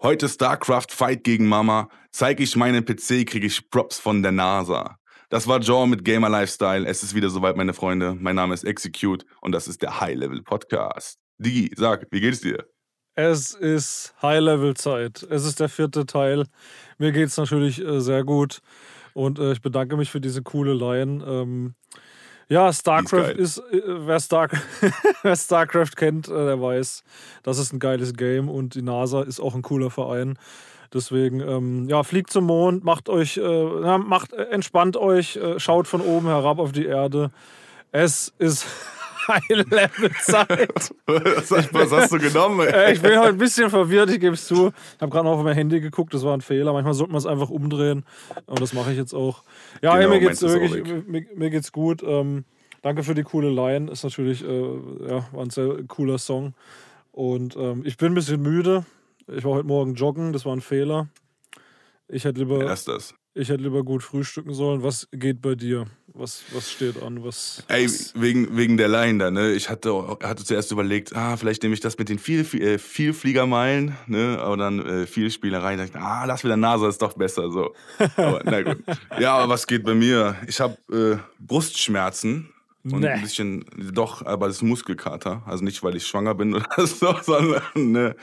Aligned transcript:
Heute 0.00 0.28
StarCraft 0.28 0.92
Fight 0.92 1.24
gegen 1.24 1.48
Mama. 1.48 1.88
Zeig 2.12 2.38
ich 2.38 2.54
meinen 2.54 2.84
PC, 2.84 3.26
kriege 3.26 3.48
ich 3.48 3.68
Props 3.68 3.98
von 3.98 4.22
der 4.22 4.30
NASA. 4.30 4.96
Das 5.28 5.48
war 5.48 5.58
Joe 5.58 5.88
mit 5.88 6.04
Gamer 6.04 6.28
Lifestyle. 6.28 6.86
Es 6.86 7.02
ist 7.02 7.16
wieder 7.16 7.30
soweit, 7.30 7.56
meine 7.56 7.74
Freunde. 7.74 8.14
Mein 8.14 8.36
Name 8.36 8.54
ist 8.54 8.62
Execute 8.62 9.26
und 9.40 9.50
das 9.50 9.66
ist 9.66 9.82
der 9.82 10.00
High 10.00 10.14
Level 10.14 10.40
Podcast. 10.44 11.18
Digi, 11.38 11.72
sag, 11.76 12.06
wie 12.12 12.20
geht's 12.20 12.42
dir? 12.42 12.64
Es 13.16 13.54
ist 13.54 14.14
High-Level-Zeit. 14.22 15.24
Es 15.24 15.44
ist 15.44 15.58
der 15.58 15.68
vierte 15.68 16.06
Teil. 16.06 16.46
Mir 16.98 17.10
geht's 17.10 17.36
natürlich 17.36 17.84
äh, 17.84 18.00
sehr 18.00 18.22
gut. 18.22 18.60
Und 19.14 19.40
äh, 19.40 19.50
ich 19.50 19.60
bedanke 19.60 19.96
mich 19.96 20.12
für 20.12 20.20
diese 20.20 20.44
coole 20.44 20.74
Line. 20.74 21.24
Ähm, 21.26 21.74
ja, 22.48 22.72
StarCraft 22.72 23.32
ist, 23.36 23.58
ist 23.58 23.74
äh, 23.74 24.06
wer, 24.06 24.20
Star 24.20 24.48
wer, 25.22 25.36
StarCraft 25.36 25.96
kennt, 25.96 26.28
äh, 26.28 26.32
der 26.32 26.60
weiß, 26.60 27.04
das 27.42 27.58
ist 27.58 27.72
ein 27.72 27.78
geiles 27.78 28.14
Game 28.14 28.48
und 28.48 28.74
die 28.74 28.82
NASA 28.82 29.22
ist 29.22 29.40
auch 29.40 29.54
ein 29.54 29.62
cooler 29.62 29.90
Verein. 29.90 30.38
Deswegen, 30.92 31.40
ähm, 31.40 31.88
ja, 31.88 32.02
fliegt 32.02 32.30
zum 32.30 32.44
Mond, 32.44 32.82
macht 32.82 33.10
euch, 33.10 33.36
äh, 33.36 33.98
macht, 33.98 34.32
äh, 34.32 34.44
entspannt 34.44 34.96
euch, 34.96 35.36
äh, 35.36 35.60
schaut 35.60 35.86
von 35.86 36.00
oben 36.00 36.28
herab 36.28 36.58
auf 36.58 36.72
die 36.72 36.86
Erde. 36.86 37.30
Es 37.92 38.32
ist 38.38 38.66
High-Level-Zeit. 39.28 40.90
was, 41.06 41.72
was, 41.72 41.92
hast 41.92 42.12
du 42.12 42.18
genommen? 42.18 42.66
Ey? 42.66 42.94
ich 42.94 43.02
bin 43.02 43.18
heute 43.18 43.28
ein 43.28 43.38
bisschen 43.38 43.70
verwirrt, 43.70 44.10
ich 44.10 44.20
gebe 44.20 44.34
es 44.34 44.46
zu. 44.46 44.68
Ich 44.68 45.02
habe 45.02 45.10
gerade 45.10 45.24
noch 45.24 45.38
auf 45.38 45.44
mein 45.44 45.54
Handy 45.54 45.80
geguckt, 45.80 46.14
das 46.14 46.24
war 46.24 46.34
ein 46.34 46.40
Fehler. 46.40 46.72
Manchmal 46.72 46.94
sollte 46.94 47.12
man 47.12 47.18
es 47.18 47.26
einfach 47.26 47.50
umdrehen. 47.50 48.04
Und 48.46 48.60
das 48.60 48.72
mache 48.72 48.92
ich 48.92 48.96
jetzt 48.96 49.14
auch. 49.14 49.42
Ja, 49.82 49.96
genau, 49.96 50.12
ey, 50.12 50.20
mir 50.20 50.26
geht's 50.26 50.42
wirklich, 50.42 51.06
mir, 51.06 51.26
mir, 51.34 51.50
geht's 51.50 51.72
gut. 51.72 52.02
Ähm, 52.02 52.44
danke 52.82 53.02
für 53.02 53.14
die 53.14 53.22
coole 53.22 53.50
Line. 53.50 53.90
Ist 53.90 54.04
natürlich, 54.04 54.44
äh, 54.44 54.72
ja, 55.08 55.26
war 55.32 55.42
ein 55.42 55.50
sehr 55.50 55.84
cooler 55.86 56.18
Song. 56.18 56.54
Und 57.12 57.56
ähm, 57.56 57.82
ich 57.84 57.96
bin 57.96 58.12
ein 58.12 58.14
bisschen 58.14 58.40
müde. 58.40 58.84
Ich 59.26 59.44
war 59.44 59.52
heute 59.52 59.66
Morgen 59.66 59.94
joggen, 59.94 60.32
das 60.32 60.46
war 60.46 60.54
ein 60.54 60.60
Fehler. 60.60 61.08
Ich 62.08 62.24
hätte 62.24 62.40
lieber. 62.40 62.64
Erst 62.64 62.88
das. 62.88 63.14
Ich 63.34 63.48
hätte 63.50 63.62
lieber 63.62 63.84
gut 63.84 64.02
frühstücken 64.02 64.52
sollen. 64.52 64.82
Was 64.82 65.08
geht 65.12 65.40
bei 65.40 65.54
dir? 65.54 65.86
Was, 66.14 66.42
was 66.52 66.72
steht 66.72 67.00
an? 67.00 67.22
Was, 67.22 67.62
Ey, 67.68 67.88
wegen, 68.14 68.56
wegen 68.56 68.76
der 68.76 68.88
Line 68.88 69.18
da, 69.18 69.30
ne? 69.30 69.52
Ich 69.52 69.70
hatte, 69.70 70.18
hatte 70.22 70.44
zuerst 70.44 70.72
überlegt, 70.72 71.14
ah, 71.14 71.36
vielleicht 71.36 71.62
nehme 71.62 71.74
ich 71.74 71.80
das 71.80 71.96
mit 71.98 72.08
den 72.08 72.18
viel, 72.18 72.44
viel, 72.44 72.62
äh, 72.62 72.78
Vielfliegermeilen, 72.78 73.96
ne? 74.06 74.38
Aber 74.40 74.56
dann 74.56 74.84
äh, 74.84 75.06
viel 75.06 75.30
Spielerei. 75.30 75.76
Da 75.76 75.84
dachte 75.84 75.98
ich, 75.98 76.04
ah, 76.04 76.24
lass 76.24 76.42
wieder 76.42 76.56
NASA, 76.56 76.88
ist 76.88 77.00
doch 77.00 77.12
besser 77.12 77.50
so. 77.52 77.74
Aber 78.16 78.40
na 78.44 78.62
gut. 78.62 78.82
Ja, 79.20 79.36
aber 79.36 79.52
was 79.52 79.66
geht 79.66 79.84
bei 79.84 79.94
mir? 79.94 80.36
Ich 80.48 80.60
habe 80.60 80.76
äh, 80.90 81.18
Brustschmerzen. 81.38 82.48
Und 82.84 83.00
nee. 83.00 83.08
ein 83.08 83.20
bisschen, 83.20 83.64
doch, 83.92 84.24
aber 84.24 84.46
das 84.46 84.56
ist 84.56 84.62
Muskelkater. 84.62 85.42
Also 85.46 85.62
nicht, 85.62 85.82
weil 85.82 85.96
ich 85.96 86.06
schwanger 86.06 86.34
bin 86.34 86.54
oder 86.54 86.66
so, 86.86 87.14
sondern 87.22 87.62
ne, 87.74 88.16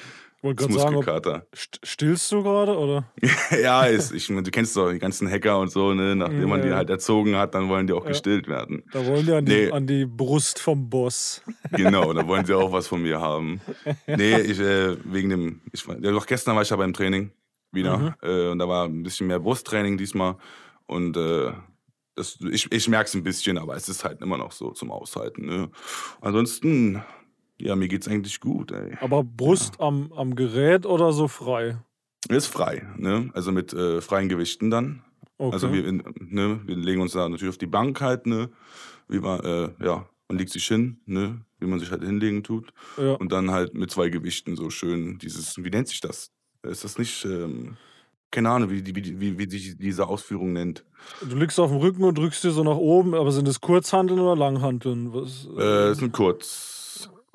wollte 0.45 0.67
gerade 0.67 0.79
sagen, 0.79 0.95
ob, 0.95 1.47
stillst 1.83 2.31
du 2.31 2.43
gerade 2.43 2.77
oder? 2.77 3.11
ja, 3.61 3.83
ist, 3.85 4.13
ich, 4.13 4.27
du 4.27 4.43
kennst 4.43 4.77
doch 4.77 4.91
die 4.91 4.99
ganzen 4.99 5.29
Hacker 5.29 5.59
und 5.59 5.71
so, 5.71 5.93
ne? 5.93 6.15
nachdem 6.15 6.41
ja, 6.41 6.47
man 6.47 6.61
die 6.61 6.71
halt 6.71 6.89
erzogen 6.89 7.35
hat, 7.35 7.55
dann 7.55 7.67
wollen 7.67 7.87
die 7.87 7.93
auch 7.93 8.03
ja. 8.03 8.09
gestillt 8.09 8.47
werden. 8.47 8.83
Da 8.93 9.05
wollen 9.05 9.25
die 9.25 9.33
an, 9.33 9.43
nee. 9.43 9.65
die 9.65 9.71
an, 9.73 9.87
die 9.87 10.05
Brust 10.05 10.59
vom 10.59 10.89
Boss. 10.89 11.41
genau, 11.71 12.13
da 12.13 12.25
wollen 12.27 12.45
sie 12.45 12.53
auch 12.53 12.71
was 12.71 12.87
von 12.87 13.01
mir 13.01 13.19
haben. 13.19 13.59
Nee, 14.07 14.39
ich, 14.39 14.59
äh, 14.59 14.95
wegen 15.03 15.29
dem, 15.29 15.61
ich, 15.73 15.85
ja, 15.85 16.11
doch 16.11 16.25
gestern 16.25 16.55
war 16.55 16.61
ich 16.61 16.69
ja 16.69 16.77
beim 16.77 16.93
Training 16.93 17.31
wieder 17.71 17.97
mhm. 17.97 18.13
äh, 18.21 18.49
und 18.49 18.59
da 18.59 18.69
war 18.69 18.85
ein 18.85 19.03
bisschen 19.03 19.27
mehr 19.27 19.39
Brusttraining 19.39 19.97
diesmal 19.97 20.37
und 20.85 21.17
äh, 21.17 21.51
das, 22.15 22.37
ich, 22.49 22.71
ich 22.71 22.87
merke 22.87 23.07
es 23.07 23.13
ein 23.13 23.23
bisschen, 23.23 23.57
aber 23.57 23.75
es 23.75 23.89
ist 23.89 24.05
halt 24.05 24.21
immer 24.21 24.37
noch 24.37 24.53
so 24.53 24.71
zum 24.71 24.89
Aushalten. 24.89 25.45
Ne? 25.45 25.69
Ansonsten 26.21 27.03
ja, 27.57 27.75
mir 27.75 27.87
geht's 27.87 28.07
eigentlich 28.07 28.39
gut, 28.39 28.71
ey. 28.71 28.97
Aber 29.01 29.23
Brust 29.23 29.75
ja. 29.79 29.87
am, 29.87 30.11
am 30.13 30.35
Gerät 30.35 30.85
oder 30.85 31.13
so 31.13 31.27
frei? 31.27 31.77
Ist 32.27 32.47
frei, 32.47 32.85
ne? 32.97 33.29
Also 33.33 33.51
mit 33.51 33.73
äh, 33.73 34.01
freien 34.01 34.29
Gewichten 34.29 34.69
dann. 34.69 35.03
Okay. 35.37 35.53
Also 35.53 35.73
wir, 35.73 35.91
ne, 35.91 36.61
wir 36.65 36.75
legen 36.75 37.01
uns 37.01 37.13
da 37.13 37.27
natürlich 37.27 37.53
auf 37.53 37.57
die 37.57 37.67
Bank 37.67 38.01
halt, 38.01 38.25
ne? 38.25 38.49
Wie 39.07 39.19
man, 39.19 39.39
äh, 39.41 39.69
ja, 39.83 40.07
man 40.27 40.37
legt 40.37 40.51
sich 40.51 40.65
hin, 40.65 40.97
ne? 41.05 41.41
Wie 41.59 41.67
man 41.67 41.79
sich 41.79 41.91
halt 41.91 42.03
hinlegen 42.03 42.43
tut. 42.43 42.73
Ja. 42.97 43.13
Und 43.13 43.31
dann 43.31 43.51
halt 43.51 43.73
mit 43.73 43.91
zwei 43.91 44.09
Gewichten 44.09 44.55
so 44.55 44.69
schön 44.69 45.17
dieses, 45.19 45.57
wie 45.63 45.69
nennt 45.69 45.87
sich 45.87 46.01
das? 46.01 46.31
Ist 46.63 46.83
das 46.83 46.97
nicht, 46.97 47.25
ähm, 47.25 47.77
keine 48.31 48.49
Ahnung, 48.49 48.69
wie, 48.71 48.85
wie, 48.85 49.19
wie, 49.19 49.37
wie 49.37 49.49
sich 49.49 49.77
diese 49.77 50.07
Ausführung 50.07 50.53
nennt. 50.53 50.83
Du 51.21 51.37
liegst 51.37 51.59
auf 51.59 51.69
dem 51.69 51.79
Rücken 51.79 52.03
und 52.03 52.17
drückst 52.17 52.43
dir 52.43 52.51
so 52.51 52.63
nach 52.63 52.75
oben, 52.75 53.13
aber 53.13 53.31
sind 53.31 53.47
es 53.47 53.61
Kurzhanteln 53.61 54.19
oder 54.19 54.35
Langhanteln? 54.35 55.13
Was, 55.13 55.47
äh, 55.57 55.89
es 55.89 55.99
sind 55.99 56.11
kurz 56.11 56.74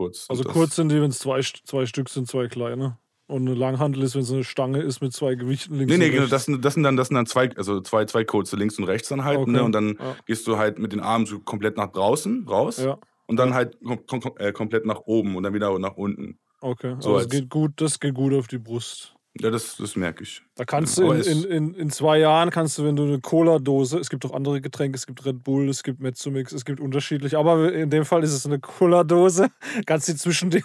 kurz. 0.00 0.26
Also 0.30 0.44
kurz 0.44 0.76
sind 0.76 0.88
die, 0.90 1.00
wenn 1.00 1.10
es 1.10 1.18
zwei, 1.18 1.40
zwei 1.40 1.84
Stück 1.84 2.08
sind, 2.08 2.26
zwei 2.26 2.48
kleine. 2.48 2.98
Und 3.26 3.46
eine 3.46 3.54
Langhandel 3.54 4.02
ist, 4.02 4.14
wenn 4.14 4.22
es 4.22 4.32
eine 4.32 4.42
Stange 4.42 4.80
ist 4.80 5.00
mit 5.00 5.12
zwei 5.12 5.36
Gewichten 5.36 5.74
links 5.74 5.92
nee, 5.92 5.98
nee, 5.98 6.06
und 6.06 6.10
genau, 6.12 6.22
rechts. 6.24 6.46
Das, 6.46 6.60
das, 6.60 6.74
sind 6.74 6.82
dann, 6.82 6.96
das 6.96 7.08
sind 7.08 7.14
dann 7.14 7.26
zwei, 7.26 7.50
also 7.56 7.80
zwei, 7.80 8.04
zwei 8.06 8.24
kurze 8.24 8.56
links 8.56 8.78
und 8.78 8.84
rechts 8.84 9.08
dann 9.08 9.24
halt. 9.24 9.38
Okay. 9.38 9.50
Ne? 9.52 9.62
Und 9.62 9.72
dann 9.72 9.98
ja. 10.00 10.16
gehst 10.26 10.46
du 10.46 10.56
halt 10.56 10.78
mit 10.78 10.92
den 10.92 11.00
Armen 11.00 11.26
so 11.26 11.38
komplett 11.38 11.76
nach 11.76 11.92
draußen, 11.92 12.48
raus. 12.48 12.78
Ja. 12.78 12.98
Und 13.26 13.36
dann 13.36 13.54
halt 13.54 13.78
kom 14.06 14.20
kom 14.20 14.32
äh, 14.38 14.52
komplett 14.52 14.84
nach 14.86 15.02
oben 15.04 15.36
und 15.36 15.44
dann 15.44 15.54
wieder 15.54 15.78
nach 15.78 15.96
unten. 15.96 16.40
Okay, 16.60 16.96
so 16.98 17.14
also 17.14 17.18
das 17.18 17.28
geht 17.28 17.48
gut, 17.48 17.72
das 17.76 18.00
geht 18.00 18.14
gut 18.14 18.34
auf 18.34 18.48
die 18.48 18.58
Brust. 18.58 19.14
Ja, 19.38 19.50
das, 19.50 19.76
das 19.76 19.94
merke 19.94 20.24
ich. 20.24 20.42
Da 20.56 20.64
kannst 20.64 20.98
du 20.98 21.12
in, 21.12 21.22
in, 21.22 21.44
in, 21.44 21.74
in, 21.74 21.90
zwei 21.90 22.18
Jahren, 22.18 22.50
kannst 22.50 22.76
du, 22.78 22.84
wenn 22.84 22.96
du 22.96 23.04
eine 23.04 23.20
Cola-Dose, 23.20 23.98
es 23.98 24.10
gibt 24.10 24.24
auch 24.26 24.34
andere 24.34 24.60
Getränke, 24.60 24.96
es 24.96 25.06
gibt 25.06 25.24
Red 25.24 25.44
Bull, 25.44 25.68
es 25.68 25.84
gibt 25.84 26.00
Mezzomix, 26.00 26.52
es 26.52 26.64
gibt 26.64 26.80
unterschiedlich, 26.80 27.36
aber 27.36 27.72
in 27.72 27.90
dem 27.90 28.04
Fall 28.04 28.24
ist 28.24 28.32
es 28.32 28.44
eine 28.44 28.58
Cola-Dose, 28.58 29.48
kannst 29.86 30.08
du 30.08 30.16
zwischen 30.16 30.50
den. 30.50 30.64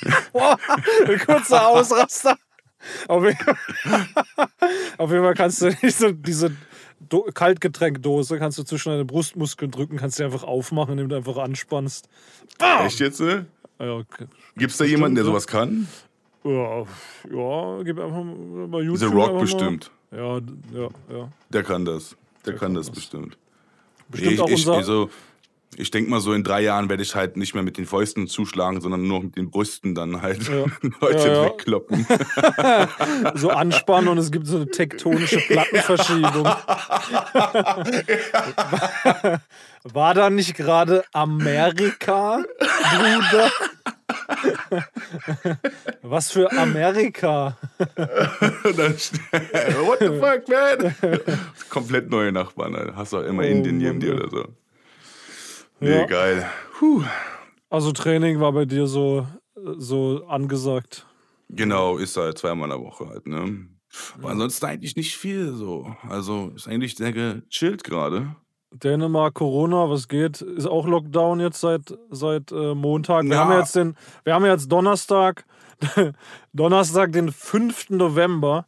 Boah, 0.32 0.58
ein 1.06 1.18
kurzer 1.18 1.68
Ausraster. 1.68 2.38
Auf 3.08 3.24
jeden, 3.24 3.38
auf 4.98 5.10
jeden 5.10 5.24
Fall 5.24 5.34
kannst 5.34 5.62
du 5.62 5.76
diese, 5.82 6.14
diese 6.14 6.52
Kaltgetränkdose 7.34 8.38
kannst 8.38 8.58
du 8.58 8.62
zwischen 8.62 8.90
deine 8.90 9.04
Brustmuskeln 9.04 9.70
drücken, 9.70 9.96
kannst 9.96 10.18
du 10.18 10.24
einfach 10.24 10.44
aufmachen, 10.44 10.92
indem 10.92 11.08
du 11.08 11.16
einfach 11.16 11.36
anspannst. 11.36 12.08
Echt 12.84 13.00
jetzt? 13.00 13.20
Ne? 13.20 13.46
Ja, 13.78 13.94
okay. 13.94 14.26
Gibt 14.56 14.72
es 14.72 14.78
da 14.78 14.84
jemanden, 14.84 15.16
der 15.16 15.24
sowas 15.24 15.46
kann? 15.46 15.88
Ja, 16.44 16.84
ja, 17.30 17.82
gib 17.82 17.98
einfach 17.98 18.24
mal 18.24 18.68
bei 18.68 18.80
YouTube. 18.80 19.10
The 19.10 19.16
Rock 19.16 19.40
bestimmt. 19.40 19.90
Ja, 20.10 20.38
ja, 20.72 20.88
ja. 21.10 21.28
Der 21.50 21.62
kann 21.62 21.84
das. 21.84 22.16
Der, 22.44 22.44
Der 22.44 22.52
kann, 22.54 22.68
kann 22.68 22.74
das, 22.74 22.86
das 22.86 22.94
bestimmt. 22.94 23.36
Bestimmt 24.08 24.34
ich, 24.34 24.40
auch. 24.40 24.48
Ich, 24.48 24.68
also, 24.68 25.10
ich 25.76 25.90
denke 25.90 26.10
mal, 26.10 26.20
so 26.20 26.32
in 26.32 26.44
drei 26.44 26.62
Jahren 26.62 26.88
werde 26.88 27.02
ich 27.02 27.14
halt 27.14 27.36
nicht 27.36 27.52
mehr 27.54 27.62
mit 27.62 27.76
den 27.76 27.84
Fäusten 27.86 28.26
zuschlagen, 28.26 28.80
sondern 28.80 29.06
nur 29.06 29.24
mit 29.24 29.36
den 29.36 29.50
Brüsten 29.50 29.94
dann 29.94 30.22
halt 30.22 30.48
ja. 30.48 30.64
Leute 31.00 31.28
ja, 31.28 31.34
ja. 31.34 31.44
wegkloppen. 31.44 32.06
so 33.34 33.50
anspannen 33.50 34.08
und 34.08 34.16
es 34.18 34.32
gibt 34.32 34.46
so 34.46 34.56
eine 34.56 34.70
tektonische 34.70 35.40
Plattenverschiebung. 35.40 36.44
War 39.84 40.14
da 40.14 40.30
nicht 40.30 40.56
gerade 40.56 41.04
Amerika, 41.12 42.42
Bruder? 42.58 43.52
Was 46.02 46.30
für 46.30 46.50
Amerika? 46.52 47.56
What 47.78 50.00
the 50.00 50.20
fuck, 50.20 50.48
man? 50.48 50.94
Komplett 51.70 52.10
neue 52.10 52.32
Nachbarn. 52.32 52.94
Hast 52.94 53.12
du 53.12 53.18
auch 53.18 53.24
immer 53.24 53.42
oh, 53.42 53.46
Indien 53.46 53.78
neben 53.78 54.00
dir 54.00 54.14
oder 54.14 54.28
so. 54.28 54.44
Nee, 55.80 55.98
ja. 55.98 56.06
geil. 56.06 56.46
Puh. 56.78 57.02
Also 57.70 57.92
Training 57.92 58.40
war 58.40 58.52
bei 58.52 58.64
dir 58.64 58.86
so, 58.86 59.26
so 59.54 60.26
angesagt. 60.26 61.06
Genau, 61.50 61.96
ist 61.96 62.16
halt 62.16 62.38
zweimal 62.38 62.70
in 62.70 62.76
der 62.76 62.84
Woche 62.84 63.08
halt, 63.08 63.26
ne? 63.26 63.68
Aber 64.18 64.30
ansonsten 64.30 64.66
eigentlich 64.66 64.96
nicht 64.96 65.16
viel 65.16 65.52
so. 65.52 65.94
Also 66.08 66.52
ist 66.54 66.68
eigentlich 66.68 66.96
sehr 66.96 67.12
gechillt 67.12 67.84
gerade. 67.84 68.34
Dänemark, 68.70 69.34
Corona, 69.34 69.88
was 69.88 70.08
geht? 70.08 70.42
Ist 70.42 70.66
auch 70.66 70.86
Lockdown 70.86 71.40
jetzt 71.40 71.60
seit, 71.60 71.96
seit 72.10 72.52
äh, 72.52 72.74
Montag. 72.74 73.24
Wir, 73.24 73.32
ja. 73.32 73.44
haben 73.44 73.58
jetzt 73.58 73.74
den, 73.74 73.96
wir 74.24 74.34
haben 74.34 74.44
jetzt 74.44 74.70
Donnerstag, 74.70 75.44
Donnerstag, 76.52 77.12
den 77.12 77.32
5. 77.32 77.90
November. 77.90 78.66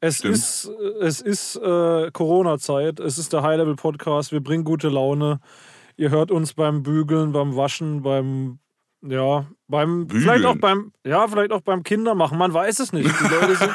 Es 0.00 0.18
Stimmt. 0.18 0.34
ist, 0.34 0.70
es 1.00 1.20
ist 1.20 1.56
äh, 1.56 2.10
Corona-Zeit. 2.10 3.00
Es 3.00 3.18
ist 3.18 3.32
der 3.32 3.42
High-Level-Podcast. 3.42 4.32
Wir 4.32 4.42
bringen 4.42 4.64
gute 4.64 4.88
Laune. 4.88 5.40
Ihr 5.96 6.10
hört 6.10 6.30
uns 6.30 6.52
beim 6.52 6.82
Bügeln, 6.82 7.32
beim 7.32 7.56
Waschen, 7.56 8.02
beim 8.02 8.58
ja, 9.02 9.46
beim 9.68 10.06
Bügeln. 10.06 10.22
vielleicht 10.22 10.44
auch 10.44 10.56
beim 10.56 10.92
ja, 11.04 11.26
vielleicht 11.28 11.52
auch 11.52 11.60
beim 11.60 11.82
Kindermachen, 11.82 12.38
man 12.38 12.52
weiß 12.52 12.80
es 12.80 12.92
nicht. 12.92 13.08
Die 13.08 13.24
Leute 13.24 13.56
sind, 13.56 13.72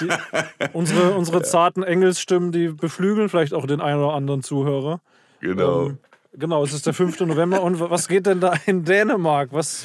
die, 0.00 0.08
unsere, 0.72 1.14
unsere 1.14 1.42
zarten 1.42 1.82
Engelsstimmen, 1.82 2.52
die 2.52 2.68
beflügeln 2.68 3.28
vielleicht 3.28 3.54
auch 3.54 3.66
den 3.66 3.80
einen 3.80 4.00
oder 4.00 4.14
anderen 4.14 4.42
Zuhörer. 4.42 5.00
Genau. 5.40 5.88
Ähm, 5.88 5.98
genau, 6.32 6.64
es 6.64 6.72
ist 6.72 6.86
der 6.86 6.94
5. 6.94 7.20
November 7.20 7.62
und 7.62 7.80
was 7.80 8.08
geht 8.08 8.26
denn 8.26 8.40
da 8.40 8.54
in 8.66 8.84
Dänemark? 8.84 9.52
Was, 9.52 9.84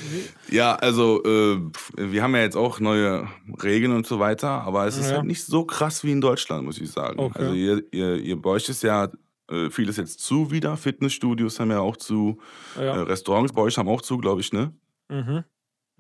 ja, 0.50 0.76
also 0.76 1.24
äh, 1.24 1.60
wir 1.98 2.24
haben 2.24 2.36
ja 2.36 2.42
jetzt 2.42 2.58
auch 2.58 2.80
neue 2.80 3.28
Regeln 3.64 3.94
und 3.96 4.06
so 4.06 4.20
weiter, 4.20 4.50
aber 4.50 4.86
es 4.86 4.98
ist 4.98 5.10
ja. 5.10 5.18
halt 5.18 5.26
nicht 5.26 5.46
so 5.46 5.66
krass 5.66 6.04
wie 6.04 6.12
in 6.12 6.22
Deutschland, 6.22 6.66
muss 6.66 6.80
ich 6.80 6.92
sagen. 6.92 7.20
Okay. 7.20 7.40
Also 7.40 7.54
ihr, 7.54 7.84
ihr, 7.92 8.16
ihr 8.18 8.56
ist 8.56 8.84
ja 8.84 9.10
äh, 9.52 9.70
vieles 9.70 9.98
jetzt 9.98 10.20
zu 10.20 10.52
wieder. 10.52 10.78
Fitnessstudios 10.78 11.60
haben 11.60 11.72
ja 11.72 11.80
auch 11.80 11.98
zu. 11.98 12.40
Ja. 12.76 12.96
Äh, 12.96 13.00
Restaurants 13.02 13.54
bei 13.54 13.62
euch 13.62 13.78
haben 13.78 13.90
auch 13.90 14.02
zu, 14.02 14.18
glaube 14.18 14.42
ich, 14.42 14.54
ne? 14.54 14.74
Mhm. 15.10 15.44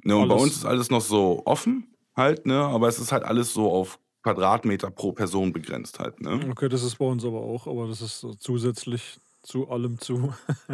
Ne, 0.03 0.15
und 0.15 0.23
alles. 0.23 0.35
bei 0.35 0.41
uns 0.41 0.55
ist 0.55 0.65
alles 0.65 0.89
noch 0.89 1.01
so 1.01 1.43
offen. 1.45 1.87
halt, 2.15 2.45
ne? 2.45 2.59
Aber 2.59 2.87
es 2.87 2.99
ist 2.99 3.11
halt 3.11 3.23
alles 3.23 3.53
so 3.53 3.69
auf 3.69 3.99
Quadratmeter 4.23 4.91
pro 4.91 5.11
Person 5.11 5.51
begrenzt 5.51 5.99
halt, 5.99 6.21
ne? 6.21 6.39
Okay, 6.49 6.69
das 6.69 6.83
ist 6.83 6.97
bei 6.97 7.05
uns 7.05 7.25
aber 7.25 7.41
auch, 7.41 7.67
aber 7.67 7.87
das 7.87 8.01
ist 8.01 8.19
so 8.19 8.33
zusätzlich 8.33 9.19
zu 9.41 9.69
allem 9.69 9.99
zu. 9.99 10.33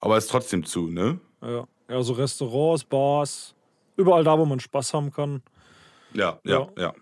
Aber 0.00 0.16
es 0.16 0.24
ist 0.24 0.30
trotzdem 0.32 0.64
zu, 0.64 0.88
ne? 0.88 1.20
ja. 1.40 1.64
ja, 1.88 2.02
so 2.02 2.14
Restaurants, 2.14 2.82
Bars, 2.82 3.54
überall 3.96 4.24
da, 4.24 4.36
wo 4.36 4.44
man 4.44 4.58
Spaß 4.58 4.94
haben 4.94 5.12
kann. 5.12 5.42
Ja, 6.12 6.40
ja, 6.42 6.66
ja. 6.76 6.92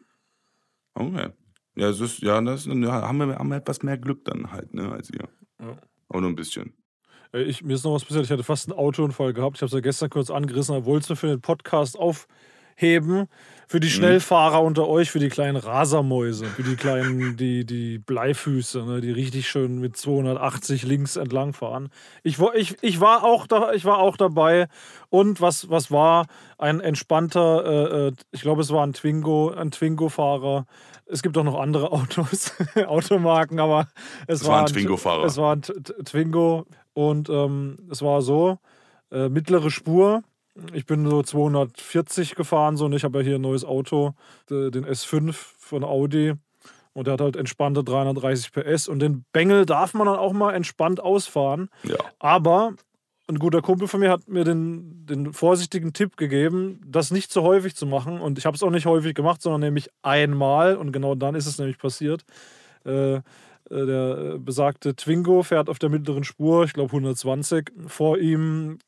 Okay. 0.93 1.31
Ja, 1.77 1.89
es 1.89 2.01
ist, 2.01 2.21
ja, 2.21 2.41
das 2.41 2.67
ja, 2.67 2.75
haben, 3.03 3.19
wir, 3.19 3.37
haben 3.37 3.49
wir 3.49 3.57
etwas 3.57 3.83
mehr 3.83 3.99
Glück 3.99 4.25
dann 4.25 4.53
halt, 4.53 4.75
ne, 4.75 4.91
als 4.91 5.11
ihr. 5.11 5.29
Ja. 5.61 5.77
Aber 6.09 6.21
nur 6.21 6.31
ein 6.31 6.37
bisschen. 6.37 6.75
Ey, 7.33 7.45
Ich, 7.45 7.63
mir 7.63 7.75
ist 7.75 7.85
noch 7.85 7.95
was 7.95 8.05
passiert. 8.05 8.25
Ich 8.25 8.31
hatte 8.31 8.43
fast 8.43 8.69
einen 8.69 8.79
Autounfall 8.79 9.33
gehabt. 9.33 9.57
Ich 9.57 9.63
habe 9.63 9.69
es 9.69 9.73
ja 9.73 9.81
gestern 9.81 10.11
kurz 10.11 10.31
angerissen, 10.31 10.85
wollte 10.85 11.05
es 11.05 11.09
mir 11.11 11.17
für 11.17 11.29
den 11.29 11.41
Podcast 11.41 11.97
aufheben. 11.97 13.29
Für 13.69 13.79
die 13.79 13.89
Schnellfahrer 13.89 14.63
unter 14.63 14.89
euch, 14.89 15.13
für 15.13 15.21
die 15.21 15.29
kleinen 15.29 15.55
Rasermäuse, 15.55 16.47
für 16.47 16.65
die 16.65 16.75
kleinen, 16.75 17.37
die, 17.37 17.65
die 17.65 17.99
Bleifüße, 17.99 18.85
ne, 18.85 19.01
die 19.01 19.13
richtig 19.13 19.49
schön 19.49 19.79
mit 19.79 19.97
280 19.97 20.83
links 20.83 21.15
entlang 21.15 21.53
fahren. 21.53 21.91
Ich, 22.25 22.41
ich, 22.57 22.77
ich, 22.83 23.01
war, 23.01 23.23
auch 23.23 23.47
da, 23.47 23.73
ich 23.75 23.85
war 23.85 23.99
auch 23.99 24.17
dabei. 24.17 24.67
Und 25.09 25.41
was, 25.41 25.71
was 25.71 25.93
war? 25.93 26.27
Ein 26.59 26.81
entspannter, 26.81 27.65
äh, 27.65 28.09
äh, 28.09 28.13
ich 28.33 28.41
glaube, 28.41 28.63
es 28.63 28.73
war 28.73 28.85
ein 28.85 28.93
Twingo, 28.93 29.51
ein 29.53 29.71
Twingo-Fahrer. 29.71 30.67
Es 31.11 31.23
gibt 31.23 31.37
auch 31.39 31.45
noch 31.45 31.59
andere 31.61 31.91
Autos, 31.93 32.53
Automarken, 32.87 33.59
aber 33.61 33.89
es 34.27 34.43
Es 34.43 34.49
war 34.49 34.61
ein 34.61 34.67
Tw- 34.67 34.73
Twingo-Fahrer. 34.75 35.25
Es 35.25 35.37
war 35.37 35.57
ein 35.57 35.63
Twingo 35.63 36.67
und 36.95 37.29
ähm, 37.29 37.77
es 37.91 38.03
war 38.03 38.23
so, 38.23 38.59
äh, 39.11 39.29
mittlere 39.29 39.71
Spur. 39.71 40.23
Ich 40.73 40.85
bin 40.87 41.09
so 41.09 41.23
240 41.23 42.35
gefahren 42.35 42.77
so 42.77 42.85
und 42.87 42.93
ich 42.93 43.05
habe 43.05 43.19
ja 43.19 43.25
hier 43.25 43.35
ein 43.37 43.41
neues 43.41 43.65
Auto, 43.65 44.15
den 44.49 44.85
S5 44.85 45.33
von 45.33 45.85
Audi. 45.85 46.35
Und 46.93 47.07
der 47.07 47.13
hat 47.15 47.21
halt 47.21 47.37
entspannte 47.37 47.85
330 47.85 48.53
PS. 48.53 48.89
Und 48.89 48.99
den 48.99 49.25
Bengel 49.33 49.65
darf 49.65 49.95
man 49.95 50.07
dann 50.09 50.17
auch 50.19 50.33
mal 50.33 50.53
entspannt 50.55 51.01
ausfahren. 51.01 51.71
Ja. 51.85 51.95
Aber 52.19 52.75
ein 53.31 53.39
guter 53.39 53.63
Kumpel 53.63 53.89
von 53.89 54.01
mir 54.01 54.11
hat 54.11 54.29
mir 54.29 54.45
den, 54.45 55.07
den 55.07 55.33
vorsichtigen 55.33 55.93
Tipp 55.93 56.17
gegeben, 56.17 56.81
das 56.87 57.11
nicht 57.11 57.33
so 57.33 57.43
häufig 57.43 57.77
zu 57.77 57.87
machen. 57.87 58.21
Und 58.21 58.39
ich 58.39 58.47
habe 58.47 58.57
es 58.57 58.63
auch 58.63 58.71
nicht 58.71 58.87
häufig 58.87 59.15
gemacht, 59.15 59.41
sondern 59.41 59.61
nämlich 59.61 59.89
einmal. 60.03 60.77
Und 60.77 60.93
genau 60.93 61.15
dann 61.15 61.35
ist 61.35 61.47
es 61.47 61.59
nämlich 61.59 61.79
passiert. 61.79 62.25
Äh, 62.85 63.17
äh, 63.17 63.21
der 63.69 64.39
besagte 64.39 64.97
Twingo 64.97 65.43
fährt 65.43 65.69
auf 65.69 65.79
der 65.79 65.91
mittleren 65.91 66.25
Spur, 66.25 66.65
ich 66.65 66.73
glaube 66.73 66.91
120. 66.91 67.71
Vor 67.87 68.19
ihm 68.19 68.79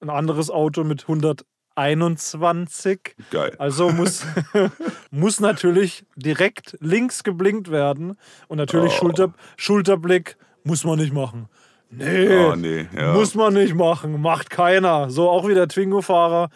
ein 0.00 0.10
anderes 0.10 0.50
Auto 0.50 0.82
mit 0.84 1.02
121. 1.02 3.14
Geil. 3.30 3.54
Also 3.58 3.90
muss, 3.90 4.26
muss 5.10 5.40
natürlich 5.40 6.04
direkt 6.16 6.76
links 6.80 7.22
geblinkt 7.22 7.70
werden. 7.70 8.16
Und 8.48 8.58
natürlich 8.58 8.92
Oh. 8.94 8.98
Schulter, 8.98 9.32
Schulterblick 9.56 10.36
muss 10.64 10.84
man 10.84 10.98
nicht 10.98 11.12
machen. 11.12 11.48
Nee, 11.94 12.28
Oh, 12.46 12.54
nee. 12.56 12.86
Ja. 12.96 13.12
muss 13.12 13.34
man 13.34 13.52
nicht 13.54 13.74
machen. 13.74 14.20
Macht 14.20 14.48
keiner. 14.50 15.10
So 15.10 15.28
auch 15.28 15.46
wie 15.46 15.54
der 15.54 15.68
Twingo-Fahrer. 15.68 16.48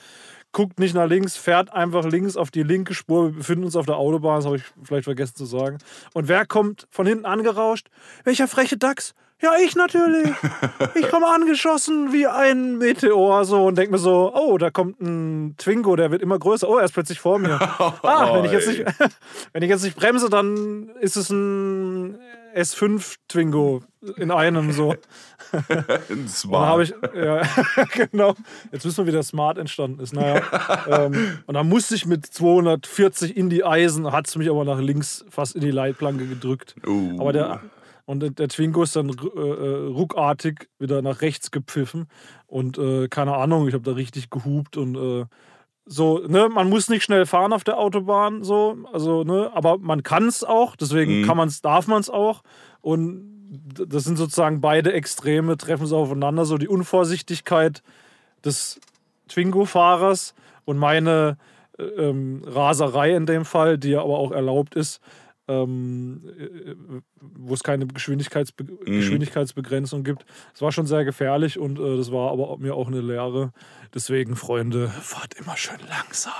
Guckt 0.52 0.80
nicht 0.80 0.94
nach 0.94 1.06
links, 1.06 1.36
fährt 1.36 1.70
einfach 1.74 2.06
links 2.06 2.36
auf 2.36 2.50
die 2.50 2.62
linke 2.62 2.94
Spur. 2.94 3.26
Wir 3.26 3.32
befinden 3.38 3.64
uns 3.64 3.76
auf 3.76 3.84
der 3.84 3.96
Autobahn, 3.96 4.36
das 4.36 4.46
habe 4.46 4.56
ich 4.56 4.62
vielleicht 4.82 5.04
vergessen 5.04 5.36
zu 5.36 5.44
sagen. 5.44 5.76
Und 6.14 6.28
wer 6.28 6.46
kommt 6.46 6.86
von 6.90 7.06
hinten 7.06 7.26
angerauscht? 7.26 7.88
Welcher 8.24 8.48
freche 8.48 8.78
Dachs? 8.78 9.12
Ja, 9.42 9.52
ich 9.62 9.76
natürlich. 9.76 10.32
Ich 10.94 11.10
komme 11.10 11.26
angeschossen 11.26 12.12
wie 12.12 12.26
ein 12.26 12.78
Meteor 12.78 13.44
so 13.44 13.66
und 13.66 13.76
denke 13.76 13.92
mir 13.92 13.98
so, 13.98 14.32
oh, 14.34 14.56
da 14.56 14.70
kommt 14.70 15.00
ein 15.00 15.56
Twingo, 15.58 15.94
der 15.94 16.10
wird 16.10 16.22
immer 16.22 16.38
größer. 16.38 16.66
Oh, 16.68 16.78
er 16.78 16.86
ist 16.86 16.92
plötzlich 16.92 17.20
vor 17.20 17.38
mir. 17.38 17.58
Ah, 18.02 18.34
wenn 18.34 18.44
ich 18.44 18.52
jetzt 18.52 18.68
nicht, 18.68 18.84
wenn 19.52 19.62
ich 19.62 19.68
jetzt 19.68 19.84
nicht 19.84 19.96
bremse, 19.96 20.30
dann 20.30 20.90
ist 21.00 21.16
es 21.16 21.30
ein 21.30 22.18
S5 22.54 23.16
Twingo 23.28 23.82
in 24.16 24.30
einem 24.30 24.72
so. 24.72 24.94
Und 26.08 26.30
Smart. 26.30 26.62
dann 26.62 26.68
habe 26.68 26.82
ich, 26.82 26.94
ja, 27.14 27.42
genau. 27.94 28.34
Jetzt 28.72 28.86
wissen 28.86 28.98
wir, 28.98 29.06
wie 29.06 29.12
der 29.12 29.22
Smart 29.22 29.58
entstanden 29.58 30.00
ist. 30.00 30.14
Naja. 30.14 30.42
ähm, 30.88 31.38
und 31.46 31.54
dann 31.54 31.68
musste 31.68 31.94
ich 31.94 32.06
mit 32.06 32.26
240 32.26 33.36
in 33.36 33.50
die 33.50 33.64
Eisen, 33.64 34.10
hat 34.12 34.28
es 34.28 34.36
mich 34.36 34.48
aber 34.48 34.64
nach 34.64 34.80
links 34.80 35.24
fast 35.28 35.54
in 35.54 35.60
die 35.60 35.70
Leitplanke 35.70 36.26
gedrückt. 36.26 36.74
Uh. 36.86 37.20
Aber 37.20 37.32
der, 37.32 37.60
und 38.06 38.38
der- 38.38 38.48
Twingo 38.48 38.82
ist 38.82 38.96
dann 38.96 39.10
äh, 39.10 39.12
äh, 39.40 39.86
ruckartig 39.88 40.68
wieder 40.78 41.02
nach 41.02 41.20
rechts 41.20 41.50
gepfiffen. 41.50 42.08
Und 42.46 42.78
äh, 42.78 43.08
keine 43.08 43.34
Ahnung, 43.36 43.68
ich 43.68 43.74
habe 43.74 43.84
da 43.84 43.92
richtig 43.92 44.30
gehupt 44.30 44.76
und 44.76 44.94
äh, 44.96 45.26
so, 45.84 46.18
ne, 46.26 46.48
man 46.48 46.68
muss 46.68 46.88
nicht 46.88 47.04
schnell 47.04 47.26
fahren 47.26 47.52
auf 47.52 47.62
der 47.62 47.78
Autobahn, 47.78 48.42
so, 48.42 48.76
also, 48.92 49.22
ne, 49.22 49.50
aber 49.54 49.78
man 49.78 50.02
kann 50.02 50.26
es 50.26 50.42
auch, 50.42 50.74
deswegen 50.76 51.20
Mhm. 51.20 51.24
kann 51.26 51.36
man's, 51.36 51.60
darf 51.62 51.86
man 51.86 52.00
es 52.00 52.10
auch. 52.10 52.42
Und 52.80 53.32
das 53.72 54.02
sind 54.04 54.16
sozusagen 54.16 54.60
beide 54.60 54.92
Extreme, 54.92 55.56
treffen 55.56 55.86
so 55.86 55.96
aufeinander, 55.98 56.44
so 56.44 56.58
die 56.58 56.66
Unvorsichtigkeit 56.68 57.82
des 58.44 58.80
Twingo-Fahrers 59.28 60.34
und 60.64 60.76
meine 60.78 61.36
äh, 61.78 61.82
ähm, 61.84 62.42
Raserei 62.46 63.14
in 63.14 63.26
dem 63.26 63.44
Fall, 63.44 63.78
die 63.78 63.90
ja 63.90 64.00
aber 64.00 64.18
auch 64.18 64.32
erlaubt 64.32 64.74
ist, 64.74 65.00
ähm, 65.48 66.22
äh, 66.38 66.74
wo 67.20 67.54
es 67.54 67.62
keine 67.62 67.86
Geschwindigkeitsbe 67.86 68.64
Geschwindigkeitsbegrenzung 68.64 70.02
gibt. 70.04 70.24
Es 70.54 70.62
war 70.62 70.72
schon 70.72 70.86
sehr 70.86 71.04
gefährlich 71.04 71.58
und 71.58 71.78
äh, 71.78 71.96
das 71.96 72.10
war 72.12 72.30
aber 72.32 72.58
mir 72.58 72.74
auch 72.74 72.88
eine 72.88 73.00
Lehre. 73.00 73.52
Deswegen, 73.94 74.36
Freunde, 74.36 74.88
fahrt 74.88 75.34
immer 75.34 75.56
schön 75.56 75.78
langsam. 75.88 76.32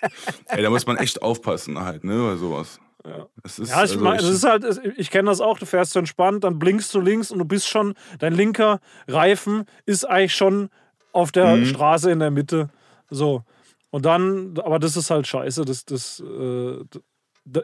Ey, 0.46 0.62
da 0.62 0.70
muss 0.70 0.86
man 0.86 0.96
echt 0.96 1.22
aufpassen 1.22 1.78
halt, 1.80 2.04
ne, 2.04 2.16
bei 2.22 2.36
sowas. 2.36 2.80
Ja. 3.06 3.26
Es 3.42 3.58
ist, 3.58 3.68
Ja, 3.70 3.76
ich 3.76 3.80
also 3.92 4.00
meine, 4.00 4.16
ich- 4.16 4.22
das 4.22 4.30
ist 4.34 4.44
halt, 4.44 4.80
ich 4.96 5.10
kenne 5.10 5.28
das 5.30 5.40
auch, 5.40 5.58
du 5.58 5.66
fährst 5.66 5.92
so 5.92 5.98
entspannt, 5.98 6.44
dann 6.44 6.58
blinkst 6.58 6.92
du 6.94 7.00
links 7.00 7.30
und 7.30 7.38
du 7.38 7.44
bist 7.44 7.68
schon, 7.68 7.94
dein 8.18 8.32
linker 8.34 8.80
Reifen 9.06 9.64
ist 9.86 10.04
eigentlich 10.04 10.34
schon 10.34 10.68
auf 11.12 11.32
der 11.32 11.56
Mhm. 11.56 11.64
Straße 11.66 12.10
in 12.10 12.18
der 12.20 12.30
Mitte. 12.30 12.68
So. 13.10 13.42
Und 13.90 14.04
dann, 14.04 14.54
aber 14.58 14.78
das 14.78 14.96
ist 14.96 15.10
halt 15.10 15.26
scheiße. 15.26 15.64
Das, 15.64 15.84
das, 15.86 16.20
äh, 16.20 16.84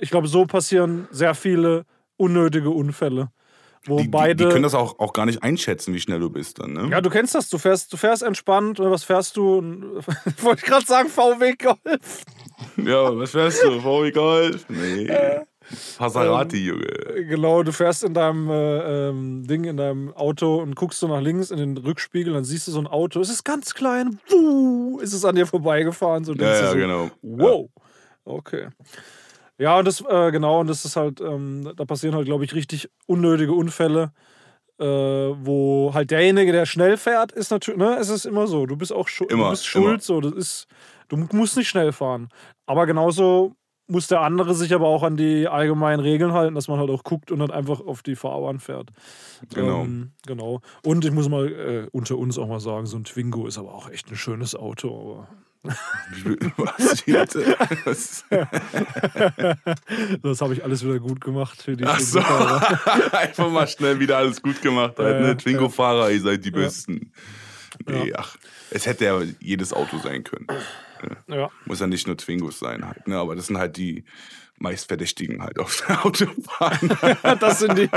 ich 0.00 0.10
glaube, 0.10 0.28
so 0.28 0.46
passieren 0.46 1.08
sehr 1.10 1.34
viele 1.34 1.84
unnötige 2.16 2.70
Unfälle. 2.70 3.30
Wo 3.86 3.98
die, 3.98 4.04
die, 4.04 4.08
beide. 4.08 4.44
die 4.44 4.50
können 4.50 4.62
das 4.62 4.74
auch, 4.74 4.98
auch 4.98 5.12
gar 5.12 5.26
nicht 5.26 5.42
einschätzen, 5.42 5.92
wie 5.92 6.00
schnell 6.00 6.18
du 6.18 6.30
bist 6.30 6.58
dann, 6.58 6.72
ne? 6.72 6.88
ja, 6.90 7.02
du 7.02 7.10
kennst 7.10 7.34
das, 7.34 7.50
du 7.50 7.58
fährst, 7.58 7.92
du 7.92 7.98
fährst 7.98 8.22
entspannt, 8.22 8.78
was 8.78 9.04
fährst 9.04 9.36
du? 9.36 9.60
Wollte 10.40 10.62
ich 10.62 10.70
gerade 10.70 10.86
sagen, 10.86 11.10
VW 11.10 11.54
Golf. 11.54 12.22
Ja, 12.78 13.14
was 13.14 13.32
fährst 13.32 13.62
du? 13.62 13.80
VW 13.80 14.10
Golf? 14.10 14.64
Nee. 14.70 15.06
Äh, 15.06 15.40
Passerati, 15.98 16.58
ähm, 16.58 16.66
Junge. 16.66 17.26
Genau, 17.26 17.62
du 17.62 17.72
fährst 17.72 18.04
in 18.04 18.14
deinem 18.14 18.48
äh, 18.50 19.08
ähm, 19.08 19.46
Ding, 19.46 19.64
in 19.64 19.76
deinem 19.76 20.14
Auto 20.14 20.62
und 20.62 20.76
guckst 20.76 21.00
so 21.00 21.08
nach 21.08 21.20
links 21.20 21.50
in 21.50 21.58
den 21.58 21.76
Rückspiegel, 21.76 22.32
dann 22.32 22.44
siehst 22.44 22.66
du 22.68 22.72
so 22.72 22.80
ein 22.80 22.86
Auto, 22.86 23.20
es 23.20 23.30
ist 23.30 23.44
ganz 23.44 23.74
klein, 23.74 24.18
wuh, 24.28 24.98
ist 25.00 25.12
es 25.12 25.24
an 25.24 25.34
dir 25.34 25.46
vorbeigefahren, 25.46 26.24
so 26.24 26.32
Ja, 26.32 26.38
denkst 26.38 26.58
du 26.58 26.64
ja, 26.64 26.70
so, 26.70 26.76
genau. 26.76 27.10
wow, 27.22 27.70
okay. 28.24 28.68
Ja, 29.58 29.78
und 29.78 29.86
das, 29.86 30.00
äh, 30.00 30.30
genau, 30.32 30.60
und 30.60 30.66
das 30.68 30.84
ist 30.84 30.96
halt, 30.96 31.20
ähm, 31.20 31.72
da 31.76 31.84
passieren 31.84 32.14
halt, 32.14 32.26
glaube 32.26 32.44
ich, 32.44 32.54
richtig 32.54 32.90
unnötige 33.06 33.52
Unfälle, 33.52 34.12
äh, 34.78 34.84
wo 34.84 35.92
halt 35.94 36.10
derjenige, 36.10 36.50
der 36.52 36.66
schnell 36.66 36.96
fährt, 36.96 37.30
ist 37.32 37.50
natürlich, 37.50 37.78
ne, 37.78 37.96
es 38.00 38.08
ist 38.08 38.24
immer 38.24 38.46
so, 38.46 38.66
du 38.66 38.76
bist 38.76 38.92
auch 38.92 39.06
schu 39.06 39.24
Immer, 39.26 39.44
du 39.44 39.50
bist 39.50 39.66
schuld, 39.66 39.86
immer. 39.86 40.00
so, 40.00 40.20
das 40.20 40.32
ist, 40.32 40.66
du 41.08 41.16
musst 41.32 41.56
nicht 41.56 41.68
schnell 41.68 41.92
fahren. 41.92 42.28
Aber 42.66 42.86
genauso 42.86 43.54
muss 43.86 44.08
der 44.08 44.22
andere 44.22 44.54
sich 44.54 44.74
aber 44.74 44.86
auch 44.88 45.02
an 45.02 45.16
die 45.16 45.46
allgemeinen 45.46 46.00
Regeln 46.00 46.32
halten, 46.32 46.54
dass 46.54 46.68
man 46.68 46.78
halt 46.78 46.90
auch 46.90 47.04
guckt 47.04 47.30
und 47.30 47.38
dann 47.38 47.50
einfach 47.50 47.80
auf 47.80 48.02
die 48.02 48.16
Fahrbahn 48.16 48.58
fährt. 48.58 48.90
Genau. 49.54 49.82
Ähm, 49.82 50.12
genau. 50.26 50.60
Und 50.82 51.04
ich 51.04 51.12
muss 51.12 51.28
mal 51.28 51.52
äh, 51.52 51.88
unter 51.92 52.16
uns 52.16 52.38
auch 52.38 52.48
mal 52.48 52.60
sagen, 52.60 52.86
so 52.86 52.96
ein 52.96 53.04
Twingo 53.04 53.46
ist 53.46 53.58
aber 53.58 53.74
auch 53.74 53.90
echt 53.90 54.10
ein 54.10 54.16
schönes 54.16 54.54
Auto. 54.56 55.26
Was 56.56 57.06
jetzt? 57.06 57.36
Was? 57.84 58.24
Das 60.22 60.40
habe 60.40 60.54
ich 60.54 60.62
alles 60.64 60.84
wieder 60.84 60.98
gut 60.98 61.20
gemacht 61.20 61.62
für 61.62 61.76
die 61.76 61.84
Ach 61.84 61.98
so. 61.98 62.18
Einfach 63.12 63.50
mal 63.50 63.66
schnell 63.66 63.98
wieder 63.98 64.18
alles 64.18 64.42
gut 64.42 64.60
gemacht 64.62 64.98
halt, 64.98 65.14
Ja, 65.16 65.20
ne? 65.20 65.28
ja. 65.28 65.34
Twingo-Fahrer, 65.34 66.10
ihr 66.10 66.20
seid 66.20 66.44
die 66.44 66.50
Besten. 66.50 67.12
Nee, 67.86 68.12
ach. 68.14 68.36
Es 68.70 68.86
hätte 68.86 69.04
ja 69.04 69.20
jedes 69.40 69.72
Auto 69.72 69.98
sein 69.98 70.22
können. 70.22 70.46
Ja. 71.28 71.50
Muss 71.66 71.80
ja 71.80 71.86
nicht 71.86 72.06
nur 72.06 72.16
Twingos 72.16 72.58
sein 72.58 72.86
halt, 72.86 73.06
ne? 73.08 73.18
Aber 73.18 73.34
das 73.36 73.46
sind 73.48 73.58
halt 73.58 73.76
die 73.76 74.04
meistverdächtigen 74.58 75.42
halt 75.42 75.58
auf 75.58 75.82
der 75.86 76.04
Autobahn. 76.06 77.38
Das 77.40 77.58
sind 77.58 77.76
die, 77.78 77.88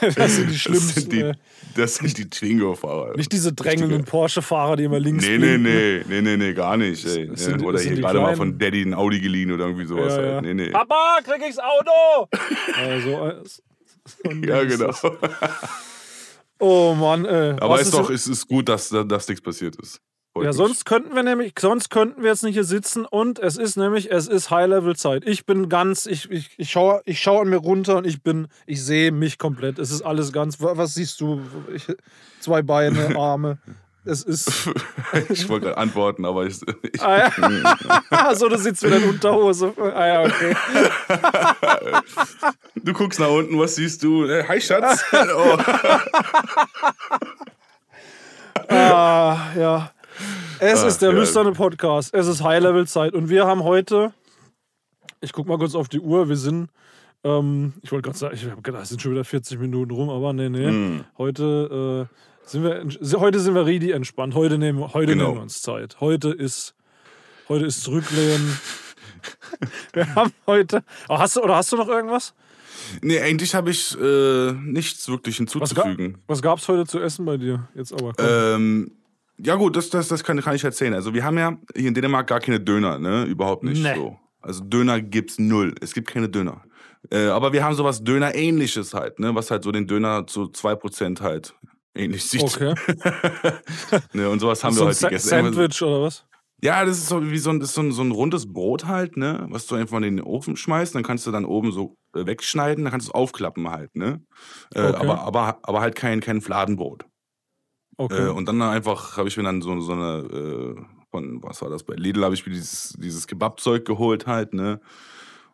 das 0.00 0.36
sind 0.36 0.46
die 0.48 0.52
Das 0.52 0.60
schlimmsten. 0.60 1.00
sind 1.00 1.12
die, 1.12 1.20
äh, 1.20 1.34
das 1.74 1.94
sind 1.96 2.16
die 2.18 2.28
Twingo-Fahrer. 2.28 3.16
nicht 3.16 3.32
diese 3.32 3.52
drängelnden 3.52 4.04
Porsche-Fahrer, 4.04 4.76
die 4.76 4.84
immer 4.84 5.00
links 5.00 5.24
Nee, 5.24 5.38
nee, 5.38 5.56
blinken. 5.58 5.62
nee, 5.62 6.04
nee, 6.08 6.20
nee, 6.22 6.36
nee, 6.36 6.52
gar 6.54 6.76
nicht. 6.76 7.04
Ey. 7.06 7.28
Das 7.28 7.44
sind- 7.44 7.56
das 7.60 7.62
oder 7.62 7.80
hier 7.80 7.96
gerade 7.96 8.20
mal 8.20 8.36
von 8.36 8.58
Daddy 8.58 8.82
ein 8.82 8.94
Audi 8.94 9.20
geliehen 9.20 9.50
oder 9.52 9.64
irgendwie 9.66 9.86
sowas. 9.86 10.14
Ja, 10.16 10.22
ja. 10.22 10.32
Halt. 10.34 10.44
Nee, 10.44 10.54
nee. 10.54 10.70
Papa, 10.70 11.18
krieg 11.24 11.42
ich's 11.48 11.58
Auto? 11.58 12.28
also, 12.76 13.26
äh, 13.28 13.34
so 13.44 14.30
Ja, 14.46 14.64
genau. 14.64 14.86
das. 14.88 15.02
Oh 16.58 16.94
Mann, 16.94 17.24
ey. 17.24 17.50
Aber 17.52 17.70
Was 17.70 17.82
ist 17.82 17.94
doch, 17.94 18.08
es 18.10 18.26
ist 18.26 18.46
gut, 18.46 18.68
dass, 18.68 18.88
dass 18.88 19.26
nichts 19.28 19.42
passiert 19.42 19.76
ist. 19.82 20.00
Ja, 20.40 20.52
sonst 20.54 20.86
könnten 20.86 21.14
wir 21.14 21.22
nämlich, 21.22 21.52
sonst 21.58 21.90
könnten 21.90 22.22
wir 22.22 22.30
jetzt 22.30 22.42
nicht 22.42 22.54
hier 22.54 22.64
sitzen 22.64 23.04
und 23.04 23.38
es 23.38 23.58
ist 23.58 23.76
nämlich, 23.76 24.10
es 24.10 24.28
ist 24.28 24.50
High-Level-Zeit. 24.50 25.24
Ich 25.26 25.44
bin 25.44 25.68
ganz, 25.68 26.06
ich, 26.06 26.30
ich, 26.30 26.50
ich 26.56 26.70
schaue 26.70 27.02
ich 27.04 27.20
schau 27.20 27.40
an 27.42 27.48
mir 27.48 27.58
runter 27.58 27.98
und 27.98 28.06
ich 28.06 28.22
bin, 28.22 28.48
ich 28.64 28.82
sehe 28.82 29.12
mich 29.12 29.36
komplett. 29.38 29.78
Es 29.78 29.90
ist 29.90 30.00
alles 30.00 30.32
ganz, 30.32 30.58
wa- 30.62 30.72
was 30.76 30.94
siehst 30.94 31.20
du? 31.20 31.42
Ich, 31.74 31.86
zwei 32.40 32.62
Beine, 32.62 33.14
Arme. 33.18 33.58
Es 34.06 34.22
ist, 34.22 34.70
ich 35.28 35.48
wollte 35.50 35.66
gerade 35.66 35.78
antworten, 35.78 36.24
aber 36.24 36.46
ich, 36.46 36.56
ich 36.92 37.02
ah, 37.02 37.30
ja. 38.10 38.34
so, 38.34 38.48
du 38.48 38.56
sitzt 38.56 38.82
wieder 38.84 38.96
in 38.96 39.10
Unterhose. 39.10 39.74
Ah 39.94 40.06
ja, 40.06 40.22
okay. 40.22 40.56
Du 42.76 42.92
guckst 42.94 43.20
nach 43.20 43.28
unten, 43.28 43.58
was 43.60 43.74
siehst 43.76 44.02
du? 44.02 44.26
Hi, 44.48 44.60
Schatz. 44.60 45.04
oh. 45.12 45.58
Ah, 48.68 49.36
ja. 49.56 49.90
Es 50.64 50.84
ist 50.84 51.02
der 51.02 51.12
lüsterne 51.12 51.50
Podcast. 51.50 52.14
Es 52.14 52.28
ist 52.28 52.40
High-Level-Zeit. 52.44 53.14
Und 53.14 53.28
wir 53.28 53.48
haben 53.48 53.64
heute, 53.64 54.12
ich 55.20 55.32
guck 55.32 55.48
mal 55.48 55.58
kurz 55.58 55.74
auf 55.74 55.88
die 55.88 55.98
Uhr, 55.98 56.28
wir 56.28 56.36
sind, 56.36 56.70
ähm, 57.24 57.72
ich 57.82 57.90
wollte 57.90 58.06
gerade 58.06 58.16
sagen, 58.18 58.34
ich 58.36 58.48
habe 58.48 58.62
gedacht, 58.62 58.84
es 58.84 58.90
sind 58.90 59.02
schon 59.02 59.10
wieder 59.10 59.24
40 59.24 59.58
Minuten 59.58 59.90
rum, 59.90 60.08
aber 60.08 60.32
nee, 60.32 60.48
nee. 60.48 60.70
Mm. 60.70 61.04
Heute, 61.18 62.08
äh, 62.08 62.48
sind 62.48 62.62
wir, 62.62 63.18
heute 63.18 63.40
sind 63.40 63.56
wir 63.56 63.66
richtig 63.66 63.90
entspannt. 63.90 64.36
Heute 64.36 64.56
nehmen, 64.56 64.94
heute 64.94 65.14
Genau. 65.14 65.24
nehmen 65.24 65.36
wir 65.38 65.42
uns 65.42 65.62
Zeit. 65.62 65.96
Heute 65.98 66.28
ist, 66.30 66.76
heute 67.48 67.66
ist 67.66 67.82
Zurücklehnen. 67.82 68.56
wir 69.94 70.14
haben 70.14 70.32
heute, 70.46 70.84
oh, 71.08 71.18
hast 71.18 71.34
du, 71.34 71.40
oder 71.42 71.56
hast 71.56 71.72
du 71.72 71.76
noch 71.76 71.88
irgendwas? 71.88 72.34
Nee, 73.00 73.18
eigentlich 73.18 73.56
habe 73.56 73.70
ich 73.72 73.98
äh, 74.00 74.52
nichts 74.52 75.08
wirklich 75.08 75.40
Was, 75.40 75.74
ga, 75.74 75.82
hinzuzufügen. 75.82 76.18
was 76.28 76.40
gab's 76.40 76.68
heute 76.68 76.86
zu 76.86 77.00
essen 77.00 77.24
bei 77.24 77.36
dir? 77.36 77.68
Jetzt 77.74 77.92
aber. 77.92 78.12
Ähm, 78.20 78.92
ja 79.38 79.54
gut, 79.56 79.76
das, 79.76 79.90
das, 79.90 80.08
das 80.08 80.22
kann, 80.24 80.40
kann 80.40 80.54
ich 80.54 80.64
erzählen. 80.64 80.94
Also 80.94 81.14
wir 81.14 81.24
haben 81.24 81.38
ja 81.38 81.56
hier 81.74 81.88
in 81.88 81.94
Dänemark 81.94 82.26
gar 82.26 82.40
keine 82.40 82.60
Döner, 82.60 82.98
ne? 82.98 83.24
Überhaupt 83.24 83.64
nicht 83.64 83.82
Nee. 83.82 83.94
so. 83.94 84.16
Also 84.40 84.64
Döner 84.64 85.00
gibt's 85.00 85.38
null. 85.38 85.74
Es 85.80 85.94
gibt 85.94 86.08
keine 86.08 86.28
Döner. 86.28 86.62
Äh, 87.10 87.26
aber 87.26 87.52
wir 87.52 87.64
haben 87.64 87.74
sowas 87.74 88.02
Döner-ähnliches 88.04 88.94
halt, 88.94 89.18
ne? 89.18 89.34
Was 89.34 89.50
halt 89.50 89.64
so 89.64 89.72
den 89.72 89.86
Döner 89.86 90.26
zu 90.26 90.44
2% 90.52 91.20
halt 91.20 91.54
ähnlich 91.94 92.24
sieht. 92.24 92.42
Okay. 92.42 92.74
ne? 94.12 94.28
Und 94.28 94.40
sowas 94.40 94.62
haben 94.64 94.74
so 94.74 94.80
wir 94.80 94.84
ein 94.84 94.86
halt 94.88 94.96
Sa 94.96 95.08
gegessen. 95.08 95.28
Sandwich 95.28 95.82
oder 95.82 96.02
was? 96.02 96.24
Ja, 96.64 96.84
das 96.84 96.98
ist 96.98 97.08
so 97.08 97.28
wie 97.28 97.38
so 97.38 97.50
ein, 97.50 97.60
so 97.62 97.80
ein, 97.80 97.90
so 97.90 98.02
ein 98.02 98.12
rundes 98.12 98.52
Brot 98.52 98.86
halt, 98.86 99.16
ne? 99.16 99.46
Was 99.50 99.66
du 99.66 99.74
einfach 99.74 99.96
in 99.98 100.02
den 100.04 100.20
Ofen 100.20 100.56
schmeißt, 100.56 100.94
dann 100.94 101.02
kannst 101.02 101.26
du 101.26 101.32
dann 101.32 101.44
oben 101.44 101.72
so 101.72 101.96
äh, 102.14 102.24
wegschneiden, 102.24 102.84
dann 102.84 102.92
kannst 102.92 103.08
du 103.08 103.10
es 103.10 103.14
aufklappen 103.14 103.68
halt, 103.68 103.94
ne? 103.96 104.20
Äh, 104.74 104.82
Okay. 104.82 104.96
aber, 104.96 105.20
aber, 105.22 105.58
aber 105.62 105.80
halt 105.80 105.96
kein, 105.96 106.20
kein 106.20 106.40
Fladenbrot. 106.40 107.04
Okay. 108.02 108.26
Äh, 108.26 108.30
und 108.30 108.46
dann 108.46 108.60
einfach 108.62 109.16
habe 109.16 109.28
ich 109.28 109.36
mir 109.36 109.44
dann 109.44 109.62
so, 109.62 109.80
so 109.80 109.92
eine, 109.92 110.18
äh, 110.18 110.82
von, 111.10 111.42
was 111.42 111.62
war 111.62 111.70
das, 111.70 111.84
bei 111.84 111.94
Lidl 111.94 112.24
habe 112.24 112.34
ich 112.34 112.44
mir 112.44 112.52
dieses, 112.52 112.96
dieses 112.98 113.26
Kebabzeug 113.28 113.84
geholt 113.84 114.26
halt, 114.26 114.54
ne? 114.54 114.80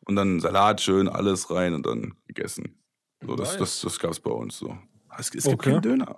Und 0.01 0.17
dann 0.17 0.41
Salat 0.41 0.81
schön, 0.81 1.09
alles 1.09 1.51
rein 1.51 1.75
und 1.75 1.85
dann 1.85 2.15
gegessen. 2.27 2.81
So, 3.27 3.37
das, 3.37 3.51
Nice. 3.51 3.59
das, 3.59 3.81
das 3.83 3.99
gab 3.99 4.13
es 4.13 4.21
bei 4.21 4.31
uns 4.31 4.57
so. 4.57 4.79
Es, 5.19 5.27
es 5.27 5.45
gibt 5.45 5.47
Okay. 5.47 5.71
keinen 5.73 5.83
Döner. 5.83 6.17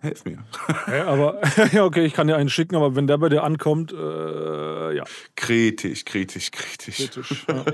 Helf 0.00 0.24
mir. 0.26 0.44
Ja, 0.88 1.06
aber 1.06 1.40
ja, 1.72 1.84
okay, 1.84 2.04
ich 2.04 2.12
kann 2.12 2.26
dir 2.26 2.36
einen 2.36 2.50
schicken, 2.50 2.76
aber 2.76 2.94
wenn 2.94 3.06
der 3.06 3.16
bei 3.16 3.30
dir 3.30 3.44
ankommt, 3.44 3.92
äh, 3.92 4.96
ja. 4.96 5.04
Kritisch, 5.36 6.04
kritisch, 6.04 6.50
kritisch. 6.50 6.96
Kritisch. 6.96 7.46
Ja, 7.48 7.64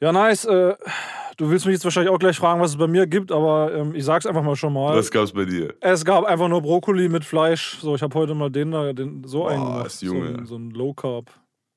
ja 0.00 0.12
nice. 0.12 0.44
Äh, 0.44 0.74
du 1.40 1.50
willst 1.50 1.66
mich 1.66 1.72
jetzt 1.72 1.84
wahrscheinlich 1.84 2.12
auch 2.12 2.18
gleich 2.18 2.36
fragen, 2.36 2.60
was 2.60 2.72
es 2.72 2.76
bei 2.76 2.86
mir 2.86 3.06
gibt, 3.06 3.32
aber 3.32 3.74
ähm, 3.74 3.94
ich 3.94 4.04
sag's 4.04 4.26
einfach 4.26 4.42
mal 4.42 4.54
schon 4.56 4.72
mal. 4.72 4.96
Was 4.96 5.10
gab's 5.10 5.32
bei 5.32 5.44
dir? 5.46 5.74
Es 5.80 6.04
gab 6.04 6.24
einfach 6.24 6.48
nur 6.48 6.60
Brokkoli 6.62 7.08
mit 7.08 7.24
Fleisch. 7.24 7.78
So, 7.80 7.94
ich 7.94 8.02
habe 8.02 8.14
heute 8.18 8.34
mal 8.34 8.50
den 8.50 8.70
da, 8.70 8.92
den 8.92 9.24
so 9.24 9.40
Boah, 9.40 9.50
einen 9.50 9.64
gemacht. 9.64 10.02
Junge. 10.02 10.28
So, 10.28 10.38
ein- 10.38 10.46
so 10.46 10.56
ein 10.56 10.70
Low 10.70 10.92
Carb. 10.94 11.30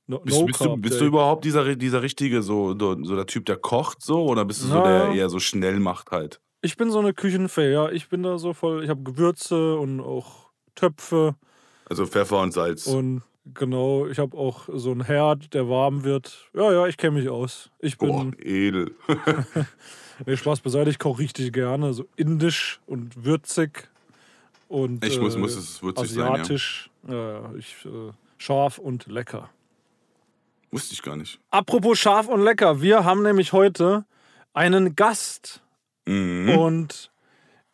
No, 0.05 0.19
Bist, 0.19 0.37
no 0.39 0.45
bist, 0.45 0.59
du, 0.65 0.77
bist 0.77 0.99
du 1.01 1.05
überhaupt 1.05 1.45
dieser, 1.45 1.75
dieser 1.77 2.01
richtige, 2.01 2.41
so, 2.43 2.77
so 2.77 3.01
so 3.03 3.15
der 3.15 3.25
Typ, 3.25 3.45
der 3.45 3.55
kocht 3.55 4.01
so? 4.03 4.25
Oder 4.25 4.43
bist 4.43 4.61
du 4.61 4.67
so 4.67 4.75
Na. 4.75 4.83
der 4.83 5.15
eher 5.15 5.29
so 5.29 5.39
schnell 5.39 5.79
macht 5.79 6.11
halt? 6.11 6.41
Ich 6.61 6.75
bin 6.75 6.91
so 6.91 6.99
eine 6.99 7.13
Küchenfee, 7.13 7.71
ja. 7.71 7.89
Ich 7.89 8.09
bin 8.09 8.21
da 8.21 8.37
so 8.37 8.53
voll. 8.53 8.83
Ich 8.83 8.89
habe 8.89 9.01
Gewürze 9.03 9.77
und 9.77 10.01
auch 10.01 10.49
Töpfe 10.75 11.35
Also 11.89 12.05
Pfeffer 12.05 12.41
und 12.41 12.51
Salz. 12.53 12.85
und 12.87 13.21
genau, 13.53 14.07
ich 14.07 14.19
habe 14.19 14.37
auch 14.37 14.69
so 14.71 14.91
einen 14.91 15.05
Herd, 15.05 15.53
der 15.53 15.69
warm 15.69 16.03
wird. 16.03 16.49
Ja, 16.53 16.71
ja, 16.71 16.87
ich 16.87 16.97
kenne 16.97 17.19
mich 17.19 17.29
aus. 17.29 17.69
Ich 17.79 17.97
bin. 17.97 18.09
Boah, 18.09 18.31
edel. 18.39 18.95
Nee, 20.25 20.37
Spaß 20.37 20.61
beiseite, 20.61 20.89
ich 20.89 20.99
koche 20.99 21.19
richtig 21.19 21.51
gerne. 21.53 21.93
So 21.93 22.05
indisch 22.15 22.79
und 22.85 23.25
würzig. 23.25 23.89
Und 24.67 25.03
Ich 25.03 25.19
muss, 25.19 25.35
äh, 25.35 25.39
muss 25.39 25.55
es 25.55 25.81
würzig 25.81 26.11
sein, 26.11 26.25
ja. 26.25 26.31
asiatisch. 26.33 26.89
Ja, 27.07 27.31
ja, 27.31 27.51
ich, 27.57 27.75
äh, 27.85 28.11
scharf 28.37 28.77
und 28.77 29.07
lecker. 29.07 29.49
Wusste 30.71 30.93
ich 30.93 31.01
gar 31.01 31.15
nicht. 31.15 31.39
Apropos 31.49 31.99
scharf 31.99 32.27
und 32.27 32.41
lecker, 32.43 32.81
wir 32.81 33.03
haben 33.05 33.23
nämlich 33.23 33.53
heute 33.53 34.05
einen 34.53 34.95
Gast. 34.95 35.61
Mhm. 36.05 36.49
Und 36.57 37.11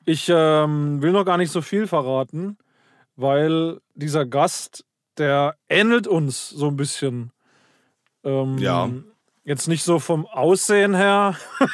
ich 0.06 0.30
ähm, 0.34 1.02
will 1.02 1.12
noch 1.12 1.26
gar 1.26 1.38
nicht 1.38 1.52
so 1.52 1.62
viel 1.62 1.88
verraten, 1.88 2.58
weil 3.16 3.80
dieser 3.96 4.26
Gast, 4.26 4.86
der 5.20 5.56
ähnelt 5.70 6.08
uns 6.08 6.50
so 6.50 6.68
ein 6.68 6.76
bisschen. 6.78 7.32
Ähm, 8.24 8.58
Ja. 8.58 8.90
Jetzt 9.46 9.68
nicht 9.68 9.84
so 9.84 10.00
vom 10.00 10.26
Aussehen 10.28 10.94
her. 10.94 11.36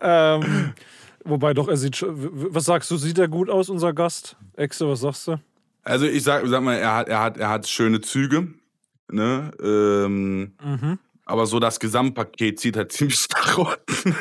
ähm, 0.00 0.74
wobei 1.24 1.54
doch, 1.54 1.68
er 1.68 1.76
sieht 1.76 1.96
schon. 1.96 2.54
Was 2.54 2.64
sagst 2.66 2.90
du, 2.90 2.96
sieht 2.96 3.18
er 3.18 3.28
gut 3.28 3.50
aus, 3.50 3.68
unser 3.68 3.92
Gast? 3.92 4.36
Exe, 4.56 4.88
was 4.88 5.00
sagst 5.00 5.28
du? 5.28 5.36
Also 5.82 6.06
ich 6.06 6.22
sag, 6.22 6.46
sag 6.46 6.62
mal, 6.62 6.74
er 6.76 6.94
hat, 6.94 7.08
er 7.08 7.20
hat, 7.22 7.36
er 7.38 7.48
hat 7.48 7.68
schöne 7.68 8.00
Züge. 8.00 8.48
Ne? 9.10 9.50
Ähm, 9.62 10.52
Mhm. 10.62 10.98
Aber 11.30 11.46
so 11.46 11.60
das 11.60 11.78
Gesamtpaket 11.78 12.58
zieht 12.58 12.76
halt 12.76 12.90
ziemlich 12.92 13.26
nach 13.32 13.58
unten. 13.58 14.16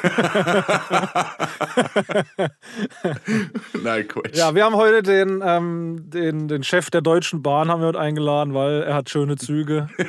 Nein, 3.84 4.08
Quatsch. 4.08 4.36
Ja, 4.36 4.54
wir 4.54 4.64
haben 4.64 4.76
heute 4.76 5.02
den, 5.02 5.42
ähm, 5.44 6.04
den, 6.10 6.48
den 6.48 6.64
Chef 6.64 6.92
der 6.92 7.02
Deutschen 7.02 7.42
Bahn 7.42 7.70
haben 7.70 7.82
wir 7.82 7.88
heute 7.88 8.00
eingeladen, 8.00 8.54
weil 8.54 8.84
er 8.84 8.94
hat 8.94 9.10
schöne 9.10 9.36
Züge. 9.38 9.90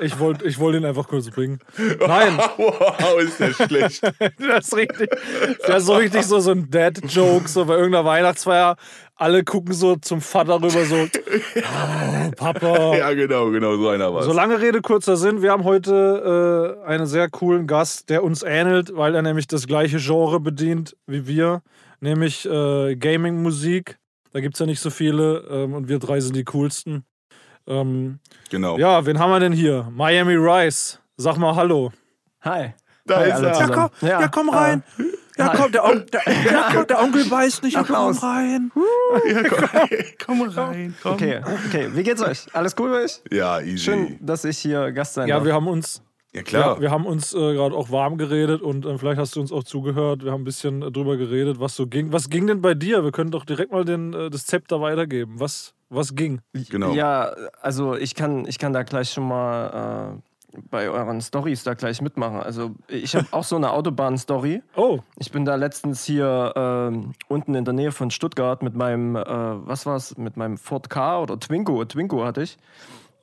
Ich 0.00 0.18
wollte 0.18 0.46
ich 0.46 0.58
wollt 0.58 0.74
ihn 0.74 0.86
einfach 0.86 1.06
kurz 1.06 1.30
bringen. 1.30 1.60
Nein, 1.76 2.36
wow, 2.56 3.20
ist 3.20 3.38
der 3.38 3.52
schlecht. 3.52 4.02
das 4.02 4.66
ist 4.66 4.74
richtig. 4.74 5.10
Das 5.66 5.82
ist 5.82 5.86
so 5.86 5.94
richtig 5.94 6.24
so, 6.24 6.40
so 6.40 6.50
ein 6.52 6.70
Dad-Joke, 6.70 7.46
so 7.46 7.66
bei 7.66 7.74
irgendeiner 7.74 8.06
Weihnachtsfeier. 8.06 8.76
Alle 9.22 9.44
gucken 9.44 9.72
so 9.72 9.94
zum 9.94 10.20
Vater 10.20 10.56
rüber, 10.56 10.84
so, 10.84 10.96
oh, 10.96 12.30
Papa. 12.36 12.96
ja, 12.96 13.12
genau, 13.12 13.50
genau, 13.50 13.76
so 13.76 13.88
einer 13.88 14.12
war 14.12 14.24
So 14.24 14.32
lange 14.32 14.60
Rede, 14.60 14.82
kurzer 14.82 15.16
Sinn. 15.16 15.42
Wir 15.42 15.52
haben 15.52 15.62
heute 15.62 16.76
äh, 16.84 16.86
einen 16.88 17.06
sehr 17.06 17.28
coolen 17.30 17.68
Gast, 17.68 18.10
der 18.10 18.24
uns 18.24 18.42
ähnelt, 18.42 18.96
weil 18.96 19.14
er 19.14 19.22
nämlich 19.22 19.46
das 19.46 19.68
gleiche 19.68 19.98
Genre 19.98 20.40
bedient 20.40 20.96
wie 21.06 21.28
wir, 21.28 21.62
nämlich 22.00 22.46
äh, 22.50 22.96
Gaming-Musik. 22.96 23.96
Da 24.32 24.40
gibt 24.40 24.54
es 24.56 24.58
ja 24.58 24.66
nicht 24.66 24.80
so 24.80 24.90
viele 24.90 25.44
ähm, 25.48 25.74
und 25.74 25.88
wir 25.88 26.00
drei 26.00 26.18
sind 26.18 26.34
die 26.34 26.44
coolsten. 26.44 27.04
Ähm, 27.68 28.18
Genau. 28.50 28.76
ja, 28.76 29.06
wen 29.06 29.20
haben 29.20 29.30
wir 29.30 29.38
denn 29.38 29.52
hier? 29.52 29.86
Miami 29.94 30.34
Rice. 30.34 30.98
Sag 31.16 31.36
mal 31.36 31.54
Hallo. 31.54 31.92
Hi. 32.40 32.74
Da 33.06 33.20
Hi 33.20 33.30
ist 33.30 33.40
er. 33.40 33.52
zusammen. 33.54 33.90
ja, 34.00 34.26
komm 34.26 34.48
rein. 34.50 34.82
Ja, 35.38 35.52
komm, 35.56 35.72
der, 35.72 35.84
On 35.84 36.04
der, 36.12 36.20
ja, 36.52 36.68
komm, 36.74 36.86
der 36.86 37.02
Onkel 37.02 37.24
beißt 37.24 37.62
nicht. 37.62 37.74
Ja, 37.74 37.84
komm 37.84 38.16
rein. 38.18 38.70
Ja, 39.28 39.42
komm, 40.24 40.38
komm 40.38 40.48
rein, 40.48 40.94
komm. 41.02 41.12
Okay, 41.14 41.40
okay. 41.68 41.88
Wie 41.94 42.02
geht's 42.02 42.22
euch? 42.22 42.46
Alles 42.52 42.74
cool 42.78 42.90
bei 42.90 43.04
euch? 43.04 43.22
Ja, 43.30 43.60
easy. 43.60 43.78
Schön, 43.78 44.18
dass 44.20 44.44
ich 44.44 44.58
hier 44.58 44.92
Gast 44.92 45.14
sein 45.14 45.28
Ja, 45.28 45.36
darf. 45.36 45.44
wir 45.46 45.54
haben 45.54 45.68
uns 45.68 46.02
Ja, 46.34 46.42
klar. 46.42 46.74
Ja, 46.76 46.80
wir 46.80 46.90
haben 46.90 47.06
uns 47.06 47.32
äh, 47.34 47.38
gerade 47.54 47.74
auch 47.74 47.90
warm 47.90 48.18
geredet 48.18 48.60
und 48.62 48.84
äh, 48.84 48.98
vielleicht 48.98 49.18
hast 49.18 49.34
du 49.36 49.40
uns 49.40 49.52
auch 49.52 49.64
zugehört. 49.64 50.24
Wir 50.24 50.32
haben 50.32 50.42
ein 50.42 50.44
bisschen 50.44 50.82
äh, 50.82 50.90
drüber 50.90 51.16
geredet, 51.16 51.58
was 51.60 51.76
so 51.76 51.86
ging. 51.86 52.12
Was 52.12 52.28
ging 52.30 52.46
denn 52.46 52.60
bei 52.60 52.74
dir? 52.74 53.02
Wir 53.04 53.12
können 53.12 53.30
doch 53.30 53.44
direkt 53.44 53.72
mal 53.72 53.84
den, 53.84 54.12
äh, 54.12 54.28
das 54.30 54.44
Zepter 54.46 54.80
weitergeben. 54.80 55.40
Was, 55.40 55.74
was 55.88 56.14
ging? 56.14 56.40
genau. 56.70 56.92
Ja, 56.94 57.32
also 57.60 57.96
ich 57.96 58.14
kann, 58.14 58.46
ich 58.46 58.58
kann 58.58 58.72
da 58.72 58.82
gleich 58.82 59.10
schon 59.10 59.28
mal 59.28 60.18
äh, 60.18 60.31
bei 60.70 60.88
euren 60.88 61.20
Stories 61.20 61.64
da 61.64 61.74
gleich 61.74 62.00
mitmachen. 62.02 62.40
Also 62.40 62.72
ich 62.88 63.14
habe 63.16 63.26
auch 63.30 63.44
so 63.44 63.56
eine 63.56 63.70
Autobahn-Story. 63.72 64.62
Oh, 64.76 65.00
Ich 65.16 65.30
bin 65.32 65.44
da 65.44 65.54
letztens 65.54 66.04
hier 66.04 66.52
ähm, 66.56 67.12
unten 67.28 67.54
in 67.54 67.64
der 67.64 67.74
Nähe 67.74 67.92
von 67.92 68.10
Stuttgart 68.10 68.62
mit 68.62 68.74
meinem, 68.74 69.16
äh, 69.16 69.22
was 69.24 69.86
war's, 69.86 70.16
mit 70.16 70.36
meinem 70.36 70.58
Ford 70.58 70.90
K 70.90 71.20
oder 71.20 71.38
Twingo, 71.38 71.84
Twingo 71.84 72.24
hatte 72.24 72.42
ich. 72.42 72.58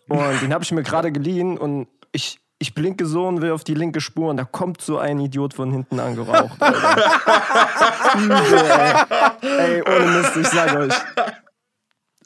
Und 0.08 0.42
den 0.42 0.54
habe 0.54 0.64
ich 0.64 0.72
mir 0.72 0.84
gerade 0.84 1.12
geliehen 1.12 1.58
und 1.58 1.88
ich, 2.12 2.40
ich 2.58 2.74
blinke 2.74 3.06
so 3.06 3.28
und 3.28 3.42
will 3.42 3.52
auf 3.52 3.64
die 3.64 3.76
linke 3.76 4.02
Spur 4.02 4.30
und 4.32 4.38
da 4.38 4.44
kommt 4.44 4.82
so 4.82 4.98
ein 4.98 5.20
Idiot 5.20 5.54
von 5.54 5.72
hinten 5.72 6.00
angeraucht. 6.00 6.58
Übel, 8.18 8.66
ey. 8.72 9.06
ey, 9.42 9.82
ohne 9.84 10.06
Mist, 10.18 10.36
ich 10.36 10.48
sag 10.48 10.76
euch. 10.76 10.94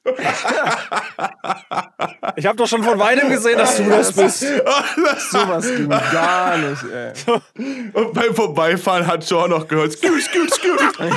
ich 2.43 2.47
habe 2.47 2.57
doch 2.57 2.67
schon 2.67 2.83
von 2.83 2.99
weitem 2.99 3.29
gesehen, 3.29 3.57
dass 3.57 3.77
du 3.77 3.85
das 3.85 4.11
bist. 4.11 4.41
Sowas 5.31 5.65
ging 5.65 5.87
gar 5.87 6.57
nicht, 6.57 6.83
ey. 6.93 7.13
Und 7.93 8.13
beim 8.13 8.35
Vorbeifahren 8.35 9.07
hat 9.07 9.23
Sean 9.23 9.49
noch 9.49 9.65
gehört, 9.65 9.93
skut, 9.93 10.21
skut, 10.21 10.53
skut. 10.53 11.09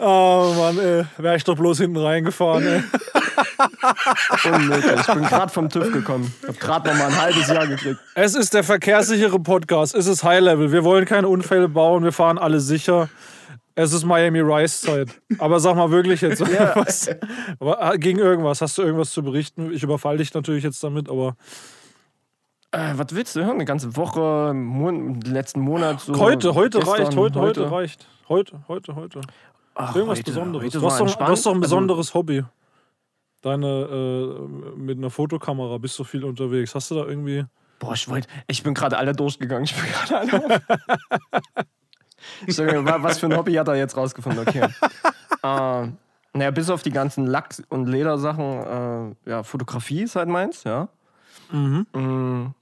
Oh 0.00 0.52
Mann, 0.58 0.80
ey. 0.80 1.04
Wäre 1.16 1.36
ich 1.36 1.44
doch 1.44 1.54
bloß 1.54 1.78
hinten 1.78 1.98
reingefahren, 1.98 2.66
ey. 2.66 2.82
Unmöglich. 4.52 5.00
Ich 5.00 5.14
bin 5.14 5.22
gerade 5.26 5.52
vom 5.52 5.68
TÜV 5.68 5.92
gekommen. 5.92 6.34
Ich 6.42 6.48
habe 6.48 6.58
gerade 6.58 6.88
noch 6.88 6.98
mal 6.98 7.06
ein 7.06 7.20
halbes 7.20 7.46
Jahr 7.46 7.68
gekriegt. 7.68 8.00
Es 8.16 8.34
ist 8.34 8.52
der 8.52 8.64
verkehrssichere 8.64 9.38
Podcast. 9.38 9.94
Es 9.94 10.08
ist 10.08 10.24
High 10.24 10.40
Level. 10.40 10.72
Wir 10.72 10.82
wollen 10.82 11.04
keine 11.04 11.28
Unfälle 11.28 11.68
bauen. 11.68 12.02
Wir 12.02 12.10
fahren 12.10 12.36
alle 12.36 12.58
sicher. 12.58 13.08
Es 13.74 13.92
ist 13.92 14.04
Miami 14.04 14.40
Rice 14.40 14.82
Zeit. 14.82 15.20
Aber 15.38 15.60
sag 15.60 15.76
mal 15.76 15.90
wirklich 15.90 16.20
jetzt, 16.20 16.40
was, 16.76 17.08
aber, 17.58 17.96
gegen 17.98 18.18
irgendwas. 18.18 18.60
Hast 18.60 18.76
du 18.78 18.82
irgendwas 18.82 19.12
zu 19.12 19.22
berichten? 19.22 19.72
Ich 19.72 19.82
überfall 19.82 20.18
dich 20.18 20.32
natürlich 20.34 20.64
jetzt 20.64 20.82
damit, 20.84 21.08
aber. 21.08 21.36
Äh, 22.70 22.92
was 22.94 23.06
willst 23.10 23.36
du 23.36 23.40
hören? 23.40 23.56
Eine 23.56 23.64
ganze 23.64 23.96
Woche, 23.96 24.52
Mon 24.54 25.20
letzten 25.20 25.60
Monat 25.60 26.00
so. 26.00 26.18
Heute, 26.18 26.54
heute 26.54 26.78
gestern, 26.78 27.02
reicht, 27.02 27.16
heute, 27.16 27.40
heute, 27.40 27.70
reicht. 27.70 28.08
Heute, 28.28 28.62
heute, 28.68 28.94
heute. 28.94 29.20
Ach, 29.74 29.94
Irgendwas 29.94 30.18
heute, 30.18 30.30
Besonderes. 30.30 30.66
Heute 30.66 30.80
du, 30.80 30.86
hast 30.86 31.00
doch, 31.00 31.14
du 31.14 31.24
hast 31.24 31.46
doch 31.46 31.50
ein 31.50 31.56
Also, 31.56 31.60
besonderes 31.60 32.14
Hobby. 32.14 32.44
Deine, 33.42 33.66
äh, 33.66 34.78
mit 34.78 34.98
einer 34.98 35.10
Fotokamera 35.10 35.78
bist 35.78 35.98
du 35.98 36.04
viel 36.04 36.24
unterwegs. 36.24 36.74
Hast 36.74 36.90
du 36.90 36.94
da 36.94 37.04
irgendwie. 37.04 37.44
boah, 37.78 37.92
ich 37.94 38.08
wollte, 38.08 38.28
ich 38.46 38.62
bin 38.62 38.72
gerade 38.72 38.96
alle 38.96 39.12
durchgegangen. 39.12 39.64
Ich 39.64 39.74
bin 39.74 39.84
gerade 39.90 40.18
alle 40.18 40.62
wa- 42.46 43.02
was 43.02 43.18
für 43.18 43.26
ein 43.26 43.36
Hobby 43.36 43.54
hat 43.54 43.68
er 43.68 43.76
jetzt 43.76 43.96
rausgefunden? 43.96 44.46
Okay. 44.46 44.62
äh, 45.42 45.88
naja, 46.34 46.50
bis 46.50 46.70
auf 46.70 46.82
die 46.82 46.90
ganzen 46.90 47.26
Lack- 47.26 47.62
und 47.68 47.86
Ledersachen, 47.86 49.14
äh, 49.26 49.30
ja, 49.30 49.42
Fotografie 49.42 50.02
ist 50.02 50.16
halt 50.16 50.28
meins, 50.28 50.64
ja. 50.64 50.88
Mhm. 51.50 51.86
Mm, 51.94 52.54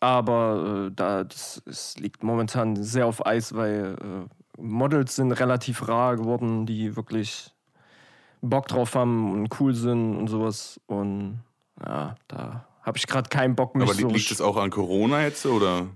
aber 0.00 0.86
äh, 0.88 0.90
da, 0.94 1.24
das, 1.24 1.62
es 1.66 1.96
liegt 1.98 2.22
momentan 2.22 2.76
sehr 2.82 3.06
auf 3.06 3.26
Eis, 3.26 3.54
weil 3.54 3.96
äh, 4.00 4.60
Models 4.62 5.16
sind 5.16 5.32
relativ 5.32 5.88
rar 5.88 6.16
geworden, 6.16 6.66
die 6.66 6.94
wirklich 6.96 7.52
Bock 8.42 8.68
drauf 8.68 8.94
haben 8.94 9.32
und 9.32 9.60
cool 9.60 9.74
sind 9.74 10.16
und 10.16 10.28
sowas. 10.28 10.80
Und 10.86 11.40
ja, 11.84 12.14
da 12.28 12.64
habe 12.82 12.96
ich 12.98 13.06
gerade 13.06 13.28
keinen 13.28 13.56
Bock, 13.56 13.74
mich 13.74 13.84
Aber 13.90 13.94
so. 13.98 14.08
liegt 14.08 14.30
das 14.30 14.40
auch 14.40 14.56
an 14.56 14.70
Corona 14.70 15.22
jetzt 15.22 15.44
oder? 15.46 15.86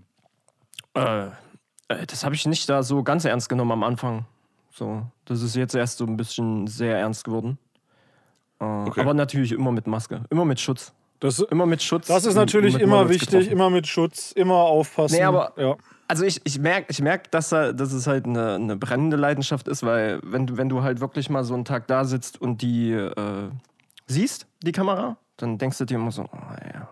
äh, 0.94 1.26
das 1.88 2.24
habe 2.24 2.34
ich 2.34 2.46
nicht 2.46 2.68
da 2.68 2.82
so 2.82 3.02
ganz 3.02 3.24
ernst 3.24 3.48
genommen 3.48 3.72
am 3.72 3.82
Anfang. 3.82 4.24
So, 4.72 5.02
das 5.24 5.42
ist 5.42 5.54
jetzt 5.54 5.74
erst 5.74 5.98
so 5.98 6.04
ein 6.06 6.16
bisschen 6.16 6.66
sehr 6.66 6.98
ernst 6.98 7.24
geworden. 7.24 7.58
Äh, 8.60 8.64
Aber 8.64 9.14
natürlich 9.14 9.52
immer 9.52 9.70
mit 9.72 9.86
Maske, 9.86 10.22
immer 10.30 10.44
mit 10.44 10.60
Schutz. 10.60 10.92
Das, 11.20 11.38
Immer 11.38 11.64
mit 11.64 11.80
Schutz. 11.82 12.08
das 12.08 12.26
ist 12.26 12.34
natürlich 12.34 12.78
immer 12.78 13.08
wichtig, 13.08 13.30
getroffen. 13.30 13.52
immer 13.52 13.70
mit 13.70 13.86
Schutz, 13.86 14.32
immer 14.32 14.56
aufpassen. 14.56 15.14
Nee, 15.16 15.22
aber- 15.22 15.52
ja. 15.56 15.76
Also 16.06 16.24
ich, 16.26 16.40
ich 16.44 16.58
merke, 16.58 16.86
ich 16.90 17.00
merk, 17.00 17.30
dass, 17.30 17.48
dass 17.48 17.92
es 17.92 18.06
halt 18.06 18.26
eine, 18.26 18.56
eine 18.56 18.76
brennende 18.76 19.16
Leidenschaft 19.16 19.68
ist, 19.68 19.82
weil 19.84 20.20
wenn, 20.22 20.46
du- 20.46 20.56
wenn 20.58 20.68
du 20.68 20.82
halt 20.82 21.00
wirklich 21.00 21.30
mal 21.30 21.42
so 21.44 21.54
einen 21.54 21.64
Tag 21.64 21.86
da 21.86 22.04
sitzt 22.04 22.38
und 22.42 22.60
die 22.60 22.92
äh, 22.92 23.48
siehst, 24.06 24.46
die 24.62 24.72
Kamera, 24.72 25.16
dann 25.38 25.56
denkst 25.56 25.78
du 25.78 25.86
dir 25.86 25.94
immer 25.94 26.10
so, 26.10 26.24
oh, 26.24 26.36
ja, 26.74 26.88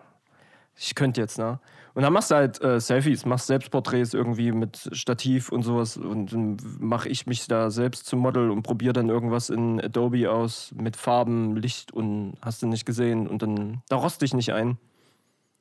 ich 0.82 0.94
könnte 0.94 1.20
jetzt, 1.20 1.38
ne? 1.38 1.60
Und 1.94 2.02
dann 2.02 2.12
machst 2.12 2.30
du 2.30 2.36
halt 2.36 2.62
äh, 2.62 2.80
Selfies, 2.80 3.26
machst 3.26 3.46
Selbstporträts 3.46 4.14
irgendwie 4.14 4.50
mit 4.50 4.88
Stativ 4.92 5.50
und 5.50 5.62
sowas 5.62 5.98
und 5.98 6.32
dann 6.32 6.56
mache 6.80 7.08
ich 7.08 7.26
mich 7.26 7.46
da 7.46 7.70
selbst 7.70 8.06
zum 8.06 8.20
Model 8.20 8.50
und 8.50 8.62
probiere 8.62 8.94
dann 8.94 9.10
irgendwas 9.10 9.50
in 9.50 9.78
Adobe 9.78 10.30
aus 10.30 10.72
mit 10.74 10.96
Farben, 10.96 11.54
Licht 11.56 11.92
und 11.92 12.34
hast 12.40 12.62
du 12.62 12.66
nicht 12.66 12.86
gesehen 12.86 13.28
und 13.28 13.42
dann, 13.42 13.82
da 13.88 13.96
roste 13.96 14.24
ich 14.24 14.32
nicht 14.32 14.54
ein. 14.54 14.78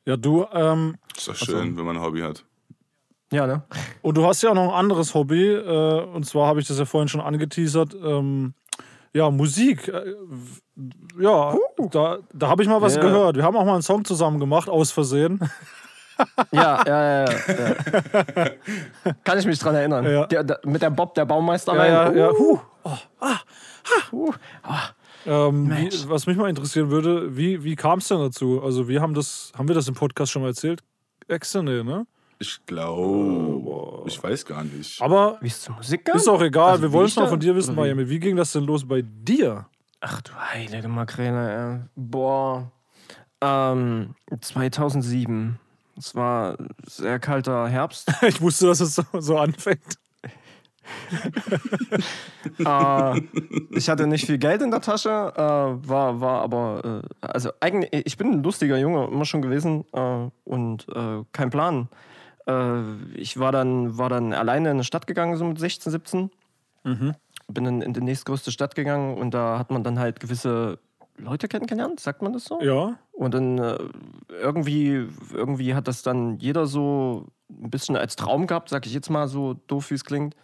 ja, 0.06 0.16
du, 0.16 0.46
ähm, 0.54 0.96
Ist 1.18 1.28
doch 1.28 1.36
schön, 1.36 1.76
wenn 1.78 1.86
man 1.86 1.98
ein 1.98 2.04
Hobby 2.04 2.22
hat. 2.22 2.46
Ja, 3.34 3.46
ne? 3.48 3.64
Und 4.02 4.16
du 4.18 4.26
hast 4.26 4.42
ja 4.42 4.52
auch 4.52 4.56
noch 4.56 4.70
ein 4.70 4.80
anderes 4.80 5.14
Hobby, 5.14 5.50
äh, 5.50 6.02
und 6.02 6.26
zwar 6.26 6.48
habe 6.48 6.62
ich 6.62 6.68
das 6.68 6.80
ja 6.80 6.86
vorhin 6.86 7.08
schon 7.10 7.22
angeteasert. 7.22 7.96
Ähm, 8.02 8.54
ja, 9.14 9.30
Musik. 9.30 9.88
Äh, 9.88 10.14
ja, 11.20 11.56
da, 11.92 12.18
da 12.34 12.48
habe 12.48 12.64
ich 12.64 12.70
mal 12.70 12.82
was 12.82 12.96
Ja. 12.96 13.02
gehört. 13.02 13.36
Wir 13.36 13.44
haben 13.44 13.56
auch 13.58 13.66
mal 13.66 13.74
einen 13.74 13.82
Song 13.82 14.06
zusammen 14.06 14.40
gemacht, 14.40 14.70
aus 14.70 14.92
Versehen. 14.92 15.40
Ja, 16.52 16.84
ja, 16.86 17.26
ja. 17.26 17.32
ja. 17.32 18.46
Kann 19.24 19.40
ich 19.40 19.46
mich 19.48 19.58
dran 19.58 19.74
erinnern. 19.74 20.06
Ja. 20.06 20.28
Der, 20.28 20.44
der, 20.44 20.60
mit 20.66 20.80
der 20.84 20.92
Bob, 20.92 21.16
der 21.16 21.26
Baumeister. 21.26 21.74
Ja, 21.76 21.86
ja, 21.88 22.04
rein. 22.04 22.18
ja. 22.18 22.32
Uh, 22.32 22.60
Huh. 24.12 24.32
Ähm, 25.26 25.70
wie, 25.72 25.90
was 26.10 26.28
mich 26.28 26.38
mal 26.38 26.50
interessieren 26.50 26.92
würde, 26.92 27.36
wie, 27.36 27.64
wie 27.64 27.76
kam 27.76 28.00
es 28.00 28.08
denn 28.08 28.20
dazu? 28.20 28.62
Also, 28.64 28.88
wir 28.88 29.02
haben 29.02 29.14
das, 29.16 29.52
haben 29.58 29.68
wir 29.68 29.76
das 29.76 29.88
im 29.88 29.96
Podcast 29.96 30.32
schon 30.32 30.42
mal 30.44 30.50
erzählt? 30.50 30.82
Nee, 31.28 31.84
ne? 31.84 32.06
Ich 32.42 32.60
glaube, 32.66 34.02
ich 34.08 34.22
weiß 34.22 34.48
gar 34.48 34.64
nicht. 34.64 35.00
Aber 35.00 35.38
Wie 35.42 35.48
es 35.48 35.62
zur 35.62 35.76
Musik 35.76 36.06
kam? 36.06 36.18
ist 36.18 36.28
auch 36.28 36.42
egal, 36.42 36.72
Also 36.72 36.82
wir 36.82 36.92
wollen 36.92 37.06
es 37.06 37.16
mal 37.16 37.28
von 37.28 37.40
dir 37.40 37.56
wissen? 37.56 37.76
Miami. 37.76 38.10
Wie 38.10 38.20
ging 38.20 38.36
das 38.36 38.52
denn 38.52 38.64
los 38.64 38.88
bei 38.88 39.04
dir? 39.04 39.68
Ach 40.00 40.22
du 40.22 40.34
heilige 40.34 40.88
Makrele, 40.88 41.76
ey. 41.76 41.80
Boah. 41.96 42.72
Ähm, 43.42 44.16
2007. 44.40 45.60
Es 45.96 46.16
war 46.16 46.58
sehr 46.84 47.20
kalter 47.20 47.70
Herbst. 47.70 48.12
Ich 48.24 48.42
wusste, 48.42 48.66
dass 48.66 48.80
es 48.80 48.96
so, 48.96 49.04
so 49.20 49.38
anfängt. 49.38 50.00
äh, 52.66 53.22
ich 53.70 53.88
hatte 53.88 54.08
nicht 54.08 54.26
viel 54.26 54.40
Geld 54.40 54.64
in 54.64 54.72
der 54.72 54.82
Tasche, 54.82 55.10
äh, 55.10 55.88
war, 55.88 56.20
war 56.20 56.42
aber, 56.42 57.04
äh, 57.04 57.26
also 57.26 57.52
eigentlich, 57.60 58.06
ich 58.08 58.18
bin 58.18 58.32
ein 58.32 58.44
lustiger 58.44 58.80
Junge 58.80 59.06
immer 59.06 59.26
schon 59.26 59.44
gewesen 59.44 59.86
äh, 59.94 60.28
und 60.44 60.88
äh, 60.90 61.24
kein 61.34 61.52
Plan. 61.52 61.88
Äh, 62.48 62.82
ich 63.16 63.40
war 63.40 63.52
dann, 63.52 63.98
war 63.98 64.10
dann 64.10 64.34
alleine 64.34 64.70
in 64.70 64.78
eine 64.78 64.84
Stadt 64.84 65.08
gegangen, 65.08 65.36
so 65.38 65.46
mit 65.46 65.60
16, 65.60 65.92
17. 65.92 66.32
Bin 67.48 67.64
dann 67.64 67.82
in 67.82 67.94
die 67.94 68.02
nächstgrößte 68.02 68.52
Stadt 68.52 68.76
gegangen 68.76 69.18
und 69.18 69.34
da 69.34 69.60
hat 69.60 69.72
man 69.72 69.84
dann 69.84 70.00
halt 70.00 70.20
gewisse 70.20 70.80
Leute 71.18 71.48
kennengelernt, 71.48 72.00
sagt 72.00 72.22
man 72.22 72.34
das 72.34 72.46
so? 72.46 72.62
Ja. 72.62 72.98
Und 73.12 73.34
dann 73.34 73.58
äh, 73.58 73.78
irgendwie, 74.42 75.08
irgendwie 75.34 75.76
hat 75.76 75.88
das 75.88 76.02
dann 76.02 76.38
jeder 76.38 76.66
so 76.66 77.28
ein 77.50 77.70
bisschen 77.70 77.96
als 77.96 78.16
Traum 78.16 78.48
gehabt, 78.48 78.70
sag 78.70 78.86
ich 78.86 78.94
jetzt 78.94 79.10
mal 79.10 79.28
so 79.28 79.56
doof, 79.68 79.92
wie 79.92 79.96
es 79.96 80.06
klingt. 80.06 80.36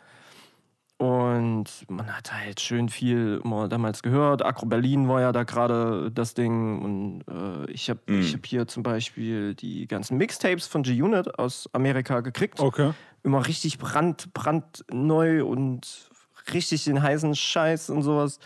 Und 0.97 1.65
man 1.89 2.15
hat 2.15 2.33
halt 2.33 2.59
schön 2.59 2.89
viel 2.89 3.39
immer 3.43 3.67
damals 3.67 4.01
gehört. 4.01 4.43
Agro 4.43 4.65
Berlin 4.65 5.07
war 5.07 5.21
ja 5.21 5.31
da 5.31 5.43
gerade 5.43 6.09
das 6.11 6.33
Ding. 6.33 6.81
Und 6.81 7.21
äh, 7.27 7.71
ich 7.71 7.89
habe 7.91 7.99
Mhm. 8.07 8.19
ich 8.21 8.33
hab 8.33 8.45
hier 8.45 8.67
zum 8.67 8.81
Beispiel 8.81 9.53
die 9.53 9.85
ganzen 9.87 10.17
Mixtapes 10.17 10.65
von 10.65 10.81
G-Unit 10.81 11.37
aus 11.37 11.69
Amerika 11.73 12.21
gekriegt. 12.21 12.59
Okay. 12.59 12.93
Immer 13.21 13.45
richtig 13.45 13.77
brand, 13.77 14.33
brandneu 14.33 15.45
und 15.45 16.09
richtig 16.51 16.85
den 16.85 17.03
heißen 17.03 17.35
Scheiß 17.35 17.91
und 17.91 18.01
sowas. 18.01 18.39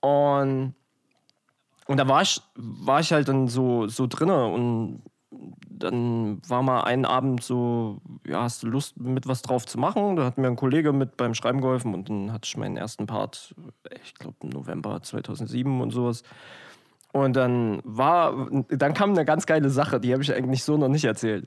Und, 0.00 0.74
und 1.86 1.96
da 1.96 2.06
war 2.06 2.20
ich, 2.20 2.42
war 2.54 3.00
ich 3.00 3.12
halt 3.12 3.28
dann 3.28 3.48
so, 3.48 3.88
so 3.88 4.06
drinne 4.06 4.46
und 4.46 5.02
dann 5.68 6.40
war 6.48 6.62
mal 6.62 6.82
einen 6.82 7.04
Abend 7.04 7.42
so, 7.42 8.00
ja, 8.26 8.42
hast 8.42 8.62
du 8.62 8.68
Lust 8.68 8.98
mit 9.00 9.26
was 9.26 9.42
drauf 9.42 9.66
zu 9.66 9.78
machen? 9.78 10.16
Da 10.16 10.24
hat 10.24 10.38
mir 10.38 10.46
ein 10.46 10.56
Kollege 10.56 10.92
mit 10.92 11.16
beim 11.16 11.34
Schreiben 11.34 11.60
geholfen 11.60 11.94
und 11.94 12.08
dann 12.08 12.32
hatte 12.32 12.46
ich 12.46 12.56
meinen 12.56 12.76
ersten 12.76 13.06
Part, 13.06 13.54
ich 14.04 14.14
glaube 14.14 14.36
im 14.42 14.50
November 14.50 15.02
2007 15.02 15.80
und 15.80 15.90
sowas. 15.90 16.22
Und 17.12 17.36
dann 17.36 17.80
war, 17.84 18.48
dann 18.68 18.94
kam 18.94 19.10
eine 19.10 19.24
ganz 19.24 19.46
geile 19.46 19.70
Sache, 19.70 20.00
die 20.00 20.12
habe 20.12 20.22
ich 20.22 20.32
eigentlich 20.32 20.64
so 20.64 20.76
noch 20.76 20.88
nicht 20.88 21.04
erzählt. 21.04 21.46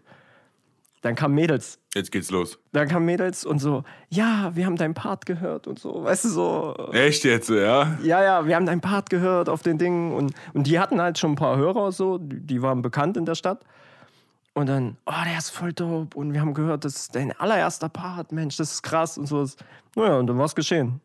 Dann 1.01 1.15
kamen 1.15 1.35
Mädels 1.35 1.79
Jetzt 1.93 2.11
geht's 2.11 2.31
los. 2.31 2.57
da 2.71 2.85
kamen 2.85 3.05
Mädels 3.05 3.45
und 3.45 3.59
so, 3.59 3.83
ja, 4.09 4.51
wir 4.55 4.65
haben 4.65 4.75
deinen 4.75 4.95
Part 4.95 5.27
gehört 5.27 5.67
und 5.67 5.77
so, 5.77 6.03
weißt 6.03 6.25
du, 6.25 6.29
so, 6.29 6.89
Echt 6.93 7.23
jetzt, 7.23 7.49
ja? 7.49 7.97
ja, 8.01 8.23
ja, 8.23 8.47
wir 8.47 8.55
haben 8.55 8.65
deinen 8.65 8.81
Part 8.81 9.11
gehört 9.11 9.47
auf 9.47 9.61
den 9.61 9.77
Dingen 9.77 10.13
und, 10.13 10.33
und 10.53 10.65
die 10.65 10.79
hatten 10.79 10.99
halt 10.99 11.19
schon 11.19 11.33
ein 11.33 11.35
paar 11.35 11.57
Hörer 11.57 11.91
so, 11.91 12.17
die, 12.17 12.39
die 12.39 12.61
waren 12.63 12.81
bekannt 12.81 13.17
in 13.17 13.25
der 13.25 13.35
Stadt. 13.35 13.63
Und 14.57 14.67
dann, 14.67 14.95
oh, 15.05 15.11
der 15.25 15.37
ist 15.37 15.49
voll 15.49 15.73
dope 15.73 16.17
und 16.17 16.31
wir 16.33 16.39
haben 16.39 16.53
gehört, 16.53 16.85
das 16.85 16.95
ist 16.95 17.13
dein 17.15 17.33
allererster 17.37 17.89
Part, 17.89 18.31
Mensch, 18.31 18.55
das 18.55 18.71
ist 18.75 18.83
krass 18.83 19.17
und 19.17 19.27
so. 19.27 19.45
Naja, 19.95 20.17
und 20.17 20.27
dann 20.27 20.37
war 20.37 20.45
es 20.45 20.55
geschehen. 20.55 21.01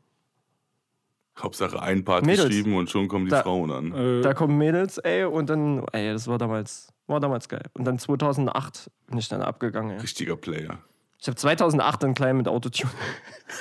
Hauptsache 1.37 1.83
ein 1.83 2.05
Part 2.05 2.25
Mädels. 2.25 2.47
geschrieben 2.49 2.77
und 2.77 2.89
schon 2.91 3.09
kommen 3.09 3.25
die 3.25 3.31
Da- 3.33 3.43
Frauen 3.43 3.73
an. 3.73 3.93
Äh, 3.93 4.21
Da 4.23 4.35
kommen 4.35 4.57
Mädels, 4.57 4.99
ey, 4.99 5.25
und 5.25 5.51
dann, 5.51 5.85
ey, 5.93 6.13
das 6.13 6.29
war 6.29 6.39
damals, 6.39 6.93
war 7.09 7.19
damals 7.19 7.49
geil. 7.49 7.65
Und 7.75 7.85
dann 7.87 7.99
2008 7.99 8.89
bin 9.09 9.19
ich 9.19 9.29
dann 9.29 9.43
abgegangen, 9.43 9.97
ey. 9.97 10.01
Richtiger 10.01 10.37
Player. 10.37 10.79
Ich 11.19 11.27
habe 11.27 11.37
2008 11.37 12.03
dann 12.05 12.15
klein 12.15 12.37
mit 12.37 12.47
Autotune. 12.49 12.91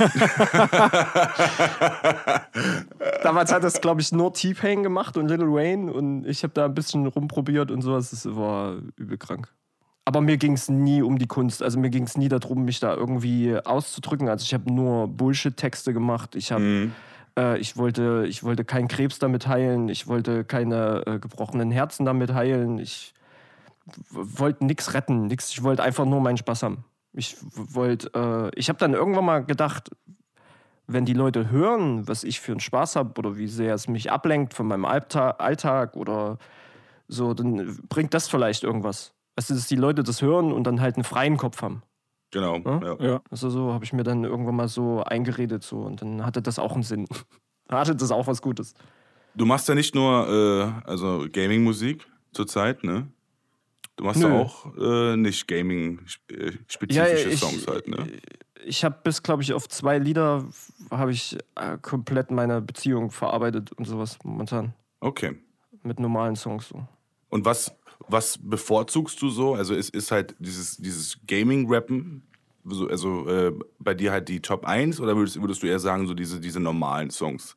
Damals 3.23 3.51
hat 3.51 3.63
das, 3.63 3.81
glaube 3.81 4.01
ich, 4.01 4.11
nur 4.11 4.33
T-Pain 4.33 4.83
gemacht 4.83 5.17
und 5.17 5.27
Lil 5.27 5.41
Wayne 5.51 5.91
und 5.91 6.25
ich 6.25 6.43
habe 6.43 6.53
da 6.53 6.65
ein 6.65 6.73
bisschen 6.73 7.05
rumprobiert 7.07 7.71
und 7.71 7.81
sowas. 7.81 8.11
Das 8.11 8.25
war 8.35 8.77
übel 8.95 9.17
krank. 9.17 9.49
Aber 10.09 10.21
mir 10.21 10.37
ging 10.37 10.53
es 10.53 10.69
nie 10.69 11.03
um 11.03 11.19
die 11.19 11.27
Kunst. 11.27 11.61
Also 11.61 11.77
mir 11.77 11.91
ging 11.91 12.01
es 12.05 12.17
nie 12.17 12.29
darum, 12.29 12.65
mich 12.65 12.79
da 12.79 12.95
irgendwie 12.95 13.55
auszudrücken. 13.63 14.27
Also 14.27 14.41
ich 14.41 14.55
habe 14.55 14.73
nur 14.73 15.07
Bullshit-Texte 15.07 15.93
gemacht. 15.93 16.35
Ich 16.35 16.51
habe 16.51 16.63
Mhm. 16.63 16.93
äh, 17.37 17.59
ich, 17.59 17.77
wollte, 17.77 18.25
ich 18.27 18.41
wollte 18.43 18.65
keinen 18.65 18.87
Krebs 18.87 19.19
damit 19.19 19.45
heilen. 19.47 19.87
Ich 19.87 20.07
wollte 20.07 20.43
keine 20.45 21.03
äh, 21.05 21.19
gebrochenen 21.19 21.69
Herzen 21.69 22.05
damit 22.05 22.33
heilen. 22.33 22.79
Ich 22.79 23.13
wollte 24.09 24.65
nichts 24.65 24.95
retten. 24.95 25.27
Nix. 25.27 25.51
Ich 25.51 25.61
wollte 25.61 25.83
einfach 25.83 26.05
nur 26.05 26.21
meinen 26.21 26.37
Spaß 26.37 26.63
haben. 26.63 26.85
Ich 27.13 27.37
wollte, 27.53 28.09
äh, 28.55 28.59
ich 28.59 28.67
habe 28.69 28.79
dann 28.79 28.95
irgendwann 28.95 29.25
mal 29.25 29.45
gedacht, 29.45 29.91
wenn 30.87 31.05
die 31.05 31.13
Leute 31.13 31.51
hören, 31.51 32.07
was 32.07 32.23
ich 32.23 32.39
für 32.39 32.53
einen 32.53 32.61
Spaß 32.61 32.95
habe 32.95 33.13
oder 33.19 33.37
wie 33.37 33.47
sehr 33.47 33.75
es 33.75 33.87
mich 33.87 34.11
ablenkt 34.11 34.55
von 34.55 34.65
meinem 34.65 34.85
Allta- 34.85 35.35
Alltag 35.37 35.95
oder 35.95 36.39
so, 37.07 37.35
dann 37.35 37.77
bringt 37.89 38.15
das 38.15 38.27
vielleicht 38.27 38.63
irgendwas. 38.63 39.13
Weißt 39.39 39.51
du, 39.51 39.53
dass 39.53 39.67
die 39.67 39.77
Leute 39.77 40.03
das 40.03 40.21
hören 40.21 40.51
und 40.51 40.65
dann 40.65 40.81
halt 40.81 40.97
einen 40.97 41.05
freien 41.05 41.37
Kopf 41.37 41.61
haben. 41.61 41.81
Genau. 42.31 42.57
Ja? 42.57 42.81
Ja. 42.83 42.97
Ja. 42.99 43.21
Also 43.31 43.49
so 43.49 43.71
habe 43.71 43.85
ich 43.85 43.93
mir 43.93 44.03
dann 44.03 44.25
irgendwann 44.25 44.57
mal 44.57 44.67
so 44.67 45.01
eingeredet 45.01 45.63
so 45.63 45.77
und 45.77 46.01
dann 46.01 46.25
hatte 46.25 46.41
das 46.41 46.59
auch 46.59 46.73
einen 46.73 46.83
Sinn. 46.83 47.07
hatte 47.71 47.95
das 47.95 48.11
auch 48.11 48.27
was 48.27 48.41
Gutes. 48.41 48.73
Du 49.35 49.45
machst 49.45 49.69
ja 49.69 49.75
nicht 49.75 49.95
nur 49.95 50.27
äh, 50.85 50.89
also 50.89 51.25
Gaming-Musik 51.31 52.05
zurzeit, 52.33 52.83
ne? 52.83 53.07
Du 53.95 54.03
machst 54.03 54.21
ja 54.21 54.27
Nö. 54.27 54.41
auch 54.41 54.75
äh, 54.77 55.15
nicht 55.15 55.47
Gaming-spezifische 55.47 57.29
ich, 57.29 57.39
Songs 57.39 57.65
halt, 57.65 57.87
ne? 57.87 58.11
Ich 58.65 58.83
habe 58.83 58.97
bis, 59.01 59.23
glaube 59.23 59.41
ich, 59.41 59.53
auf 59.53 59.69
zwei 59.69 59.99
Lieder 59.99 60.43
habe 60.91 61.13
ich 61.13 61.37
äh, 61.55 61.77
komplett 61.81 62.29
meine 62.29 62.59
Beziehung 62.59 63.09
verarbeitet 63.09 63.71
und 63.71 63.85
sowas 63.85 64.17
momentan. 64.25 64.73
Okay. 64.99 65.37
Mit 65.81 65.97
normalen 66.01 66.35
Songs 66.35 66.67
so. 66.67 66.85
Und 67.29 67.45
was, 67.45 67.71
was 68.09 68.37
bevorzugst 68.41 69.21
du 69.21 69.29
so? 69.29 69.53
Also 69.53 69.73
ist, 69.73 69.93
ist 69.93 70.11
halt 70.11 70.35
dieses, 70.39 70.77
dieses 70.77 71.17
Gaming-Rappen, 71.27 72.23
so, 72.65 72.87
also 72.87 73.27
äh, 73.27 73.53
bei 73.79 73.93
dir 73.93 74.11
halt 74.11 74.27
die 74.27 74.41
Top 74.41 74.65
1 74.65 74.99
oder 74.99 75.15
würdest, 75.15 75.41
würdest 75.41 75.63
du 75.63 75.67
eher 75.67 75.79
sagen, 75.79 76.07
so 76.07 76.13
diese, 76.13 76.39
diese 76.39 76.59
normalen 76.59 77.09
Songs? 77.09 77.55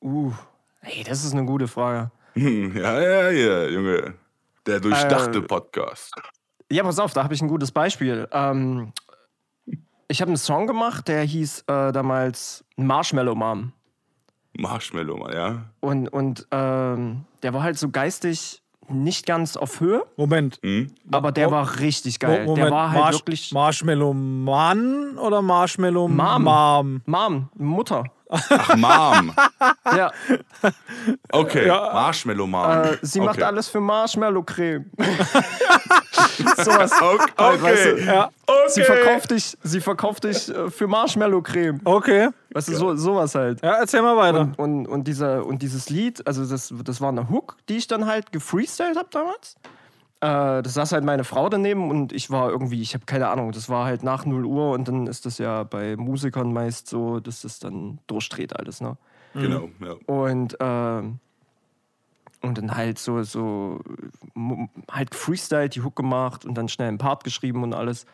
Uh, 0.00 0.32
hey, 0.80 1.04
das 1.04 1.24
ist 1.24 1.32
eine 1.32 1.44
gute 1.44 1.68
Frage. 1.68 2.10
Hm, 2.34 2.76
ja, 2.76 3.00
ja, 3.00 3.30
ja, 3.30 3.68
Junge. 3.68 4.14
Der 4.66 4.80
durchdachte 4.80 5.38
Äh, 5.38 5.42
Podcast. 5.42 6.14
Ja, 6.70 6.82
pass 6.82 6.98
auf, 6.98 7.12
da 7.12 7.22
habe 7.22 7.34
ich 7.34 7.40
ein 7.40 7.48
gutes 7.48 7.70
Beispiel. 7.70 8.28
Ähm, 8.32 8.92
ich 10.08 10.20
habe 10.20 10.30
einen 10.30 10.36
Song 10.36 10.66
gemacht, 10.66 11.08
der 11.08 11.22
hieß 11.22 11.64
äh, 11.66 11.92
damals 11.92 12.64
Marshmallow 12.76 13.34
Mom. 13.34 13.72
Marshmallow, 14.58 15.16
Mann, 15.18 15.32
ja. 15.32 15.64
Und, 15.80 16.08
und 16.08 16.46
ähm, 16.50 17.24
der 17.42 17.52
war 17.54 17.62
halt 17.62 17.78
so 17.78 17.90
geistig 17.90 18.62
nicht 18.88 19.26
ganz 19.26 19.56
auf 19.56 19.80
Höhe, 19.80 20.04
Moment. 20.16 20.58
Hm? 20.62 20.90
aber 21.10 21.32
der 21.32 21.50
war 21.50 21.80
richtig 21.80 22.18
geil. 22.18 22.44
Moment, 22.44 22.58
der 22.58 22.70
war 22.70 22.90
halt 22.90 23.00
Marsh 23.00 23.16
wirklich. 23.16 23.52
Marshmallow 23.52 24.12
Mann 24.12 25.18
oder 25.18 25.42
Marshmallow 25.42 26.08
Mom. 26.08 26.42
Mom? 26.42 27.02
Mom, 27.06 27.48
Mutter. 27.56 28.04
Ach, 28.28 28.76
Mom. 28.76 29.32
Ja, 29.96 30.10
Okay, 31.30 31.66
Ja. 31.66 31.90
Marshmallow 31.92 32.46
Mom. 32.46 32.70
äh, 32.70 32.98
sie 33.02 33.20
macht 33.20 33.36
okay. 33.36 33.44
alles 33.44 33.68
für 33.68 33.80
Marshmallow-Creme. 33.80 34.86
Sowas. 36.56 36.92
Okay, 37.00 37.32
Halt, 37.38 37.62
weißt 37.62 37.86
du, 37.86 37.92
okay. 37.92 38.06
Ja, 38.06 38.30
Sie 38.68 38.82
verkauft 38.82 39.30
dich, 39.30 39.56
sie 39.62 39.80
verkauft 39.80 40.24
dich 40.24 40.48
äh, 40.48 40.70
für 40.70 40.86
Marshmallow-Creme. 40.86 41.80
okay. 41.84 42.28
Weißt 42.52 42.68
du, 42.68 42.74
so, 42.76 42.96
sowas 42.96 43.34
halt. 43.34 43.62
Ja, 43.62 43.74
erzähl 43.74 44.00
mal 44.00 44.16
weiter. 44.16 44.40
Und, 44.40 44.58
und, 44.58 44.86
und, 44.88 45.04
dieser, 45.08 45.44
und 45.44 45.60
dieses 45.60 45.90
Lied, 45.90 46.26
also 46.26 46.46
das, 46.46 46.72
das 46.84 47.00
war 47.02 47.10
eine 47.10 47.28
Hook, 47.28 47.56
die 47.68 47.76
ich 47.76 47.86
dann 47.86 48.06
halt 48.06 48.32
gefreestylt 48.32 48.96
habe 48.96 49.08
damals. 49.10 49.56
Äh, 50.20 50.62
das 50.62 50.74
saß 50.74 50.92
halt 50.92 51.04
meine 51.04 51.24
Frau 51.24 51.48
daneben 51.48 51.90
und 51.90 52.12
ich 52.12 52.30
war 52.30 52.50
irgendwie, 52.50 52.80
ich 52.80 52.94
habe 52.94 53.04
keine 53.04 53.28
Ahnung, 53.28 53.52
das 53.52 53.68
war 53.68 53.84
halt 53.84 54.02
nach 54.02 54.24
0 54.24 54.44
Uhr 54.46 54.72
und 54.72 54.88
dann 54.88 55.06
ist 55.06 55.26
das 55.26 55.38
ja 55.38 55.64
bei 55.64 55.96
Musikern 55.96 56.52
meist 56.52 56.88
so, 56.88 57.20
dass 57.20 57.42
das 57.42 57.58
dann 57.58 57.98
durchdreht 58.06 58.56
alles, 58.58 58.80
ne? 58.80 58.96
Genau, 59.34 59.68
ja. 59.80 59.94
Und, 60.06 60.56
ähm, 60.60 61.18
und 62.40 62.58
dann 62.58 62.74
halt 62.74 62.98
so, 62.98 63.22
so 63.22 63.80
halt 64.90 65.14
freestyle 65.14 65.68
die 65.68 65.82
Hook 65.82 65.96
gemacht 65.96 66.44
und 66.46 66.54
dann 66.54 66.68
schnell 66.68 66.88
einen 66.88 66.98
Part 66.98 67.24
geschrieben 67.24 67.62
und 67.62 67.74
alles. 67.74 68.06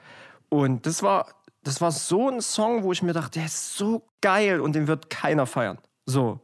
Und 0.48 0.86
das 0.86 1.02
war, 1.02 1.26
das 1.62 1.80
war 1.80 1.92
so 1.92 2.28
ein 2.28 2.40
Song, 2.40 2.82
wo 2.82 2.92
ich 2.92 3.02
mir 3.02 3.12
dachte, 3.12 3.38
der 3.38 3.46
ist 3.46 3.76
so 3.76 4.02
geil 4.20 4.60
und 4.60 4.74
den 4.74 4.88
wird 4.88 5.10
keiner 5.10 5.46
feiern. 5.46 5.78
So. 6.06 6.40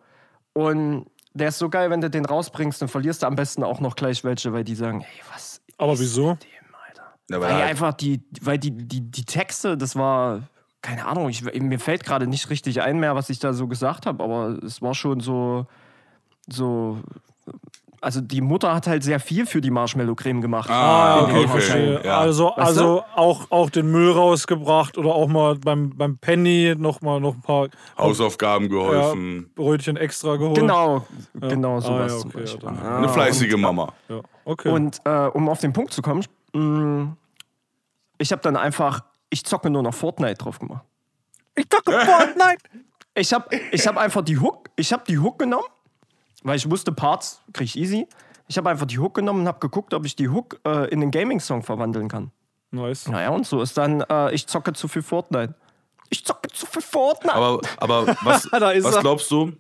Und 0.53 1.07
der 1.35 1.49
ist 1.49 1.59
so 1.59 1.69
geil, 1.69 1.91
wenn 1.91 2.01
du 2.01 2.11
den 2.11 2.25
rausbringst, 2.25 2.81
dann 2.83 2.89
verlierst 2.89 3.23
du 3.23 3.27
am 3.27 3.37
besten 3.37 3.63
auch 3.63 3.81
noch 3.81 3.97
gleich 3.97 4.25
welche, 4.25 4.53
weil 4.53 4.65
die 4.65 4.75
sagen, 4.75 5.01
hey, 5.01 5.23
was 5.33 5.48
Aber 5.79 5.99
wieso? 5.99 6.35
dem, 7.31 7.41
Weil 7.41 7.41
weil 7.55 7.63
einfach 7.63 7.93
die, 7.95 8.21
weil 8.41 8.59
die, 8.59 8.71
die, 8.73 9.01
die 9.01 9.25
Texte, 9.25 9.77
das 9.77 9.97
war, 9.97 10.43
keine 10.83 11.07
Ahnung, 11.07 11.29
ich, 11.29 11.43
mir 11.43 11.79
fällt 11.79 12.05
gerade 12.05 12.27
nicht 12.27 12.51
richtig 12.51 12.83
ein 12.83 12.99
mehr, 12.99 13.15
was 13.15 13.31
ich 13.31 13.39
da 13.39 13.53
so 13.53 13.67
gesagt 13.69 14.07
habe, 14.07 14.23
aber 14.23 14.59
es 14.65 14.83
war 14.83 14.95
schon 14.95 15.21
so, 15.21 15.67
so, 16.49 16.99
also 18.01 18.21
die 18.21 18.41
Mutter 18.41 18.73
hat 18.75 18.87
halt 18.87 19.03
sehr 19.03 19.19
viel 19.21 19.45
für 19.45 19.61
die 19.61 19.71
Marshmallow-Creme 19.71 20.41
gemacht. 20.41 20.71
Ah, 20.71 21.17
Ah, 21.19 21.23
okay, 21.25 21.39
okay. 21.39 21.49
verstehe. 21.49 22.01
Ja. 22.05 22.19
Also, 22.19 22.47
Weißt 22.57 22.57
du? 22.57 22.63
also 22.63 23.05
auch, 23.17 23.51
auch 23.51 23.71
den 23.71 23.91
Müll 23.91 24.13
rausgebracht 24.13 24.97
oder 24.97 25.11
auch 25.15 25.27
mal 25.29 25.57
beim, 25.57 25.91
beim 25.97 26.17
Penny 26.17 26.75
noch 26.79 27.01
mal 27.01 27.21
noch 27.21 27.35
ein 27.35 27.43
paar 27.43 27.69
Hausaufgaben 27.99 28.69
geholfen. 28.69 29.51
Brötchen 29.57 29.97
extra 29.97 30.37
geholt. 30.37 30.57
Genau, 30.59 31.05
Ja. 31.43 31.49
genau 31.49 31.77
Ah, 31.79 31.81
sowas 31.81 32.13
ja, 32.13 32.19
zum 32.21 32.31
okay, 32.31 32.69
Eine 32.97 33.09
fleißige 33.09 33.57
Mama. 33.57 33.93
Ja, 34.09 34.21
okay. 34.49 34.71
Und 34.71 35.01
äh, 35.05 35.27
um 35.27 35.49
auf 35.49 35.61
den 35.61 35.73
Punkt 35.73 35.93
zu 35.93 36.03
kommen, 36.03 36.25
mh, 36.53 37.17
ich 38.19 38.33
habe 38.33 38.43
dann 38.43 38.57
einfach, 38.57 39.05
ich 39.31 39.45
zocke 39.45 39.71
nur 39.71 39.83
noch 39.83 39.95
Fortnite 39.95 40.35
drauf 40.35 40.59
gemacht. 40.59 40.85
ich 41.55 41.69
dachte 41.69 41.93
Fortnite. 42.05 42.63
Ich 43.15 43.33
habe 43.33 43.57
ich 43.73 43.87
hab 43.87 43.97
einfach 43.97 44.23
die 44.23 44.39
Hook, 44.39 44.71
ich 44.77 44.93
habe 44.93 45.03
die 45.09 45.19
Hook 45.19 45.39
genommen, 45.39 45.67
weil 46.43 46.57
ich 46.57 46.71
wusste, 46.71 46.93
Parts 46.93 47.43
kriege 47.53 47.65
ich 47.65 47.77
easy. 47.77 48.07
Ich 48.47 48.57
habe 48.57 48.71
einfach 48.71 48.87
die 48.87 48.99
Hook 48.99 49.15
genommen 49.15 49.41
und 49.41 49.49
habe 49.49 49.59
geguckt, 49.59 49.93
ob 49.93 50.07
ich 50.07 50.17
die 50.17 50.29
Hook 50.29 50.61
äh, 50.65 50.89
in 50.89 51.01
den 51.01 51.11
Gaming-Song 51.11 51.63
verwandeln 51.63 52.09
kann. 52.09 52.31
Nice. 52.71 53.09
Naja, 53.09 53.31
und 53.31 53.47
so 53.47 53.61
ist 53.61 53.77
dann, 53.77 54.03
äh, 54.03 54.33
ich 54.35 54.47
zocke 54.47 54.73
zu 54.73 54.89
viel 54.89 55.03
Fortnite. 55.03 55.55
Ich 56.11 56.25
zocke 56.25 56.49
zu 56.49 56.65
viel 56.67 56.83
Fortnite. 56.83 57.35
Aber, 57.35 57.61
aber 57.79 58.17
was, 58.23 58.45
Da 58.51 58.71
ist 58.71 58.85
was 58.85 59.01
glaubst 59.01 59.31
du? 59.31 59.53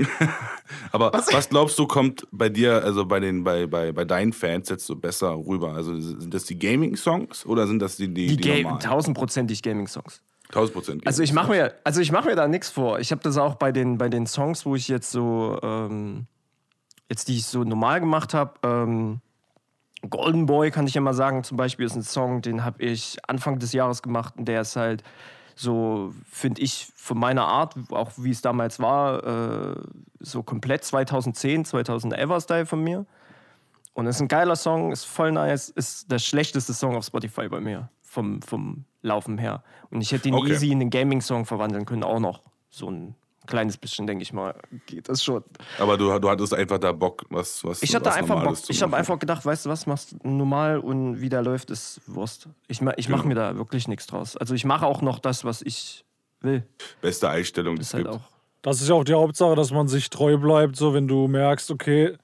aber 0.92 1.12
was? 1.12 1.48
glaubst 1.48 1.78
du, 1.78 1.86
kommt 1.86 2.26
bei 2.30 2.48
dir, 2.48 2.82
also 2.84 3.04
bei, 3.06 3.20
den, 3.20 3.44
bei, 3.44 3.66
bei, 3.66 3.92
bei 3.92 4.04
deinen 4.04 4.32
Fans 4.32 4.68
jetzt 4.68 4.86
so 4.86 4.96
besser 4.96 5.30
rüber? 5.30 5.74
Also 5.74 5.98
sind 5.98 6.32
das 6.32 6.44
die 6.44 6.58
Gaming-Songs 6.58 7.46
oder 7.46 7.66
sind 7.66 7.80
das 7.80 7.96
die, 7.96 8.08
die, 8.08 8.28
die 8.28 8.36
die 8.36 8.62
normalen? 8.62 8.80
tausendprozentig 8.80 9.62
Gaming-Songs. 9.62 10.22
1000 10.52 10.74
Prozent. 10.74 11.06
Also 11.06 11.22
ich 11.22 11.32
mache 11.32 11.50
mir, 11.50 11.74
also 11.82 12.00
ich 12.00 12.12
mache 12.12 12.28
mir 12.28 12.36
da 12.36 12.46
nichts 12.46 12.68
vor. 12.68 13.00
Ich 13.00 13.10
habe 13.10 13.22
das 13.22 13.38
auch 13.38 13.54
bei 13.54 13.72
den, 13.72 13.98
bei 13.98 14.08
den 14.08 14.26
Songs, 14.26 14.66
wo 14.66 14.76
ich 14.76 14.88
jetzt 14.88 15.10
so, 15.10 15.58
ähm, 15.62 16.26
jetzt 17.08 17.28
die 17.28 17.36
ich 17.38 17.46
so 17.46 17.64
normal 17.64 18.00
gemacht 18.00 18.34
habe. 18.34 18.52
Ähm, 18.62 19.20
Golden 20.08 20.46
Boy 20.46 20.70
kann 20.70 20.86
ich 20.86 20.94
ja 20.94 21.00
mal 21.00 21.14
sagen, 21.14 21.44
zum 21.44 21.56
Beispiel 21.56 21.86
ist 21.86 21.94
ein 21.94 22.02
Song, 22.02 22.42
den 22.42 22.64
habe 22.64 22.82
ich 22.82 23.16
Anfang 23.26 23.58
des 23.60 23.72
Jahres 23.72 24.02
gemacht 24.02 24.34
und 24.36 24.46
der 24.46 24.60
ist 24.62 24.76
halt 24.76 25.02
so, 25.56 26.12
finde 26.30 26.62
ich, 26.62 26.88
von 26.96 27.18
meiner 27.18 27.46
Art, 27.46 27.74
auch 27.90 28.12
wie 28.16 28.30
es 28.30 28.42
damals 28.42 28.80
war, 28.80 29.24
äh, 29.24 29.74
so 30.20 30.42
komplett 30.42 30.84
2010, 30.84 31.64
2011er 31.64 32.40
Style 32.42 32.66
von 32.66 32.82
mir. 32.82 33.06
Und 33.94 34.06
ist 34.06 34.20
ein 34.20 34.28
geiler 34.28 34.56
Song, 34.56 34.90
ist 34.92 35.04
voll 35.04 35.32
nice, 35.32 35.68
ist 35.68 36.10
der 36.10 36.18
schlechteste 36.18 36.72
Song 36.72 36.96
auf 36.96 37.04
Spotify 37.04 37.48
bei 37.48 37.60
mir, 37.60 37.90
vom, 38.02 38.40
vom 38.40 38.84
Laufen 39.02 39.36
her. 39.36 39.62
Und 39.90 40.00
ich 40.00 40.12
hätte 40.12 40.28
ihn 40.28 40.34
Okay. 40.34 40.52
easy 40.52 40.70
in 40.70 40.80
einen 40.80 40.90
Gaming-Song 40.90 41.44
verwandeln 41.44 41.84
können, 41.84 42.02
auch 42.04 42.20
noch. 42.20 42.40
So 42.70 42.90
ein 42.90 43.14
kleines 43.46 43.76
bisschen, 43.76 44.06
denke 44.06 44.22
ich 44.22 44.32
mal, 44.32 44.54
geht 44.86 45.08
das 45.08 45.22
schon. 45.22 45.42
Aber 45.78 45.96
du, 45.96 46.18
du 46.18 46.30
hattest 46.30 46.54
einfach 46.54 46.78
da 46.78 46.92
Bock, 46.92 47.24
was, 47.30 47.64
was 47.64 47.82
Ich 47.82 47.94
hatte 47.94 48.06
was 48.06 48.16
einfach 48.16 48.42
Bock. 48.44 48.56
Ich 48.68 48.82
habe 48.82 48.96
einfach 48.96 49.18
gedacht, 49.18 49.44
weißt 49.44 49.66
du 49.66 49.70
was, 49.70 49.86
machst 49.86 50.16
normal 50.24 50.78
und 50.78 51.20
wie 51.20 51.28
der 51.28 51.42
läuft, 51.42 51.70
ist 51.70 52.00
Wurst. 52.06 52.48
Ich, 52.68 52.80
ich 52.80 53.08
mache 53.08 53.22
Genau. 53.22 53.24
mir 53.28 53.34
da 53.34 53.56
wirklich 53.56 53.88
nichts 53.88 54.06
draus. 54.06 54.36
Also 54.36 54.54
ich 54.54 54.64
mache 54.64 54.86
auch 54.86 55.02
noch 55.02 55.18
das, 55.18 55.44
was 55.44 55.62
ich 55.62 56.04
will. 56.40 56.64
Beste 57.00 57.28
Einstellung, 57.28 57.76
die 57.76 57.82
Ist 57.82 57.94
halt 57.94 58.04
gibt. 58.04 58.16
auch. 58.16 58.22
Das 58.62 58.80
ist 58.80 58.88
ja 58.88 58.94
auch 58.94 59.02
die 59.04 59.14
Hauptsache, 59.14 59.56
dass 59.56 59.72
man 59.72 59.88
sich 59.88 60.08
treu 60.08 60.36
bleibt. 60.38 60.76
So, 60.76 60.94
wenn 60.94 61.08
du 61.08 61.26
merkst, 61.26 61.70
okay, 61.72 62.16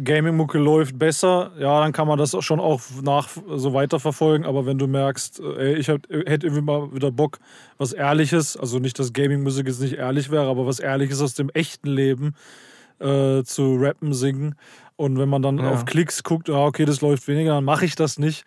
Gaming-Mucke 0.00 0.58
läuft 0.58 0.98
besser, 0.98 1.50
ja, 1.58 1.80
dann 1.80 1.92
kann 1.92 2.08
man 2.08 2.18
das 2.18 2.34
auch 2.34 2.42
schon 2.42 2.60
auch 2.60 2.80
nach 3.02 3.28
so 3.56 3.74
weiterverfolgen. 3.74 4.46
Aber 4.46 4.64
wenn 4.66 4.78
du 4.78 4.86
merkst, 4.86 5.40
ey, 5.58 5.74
ich 5.74 5.88
hätte 5.88 6.08
irgendwie 6.10 6.62
mal 6.62 6.92
wieder 6.94 7.10
Bock, 7.10 7.38
was 7.78 7.92
Ehrliches, 7.92 8.56
also 8.56 8.78
nicht, 8.78 8.98
dass 8.98 9.12
Gaming-Musik 9.12 9.66
jetzt 9.66 9.80
nicht 9.80 9.94
ehrlich 9.94 10.30
wäre, 10.30 10.48
aber 10.48 10.66
was 10.66 10.78
Ehrliches 10.80 11.20
aus 11.20 11.34
dem 11.34 11.50
echten 11.50 11.88
Leben 11.88 12.34
äh, 13.00 13.42
zu 13.42 13.76
rappen, 13.76 14.14
singen. 14.14 14.54
Und 14.96 15.18
wenn 15.18 15.28
man 15.28 15.42
dann 15.42 15.58
Ja. 15.58 15.70
auf 15.70 15.84
Klicks 15.84 16.22
guckt, 16.22 16.48
ah, 16.48 16.66
okay, 16.66 16.84
das 16.84 17.00
läuft 17.00 17.26
weniger, 17.28 17.54
dann 17.54 17.64
mache 17.64 17.84
ich 17.84 17.94
das 17.96 18.18
nicht. 18.18 18.44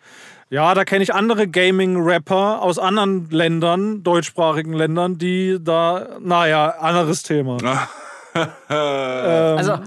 Ja, 0.48 0.74
da 0.74 0.84
kenne 0.84 1.02
ich 1.02 1.12
andere 1.12 1.46
Gaming-Rapper 1.48 2.62
aus 2.62 2.78
anderen 2.78 3.28
Ländern, 3.30 4.02
deutschsprachigen 4.02 4.72
Ländern, 4.72 5.18
die 5.18 5.58
da, 5.60 6.16
naja, 6.20 6.68
anderes 6.80 7.22
Thema. 7.22 7.58
Ähm, 8.68 9.56
Also, 9.58 9.78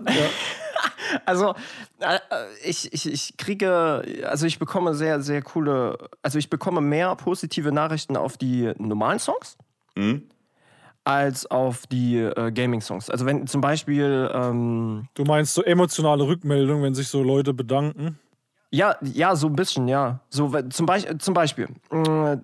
also 1.25 1.53
äh, 1.99 2.15
äh, 2.15 2.19
ich, 2.63 2.91
ich, 2.93 3.11
ich 3.11 3.37
kriege, 3.37 4.03
also 4.25 4.45
ich 4.45 4.59
bekomme 4.59 4.93
sehr, 4.95 5.21
sehr 5.21 5.41
coole, 5.41 5.97
also 6.21 6.37
ich 6.37 6.49
bekomme 6.49 6.81
mehr 6.81 7.15
positive 7.15 7.71
Nachrichten 7.71 8.17
auf 8.17 8.37
die 8.37 8.71
normalen 8.77 9.19
Songs 9.19 9.57
Hm? 9.95 10.23
als 11.03 11.45
auf 11.49 11.87
die 11.87 12.17
äh, 12.17 12.51
Gaming-Songs. 12.51 13.09
Also 13.09 13.25
wenn 13.25 13.47
zum 13.47 13.61
Beispiel, 13.61 14.29
ähm, 14.33 15.07
Du 15.15 15.23
meinst 15.23 15.53
so 15.53 15.63
emotionale 15.63 16.25
Rückmeldungen, 16.27 16.83
wenn 16.83 16.93
sich 16.93 17.07
so 17.07 17.23
Leute 17.23 17.53
bedanken? 17.53 18.19
ja, 18.71 18.95
ja, 19.01 19.35
so 19.35 19.47
ein 19.47 19.55
bisschen, 19.55 19.87
ja. 19.87 20.19
So, 20.29 20.53
zum, 20.69 20.85
Beispiel 20.85 21.17
zum 21.17 21.33
Beispiel, 21.33 21.67
äh, 21.91 22.37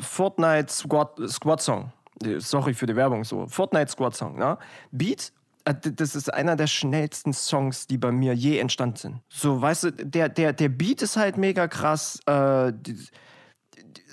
Fortnite 0.00 0.72
Squad, 0.72 1.18
Squad 1.28 1.60
Song. 1.60 1.92
Sorry 2.38 2.72
für 2.72 2.86
die 2.86 2.94
Werbung, 2.94 3.24
so. 3.24 3.46
Fortnite 3.48 3.90
Squad 3.90 4.14
Song, 4.14 4.38
ne? 4.38 4.56
Beat, 4.92 5.32
äh, 5.32 5.35
das 5.72 6.14
ist 6.14 6.32
einer 6.32 6.54
der 6.54 6.68
schnellsten 6.68 7.32
Songs, 7.32 7.88
die 7.88 7.98
bei 7.98 8.12
mir 8.12 8.34
je 8.34 8.58
entstanden 8.58 8.96
sind. 8.96 9.20
So, 9.28 9.60
weißt 9.60 9.84
du, 9.84 9.90
der, 9.92 10.28
der, 10.28 10.52
der 10.52 10.68
Beat 10.68 11.02
ist 11.02 11.16
halt 11.16 11.36
mega 11.36 11.66
krass. 11.66 12.20
Äh, 12.26 12.72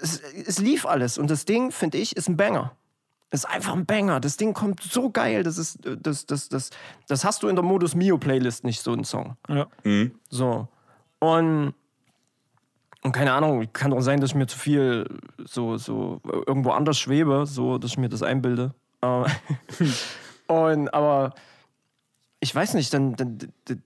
es, 0.02 0.20
es 0.20 0.60
lief 0.60 0.86
alles 0.86 1.18
und 1.18 1.30
das 1.30 1.46
Ding, 1.46 1.72
finde 1.72 2.00
ich, 2.00 2.16
ist 2.16 2.28
ein 2.28 2.38
Banger. 2.38 2.76
Ist 3.30 3.46
einfach 3.46 3.74
ein 3.74 3.86
Banger. 3.86 4.20
Das 4.20 4.38
Ding 4.38 4.54
kommt 4.54 4.82
so 4.82 5.12
geil. 5.12 5.44
Das 5.44 5.58
ist, 5.58 5.80
das, 5.84 6.26
das, 6.26 6.50
das, 6.50 6.70
das 7.08 7.24
hast 7.24 7.44
du 7.44 7.48
in 7.48 7.56
der 7.56 7.64
Modus 7.64 7.96
Mio 7.96 8.18
Playlist 8.18 8.64
nicht, 8.64 8.82
so 8.82 8.92
einen 8.92 9.04
Song. 9.04 9.38
Ja. 9.48 9.68
Mhm. 9.84 10.16
So. 10.30 10.68
Und, 11.20 11.74
und 13.04 13.12
keine 13.12 13.34
Ahnung, 13.34 13.68
kann 13.74 13.92
doch 13.92 14.02
sein, 14.02 14.22
dass 14.22 14.32
ich 14.32 14.36
mir 14.36 14.48
zu 14.48 14.58
viel 14.58 15.08
so, 15.46 15.78
so 15.78 16.20
irgendwo 16.48 16.72
anders 16.72 16.98
schwebe, 16.98 17.46
so, 17.46 17.78
dass 17.78 17.92
ich 17.92 17.98
mir 17.98 18.10
das 18.10 18.24
einbilde. 18.24 18.74
Äh, 20.54 20.74
und, 20.74 20.94
aber 20.94 21.34
ich 22.40 22.54
weiß 22.54 22.74
nicht, 22.74 22.94
dann, 22.94 23.16
dann 23.16 23.38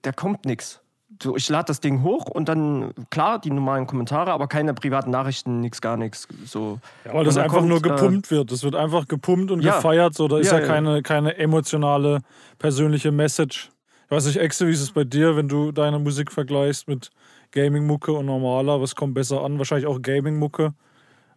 da 0.02 0.12
kommt 0.12 0.46
nichts 0.46 0.82
so, 1.22 1.36
ich 1.36 1.48
lade 1.50 1.66
das 1.68 1.80
Ding 1.80 2.04
hoch 2.04 2.26
und 2.26 2.50
dann, 2.50 2.94
klar, 3.10 3.40
die 3.40 3.50
normalen 3.50 3.88
Kommentare, 3.88 4.32
aber 4.32 4.48
keine 4.48 4.74
privaten 4.74 5.10
Nachrichten, 5.10 5.62
nichts, 5.62 5.82
gar 5.82 5.98
nichts. 5.98 6.28
So. 6.46 6.80
Ja, 7.06 7.14
weil 7.14 7.24
das 7.24 7.38
einfach 7.38 7.58
kommt, 7.58 7.70
nur 7.70 7.82
gepumpt 7.82 8.28
äh, 8.28 8.32
wird. 8.32 8.52
Das 8.52 8.64
wird 8.64 8.76
einfach 8.76 9.08
gepumpt 9.08 9.52
und 9.52 9.62
ja. 9.62 9.76
gefeiert. 9.76 10.14
So, 10.14 10.28
da 10.28 10.38
ist 10.38 10.52
ja, 10.52 10.60
ja, 10.60 10.66
Keine, 10.66 11.02
keine 11.02 11.38
emotionale, 11.38 12.22
persönliche 12.60 13.12
Message. 13.12 13.72
Ich 14.06 14.12
weiß 14.12 14.26
nicht, 14.28 14.38
Exe, 14.38 14.68
wie 14.68 14.72
ist 14.72 14.82
es 14.82 14.92
bei 14.92 15.04
dir, 15.04 15.36
wenn 15.36 15.48
du 15.48 15.72
deine 15.72 16.00
Musik 16.00 16.32
vergleichst 16.32 16.88
mit 16.88 17.10
Gaming-Mucke 17.52 18.12
und 18.12 18.26
normaler? 18.26 18.82
Was 18.82 18.96
kommt 18.96 19.14
besser 19.14 19.44
an? 19.44 19.58
Wahrscheinlich 19.58 19.88
auch 19.88 20.02
Gaming-Mucke. 20.02 20.74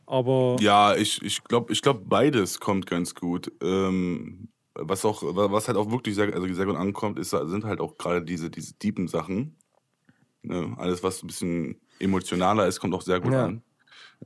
Aber. 0.06 0.56
Ja, 0.60 0.94
ich, 0.94 1.22
ich 1.22 1.42
glaube, 1.44 1.72
ich 1.72 1.82
glaub, 1.82 2.08
beides 2.08 2.60
kommt 2.60 2.86
ganz 2.86 3.14
gut. 3.14 3.50
Ähm, 3.62 4.48
was 4.80 5.04
auch, 5.04 5.22
was 5.22 5.68
halt 5.68 5.76
auch 5.76 5.90
wirklich 5.90 6.14
sehr, 6.14 6.32
also 6.34 6.52
sehr 6.52 6.66
gut 6.66 6.76
ankommt, 6.76 7.18
ist, 7.18 7.30
sind 7.30 7.64
halt 7.64 7.80
auch 7.80 7.98
gerade 7.98 8.22
diese, 8.22 8.50
diese 8.50 8.74
deepen 8.74 9.08
Sachen. 9.08 9.56
Ne? 10.42 10.74
Alles, 10.78 11.02
was 11.02 11.22
ein 11.22 11.26
bisschen 11.26 11.80
emotionaler 11.98 12.66
ist, 12.66 12.80
kommt 12.80 12.94
auch 12.94 13.02
sehr 13.02 13.20
gut 13.20 13.32
ja. 13.32 13.46
an. 13.46 13.62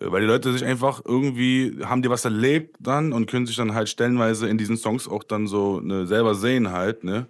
Äh, 0.00 0.10
weil 0.10 0.20
die 0.20 0.26
Leute 0.26 0.52
sich 0.52 0.64
einfach 0.64 1.02
irgendwie, 1.04 1.78
haben 1.84 2.02
die 2.02 2.10
was 2.10 2.24
erlebt 2.24 2.76
dann 2.80 3.12
und 3.12 3.30
können 3.30 3.46
sich 3.46 3.56
dann 3.56 3.74
halt 3.74 3.88
stellenweise 3.88 4.48
in 4.48 4.58
diesen 4.58 4.76
Songs 4.76 5.08
auch 5.08 5.24
dann 5.24 5.46
so 5.46 5.80
ne, 5.80 6.06
selber 6.06 6.34
sehen 6.34 6.70
halt, 6.70 7.04
ne? 7.04 7.26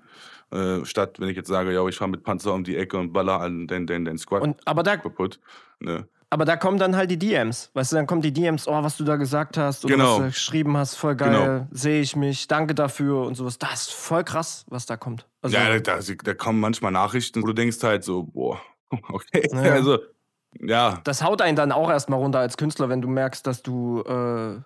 Äh, 0.51 0.85
statt, 0.85 1.19
wenn 1.19 1.29
ich 1.29 1.37
jetzt 1.37 1.49
sage, 1.49 1.73
ja, 1.73 1.87
ich 1.89 1.97
fahre 1.97 2.11
mit 2.11 2.23
Panzer 2.23 2.55
um 2.55 2.63
die 2.63 2.77
Ecke 2.77 2.97
und 2.99 3.13
baller 3.13 3.41
an 3.41 3.67
den, 3.67 3.87
den, 3.87 4.05
den 4.05 4.19
Squad 4.19 4.43
und, 4.43 4.69
aber 4.69 4.83
da, 4.83 4.97
kaputt. 4.97 5.41
Ne? 5.81 6.07
Aber 6.35 6.45
da 6.45 6.57
kommen 6.57 6.79
dann 6.79 6.97
halt 6.97 7.13
die 7.13 7.17
DMs. 7.17 7.71
Weißt 7.75 7.93
du, 7.93 7.97
dann 7.97 8.09
kommen 8.09 8.21
die 8.21 8.33
DMs, 8.33 8.67
oh, 8.67 8.83
was 8.83 8.97
du 8.97 9.05
da 9.05 9.15
gesagt 9.15 9.57
hast 9.57 9.85
oder 9.85 9.95
genau. 9.95 10.11
was 10.15 10.19
du 10.19 10.25
geschrieben 10.25 10.77
hast, 10.77 10.97
voll 10.97 11.15
geil, 11.15 11.31
genau. 11.31 11.69
sehe 11.71 12.01
ich 12.01 12.17
mich, 12.17 12.49
danke 12.49 12.75
dafür 12.75 13.25
und 13.25 13.37
sowas. 13.37 13.57
Das 13.57 13.83
ist 13.83 13.93
voll 13.93 14.25
krass, 14.25 14.67
was 14.69 14.85
da 14.85 14.97
kommt. 14.97 15.29
Also, 15.43 15.57
ja, 15.57 15.79
da, 15.79 16.01
da, 16.01 16.35
kommen 16.35 16.59
manchmal 16.59 16.91
Nachrichten, 16.91 17.41
wo 17.41 17.47
du 17.47 17.53
denkst 17.53 17.81
halt 17.85 18.03
so, 18.03 18.25
boah, 18.25 18.61
Okay, 18.91 19.49
ja. 19.53 19.61
also 19.75 20.01
ja. 20.61 21.01
Das 21.05 21.23
haut 21.23 21.41
einen 21.41 21.55
dann 21.55 21.71
auch 21.71 21.89
erstmal 21.89 22.19
runter 22.19 22.41
als 22.41 22.57
Künstler, 22.57 22.89
wenn 22.89 23.01
du 23.01 23.07
merkst, 23.07 23.47
dass 23.47 23.63
du. 23.63 24.03
Äh, 24.03 24.61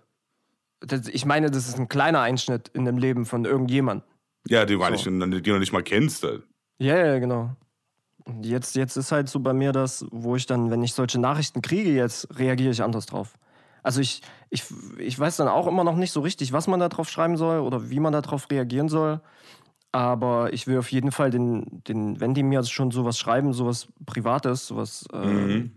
das, 0.81 1.07
ich 1.07 1.27
meine, 1.27 1.51
das 1.51 1.69
ist 1.69 1.79
ein 1.79 1.89
kleiner 1.89 2.23
Einschnitt 2.23 2.69
in 2.69 2.87
dem 2.87 2.97
Leben 2.97 3.27
von 3.27 3.45
irgendjemandem. 3.45 4.09
Ja, 4.47 4.65
die, 4.65 4.79
so. 4.79 5.11
nicht, 5.11 5.47
du 5.47 5.59
nicht 5.59 5.73
mal 5.75 5.83
kennst. 5.83 6.23
Halt. 6.23 6.45
Ja, 6.79 6.97
ja, 6.97 7.19
genau. 7.19 7.57
Jetzt, 8.43 8.77
jetzt 8.77 8.97
ist 8.97 9.13
halt 9.13 9.29
so 9.29 9.41
bei 9.41 9.53
mir 9.53 9.73
das, 9.73 10.07
wo 10.11 10.37
ich 10.37 10.47
dann, 10.47 10.71
wenn 10.71 10.83
ich 10.83 10.93
solche 10.93 11.19
Nachrichten 11.19 11.63
kriege, 11.63 11.91
jetzt 11.91 12.39
reagiere 12.39 12.71
ich 12.71 12.83
anders 12.83 13.07
drauf. 13.07 13.39
Also 13.83 14.01
ich, 14.01 14.23
ich, 14.51 14.65
ich 14.99 15.19
weiß 15.19 15.37
dann 15.37 15.49
auch 15.49 15.67
immer 15.67 15.85
noch 15.85 15.97
nicht 15.97 16.13
so 16.13 16.21
richtig, 16.21 16.53
was 16.53 16.67
man 16.67 16.81
da 16.81 16.89
drauf 16.89 17.09
schreiben 17.09 17.37
soll 17.37 17.61
oder 17.61 17.91
wie 17.91 18.01
man 18.01 18.13
darauf 18.13 18.51
reagieren 18.51 18.89
soll. 18.89 19.21
Aber 19.93 20.53
ich 20.53 20.67
will 20.67 20.79
auf 20.79 20.93
jeden 20.93 21.13
Fall 21.13 21.31
den, 21.31 21.83
den 21.89 22.21
wenn 22.21 22.35
die 22.35 22.43
mir 22.43 22.63
schon 22.65 22.91
sowas 22.91 23.19
schreiben, 23.19 23.55
sowas 23.55 23.89
Privates, 24.05 24.67
sowas, 24.67 25.07
ähm, 25.15 25.47
mhm. 25.47 25.73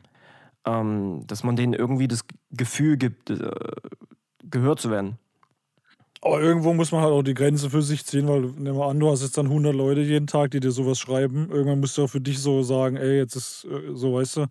ähm, 0.66 1.28
dass 1.28 1.44
man 1.44 1.56
denen 1.56 1.74
irgendwie 1.74 2.10
das 2.10 2.26
Gefühl 2.52 2.98
gibt, 2.98 3.30
äh, 3.30 3.52
gehört 4.44 4.82
zu 4.82 4.92
werden. 4.92 5.18
Aber 6.24 6.40
irgendwo 6.40 6.74
muss 6.74 6.92
man 6.92 7.02
halt 7.02 7.12
auch 7.12 7.24
die 7.24 7.34
Grenze 7.34 7.70
für 7.70 7.82
sich 7.82 8.06
ziehen, 8.06 8.28
weil 8.28 8.42
nimm 8.58 8.76
mal 8.76 8.90
an, 8.90 9.00
du 9.00 9.10
hast 9.10 9.24
jetzt 9.24 9.38
dann 9.38 9.48
100 9.48 9.74
Leute 9.74 10.02
jeden 10.02 10.28
Tag, 10.28 10.52
die 10.52 10.60
dir 10.60 10.72
sowas 10.72 11.00
schreiben. 11.00 11.50
Irgendwann 11.50 11.80
musst 11.80 11.98
du 11.98 12.04
auch 12.04 12.10
für 12.10 12.22
dich 12.22 12.40
so 12.40 12.62
sagen, 12.62 12.96
ey, 12.96 13.18
jetzt 13.18 13.36
ist 13.36 13.66
äh, 13.66 13.96
so, 13.96 14.14
weißt 14.14 14.38
du, 14.38 14.46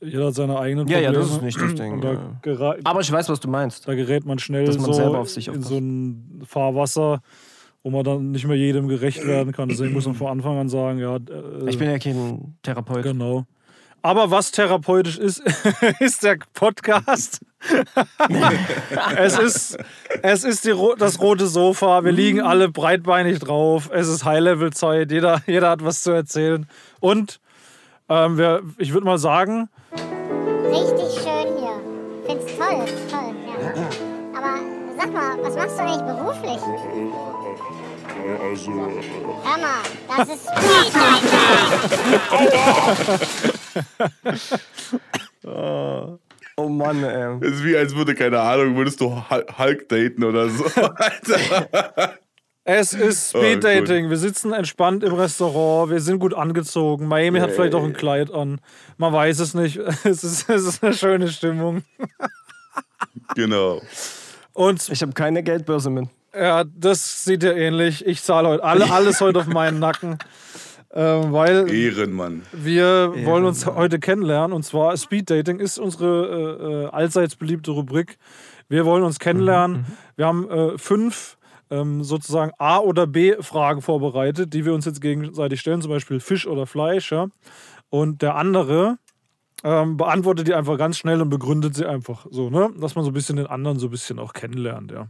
jeder 0.00 0.26
hat 0.26 0.34
seine 0.34 0.58
eigenen 0.58 0.86
Probleme. 0.86 1.02
Ja, 1.02 1.12
ja, 1.12 1.18
das 1.18 1.30
ist 1.30 1.42
nicht 1.42 1.60
das 1.60 1.74
Ding. 1.74 2.02
Ja. 2.02 2.76
Aber 2.84 3.00
ich 3.00 3.10
weiß, 3.10 3.28
was 3.28 3.40
du 3.40 3.48
meinst. 3.48 3.86
Da 3.86 3.94
gerät 3.94 4.26
man 4.26 4.38
schnell 4.38 4.66
man 4.66 4.92
so 4.92 5.50
in 5.52 5.62
so 5.62 5.78
ein 5.78 6.42
Fahrwasser, 6.44 7.20
wo 7.82 7.90
man 7.90 8.04
dann 8.04 8.32
nicht 8.32 8.46
mehr 8.46 8.56
jedem 8.56 8.88
gerecht 8.88 9.24
werden 9.24 9.52
kann. 9.52 9.68
Deswegen 9.68 9.94
muss 9.94 10.04
man 10.04 10.16
von 10.16 10.26
Anfang 10.26 10.58
an 10.58 10.68
sagen, 10.68 10.98
ja. 10.98 11.16
Äh, 11.16 11.70
ich 11.70 11.78
bin 11.78 11.88
ja 11.88 11.98
kein 11.98 12.56
Therapeut. 12.62 13.04
Genau. 13.04 13.46
Aber 14.02 14.30
was 14.30 14.52
therapeutisch 14.52 15.18
ist, 15.18 15.42
ist 16.00 16.22
der 16.22 16.38
Podcast. 16.54 17.40
es 19.16 19.38
ist, 19.38 19.78
es 20.22 20.44
ist 20.44 20.64
die, 20.64 20.74
das 20.98 21.20
rote 21.20 21.46
Sofa. 21.48 22.04
Wir 22.04 22.12
liegen 22.12 22.40
alle 22.40 22.68
breitbeinig 22.68 23.40
drauf. 23.40 23.90
Es 23.92 24.06
ist 24.08 24.24
High-Level-Zeit. 24.24 25.10
Jeder, 25.10 25.42
jeder 25.46 25.70
hat 25.70 25.84
was 25.84 26.02
zu 26.02 26.12
erzählen. 26.12 26.68
Und 27.00 27.40
ähm, 28.08 28.38
wir, 28.38 28.62
ich 28.78 28.92
würde 28.92 29.06
mal 29.06 29.18
sagen. 29.18 29.68
Richtig 29.92 31.22
schön 31.22 31.56
hier. 31.58 31.80
Find's 32.26 32.46
toll. 32.56 32.84
Toll, 33.10 33.34
ja. 33.46 33.88
Aber 34.38 34.60
sag 34.96 35.12
mal, 35.12 35.36
was 35.42 35.56
machst 35.56 35.78
du 35.78 35.82
eigentlich 35.82 36.02
beruflich? 36.02 36.60
Also. 38.40 38.70
Hör 39.42 39.58
mal, 39.58 39.82
das 40.16 40.28
ist 40.28 40.46
oh. 45.44 46.18
oh 46.56 46.68
Mann, 46.68 47.02
ey. 47.04 47.40
Das 47.40 47.52
ist 47.52 47.64
wie, 47.64 47.76
als 47.76 47.94
würde, 47.94 48.14
keine 48.14 48.40
Ahnung, 48.40 48.76
würdest 48.76 49.00
du 49.00 49.22
Hulk 49.58 49.88
daten 49.88 50.24
oder 50.24 50.48
so. 50.48 50.64
Es 52.70 52.92
ist 52.92 53.34
oh, 53.34 53.38
Speed 53.38 53.64
Dating. 53.64 54.06
Oh, 54.06 54.10
wir 54.10 54.18
sitzen 54.18 54.52
entspannt 54.52 55.02
im 55.02 55.14
Restaurant. 55.14 55.90
Wir 55.90 56.00
sind 56.00 56.18
gut 56.18 56.34
angezogen. 56.34 57.06
Miami 57.06 57.40
hat 57.40 57.52
vielleicht 57.52 57.74
auch 57.74 57.82
ein 57.82 57.94
Kleid 57.94 58.30
an. 58.30 58.60
Man 58.98 59.10
weiß 59.10 59.38
es 59.38 59.54
nicht. 59.54 59.78
Es 60.04 60.22
ist, 60.22 60.50
es 60.50 60.66
ist 60.66 60.84
eine 60.84 60.92
schöne 60.92 61.28
Stimmung. 61.28 61.82
genau. 63.34 63.80
Und 64.52 64.86
ich 64.90 65.00
habe 65.00 65.14
keine 65.14 65.42
Geldbörse 65.42 65.88
mit. 65.88 66.10
Ja, 66.34 66.64
das 66.64 67.24
sieht 67.24 67.42
ja 67.42 67.52
ähnlich. 67.52 68.04
Ich 68.04 68.22
zahle 68.22 68.48
heute 68.48 68.64
alle, 68.64 68.90
alles 68.90 69.22
heute 69.22 69.38
auf 69.38 69.46
meinen 69.46 69.78
Nacken. 69.78 70.18
Ähm, 70.90 71.32
weil 71.32 71.70
Ehrenmann. 71.70 72.42
wir 72.52 72.82
Ehrenmann. 72.82 73.26
wollen 73.26 73.44
uns 73.44 73.66
heute 73.66 73.98
kennenlernen. 73.98 74.54
Und 74.54 74.62
zwar 74.64 74.96
Speed 74.96 75.30
Dating 75.30 75.60
ist 75.60 75.78
unsere 75.78 76.26
äh, 76.26 76.84
äh 76.84 76.86
allseits 76.86 77.36
beliebte 77.36 77.72
Rubrik. 77.72 78.18
Wir 78.68 78.84
wollen 78.84 79.02
uns 79.02 79.18
kennenlernen. 79.18 79.78
Mhm. 79.78 79.82
mhm. 79.82 79.96
Wir 80.16 80.26
haben 80.26 80.50
äh, 80.50 80.78
fünf 80.78 81.36
ähm, 81.70 82.02
sozusagen 82.02 82.52
A- 82.58 82.78
oder 82.78 83.06
B-Fragen 83.06 83.82
vorbereitet, 83.82 84.54
die 84.54 84.64
wir 84.64 84.72
uns 84.72 84.84
jetzt 84.86 85.00
gegenseitig 85.00 85.60
stellen, 85.60 85.82
zum 85.82 85.90
Beispiel 85.90 86.20
Fisch 86.20 86.46
oder 86.46 86.66
Fleisch. 86.66 87.12
Ja? 87.12 87.26
Und 87.90 88.22
der 88.22 88.36
andere 88.36 88.98
ähm, 89.64 89.96
beantwortet 89.96 90.48
die 90.48 90.54
einfach 90.54 90.78
ganz 90.78 90.98
schnell 90.98 91.20
und 91.20 91.30
begründet 91.30 91.74
sie 91.74 91.86
einfach 91.86 92.26
so, 92.30 92.48
ne? 92.48 92.70
Dass 92.78 92.94
man 92.94 93.04
so 93.04 93.10
ein 93.10 93.14
bisschen 93.14 93.36
den 93.36 93.46
anderen 93.46 93.78
so 93.78 93.88
ein 93.88 93.90
bisschen 93.90 94.18
auch 94.18 94.32
kennenlernt, 94.32 94.92
ja. 94.92 95.08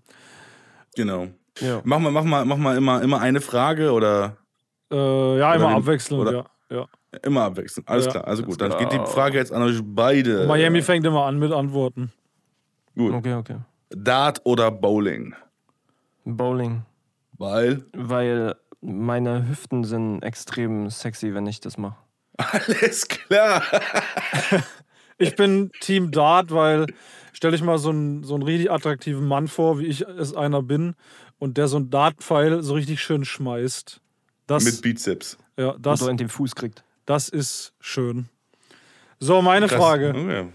Genau. 0.96 1.28
Ja. 1.60 1.80
Mach 1.84 1.98
mal, 1.98 2.10
mach 2.10 2.24
mal, 2.24 2.44
mach 2.44 2.56
mal 2.56 2.76
immer, 2.76 3.02
immer 3.02 3.20
eine 3.20 3.40
Frage 3.40 3.92
oder. 3.92 4.36
Äh, 4.90 5.38
ja, 5.38 5.54
immer 5.54 5.76
abwechselnd, 5.76 6.20
oder? 6.20 6.32
ja. 6.70 6.76
ja. 6.76 6.86
Immer 7.22 7.42
abwechselnd, 7.44 7.88
alles 7.88 8.06
ja. 8.06 8.12
klar. 8.12 8.26
Also 8.26 8.42
gut, 8.42 8.60
dann 8.60 8.76
geht 8.78 8.92
die 8.92 8.98
Frage 8.98 9.38
jetzt 9.38 9.52
an 9.52 9.62
euch 9.62 9.80
beide. 9.82 10.46
Miami 10.46 10.82
fängt 10.82 11.04
immer 11.06 11.24
an 11.24 11.38
mit 11.38 11.52
Antworten. 11.52 12.12
Gut. 12.96 13.12
Okay, 13.14 13.34
okay. 13.34 13.56
Dart 13.90 14.40
oder 14.44 14.70
Bowling? 14.70 15.34
Bowling. 16.24 16.82
Weil? 17.38 17.84
Weil 17.92 18.56
meine 18.80 19.48
Hüften 19.48 19.84
sind 19.84 20.22
extrem 20.22 20.90
sexy, 20.90 21.34
wenn 21.34 21.46
ich 21.46 21.60
das 21.60 21.78
mache. 21.78 21.96
Alles 22.36 23.08
klar. 23.08 23.62
ich 25.18 25.34
bin 25.36 25.70
Team 25.80 26.10
Dart, 26.10 26.52
weil 26.52 26.86
stell 27.32 27.52
dich 27.52 27.62
mal 27.62 27.78
so 27.78 27.90
einen, 27.90 28.24
so 28.24 28.34
einen 28.34 28.42
richtig 28.42 28.70
attraktiven 28.70 29.26
Mann 29.26 29.48
vor, 29.48 29.78
wie 29.78 29.86
ich 29.86 30.02
es 30.02 30.34
einer 30.34 30.62
bin, 30.62 30.94
und 31.38 31.56
der 31.56 31.68
so 31.68 31.76
einen 31.76 31.90
Dartpfeil 31.90 32.62
so 32.62 32.74
richtig 32.74 33.00
schön 33.00 33.24
schmeißt. 33.24 34.00
Das, 34.48 34.64
Mit 34.64 34.82
Bizeps. 34.82 35.38
Ja, 35.58 35.76
das, 35.78 36.02
Oder 36.02 36.10
in 36.10 36.16
den 36.16 36.30
Fuß 36.30 36.54
kriegt. 36.54 36.82
Das 37.04 37.28
ist 37.28 37.74
schön. 37.80 38.30
So, 39.20 39.42
meine 39.42 39.66
Krass. 39.66 39.78
Frage. 39.78 40.14
Oh, 40.16 40.30
ja. 40.30 40.46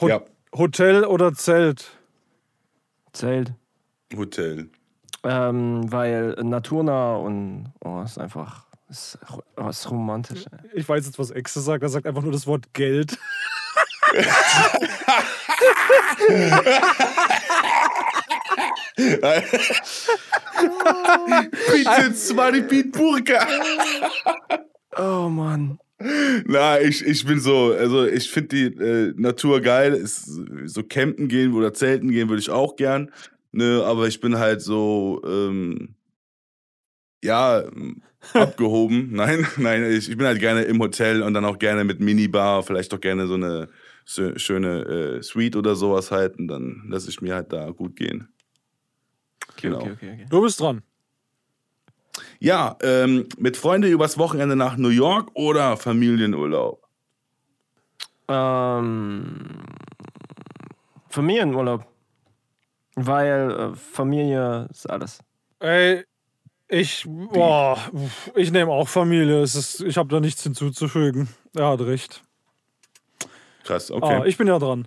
Ho 0.00 0.08
ja. 0.08 0.22
Hotel 0.56 1.04
oder 1.04 1.34
Zelt? 1.34 1.90
Zelt. 3.12 3.52
Hotel. 4.16 4.70
Ähm, 5.24 5.92
weil 5.92 6.36
naturnah 6.42 7.16
und 7.16 7.70
oh, 7.84 8.00
ist 8.02 8.18
einfach 8.18 8.64
ist, 8.88 9.18
oh, 9.58 9.68
ist 9.68 9.90
romantisch. 9.90 10.46
Ey. 10.50 10.80
Ich 10.80 10.88
weiß 10.88 11.04
jetzt, 11.04 11.18
was 11.18 11.30
Exe 11.30 11.60
sagt. 11.60 11.82
Er 11.82 11.90
sagt 11.90 12.06
einfach 12.06 12.22
nur 12.22 12.32
das 12.32 12.46
Wort 12.46 12.72
Geld. 12.72 13.18
Bitte 21.70 22.14
zwei 22.14 22.60
Beat 22.60 22.92
Burka. 22.92 23.46
Oh 24.96 25.28
Mann. 25.28 25.78
Na, 26.46 26.80
ich, 26.80 27.04
ich 27.04 27.24
bin 27.26 27.40
so, 27.40 27.72
also 27.72 28.06
ich 28.06 28.30
finde 28.30 28.48
die 28.48 28.66
äh, 28.82 29.14
Natur 29.16 29.60
geil. 29.60 29.94
Ist, 29.94 30.26
so 30.66 30.82
campen 30.82 31.28
gehen 31.28 31.54
oder 31.54 31.74
zelten 31.74 32.10
gehen 32.10 32.28
würde 32.28 32.40
ich 32.40 32.50
auch 32.50 32.76
gern. 32.76 33.10
Ne, 33.50 33.82
aber 33.84 34.06
ich 34.06 34.20
bin 34.20 34.38
halt 34.38 34.60
so, 34.62 35.22
ähm, 35.24 35.96
ja, 37.24 37.64
abgehoben. 38.34 39.10
nein, 39.12 39.46
nein, 39.56 39.84
ich, 39.84 40.08
ich 40.10 40.16
bin 40.16 40.26
halt 40.26 40.40
gerne 40.40 40.62
im 40.62 40.80
Hotel 40.80 41.22
und 41.22 41.34
dann 41.34 41.44
auch 41.44 41.58
gerne 41.58 41.84
mit 41.84 42.00
Minibar, 42.00 42.62
vielleicht 42.62 42.92
auch 42.94 43.00
gerne 43.00 43.26
so 43.26 43.34
eine 43.34 43.68
so, 44.04 44.36
schöne 44.38 45.18
äh, 45.18 45.22
Suite 45.22 45.56
oder 45.56 45.74
sowas 45.74 46.10
halt. 46.10 46.38
Und 46.38 46.48
dann 46.48 46.84
lasse 46.88 47.10
ich 47.10 47.20
mir 47.20 47.34
halt 47.34 47.52
da 47.52 47.70
gut 47.70 47.96
gehen. 47.96 48.28
Genau. 49.60 49.78
Okay, 49.78 49.92
okay, 49.92 50.12
okay. 50.14 50.26
Du 50.28 50.42
bist 50.42 50.60
dran. 50.60 50.82
Ja, 52.40 52.76
ähm, 52.82 53.28
mit 53.38 53.56
Freunden 53.56 53.90
übers 53.90 54.18
Wochenende 54.18 54.56
nach 54.56 54.76
New 54.76 54.88
York 54.88 55.30
oder 55.34 55.76
Familienurlaub? 55.76 56.82
Ähm, 58.28 59.62
Familienurlaub. 61.08 61.86
Weil 62.94 63.50
äh, 63.50 63.74
Familie 63.76 64.68
ist 64.70 64.88
alles. 64.90 65.20
Ey, 65.60 66.04
ich, 66.68 67.04
boah, 67.06 67.78
ich 68.34 68.52
nehme 68.52 68.70
auch 68.70 68.88
Familie. 68.88 69.40
Es 69.42 69.54
ist, 69.54 69.80
ich 69.80 69.96
habe 69.96 70.08
da 70.08 70.20
nichts 70.20 70.42
hinzuzufügen. 70.42 71.28
Er 71.54 71.68
hat 71.68 71.80
recht. 71.80 72.22
Krass, 73.64 73.90
okay. 73.90 74.20
Ah, 74.22 74.24
ich 74.24 74.36
bin 74.36 74.48
ja 74.48 74.58
dran. 74.58 74.86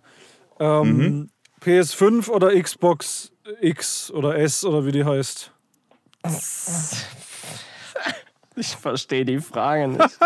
Ähm, 0.59 1.29
PS5 1.61 2.29
oder 2.29 2.59
Xbox 2.61 3.31
X 3.59 4.11
oder 4.11 4.37
S 4.37 4.63
oder 4.63 4.85
wie 4.85 4.91
die 4.91 5.05
heißt? 5.05 5.51
Ich 8.55 8.75
verstehe 8.75 9.23
die 9.23 9.39
Frage 9.39 9.87
nicht. 9.87 10.19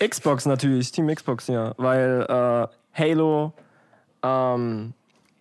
Xbox 0.00 0.44
natürlich, 0.44 0.90
Team 0.90 1.06
Xbox, 1.06 1.46
ja. 1.46 1.72
Weil 1.76 2.26
äh, 2.28 2.66
Halo, 2.98 3.52
ähm, 4.22 4.92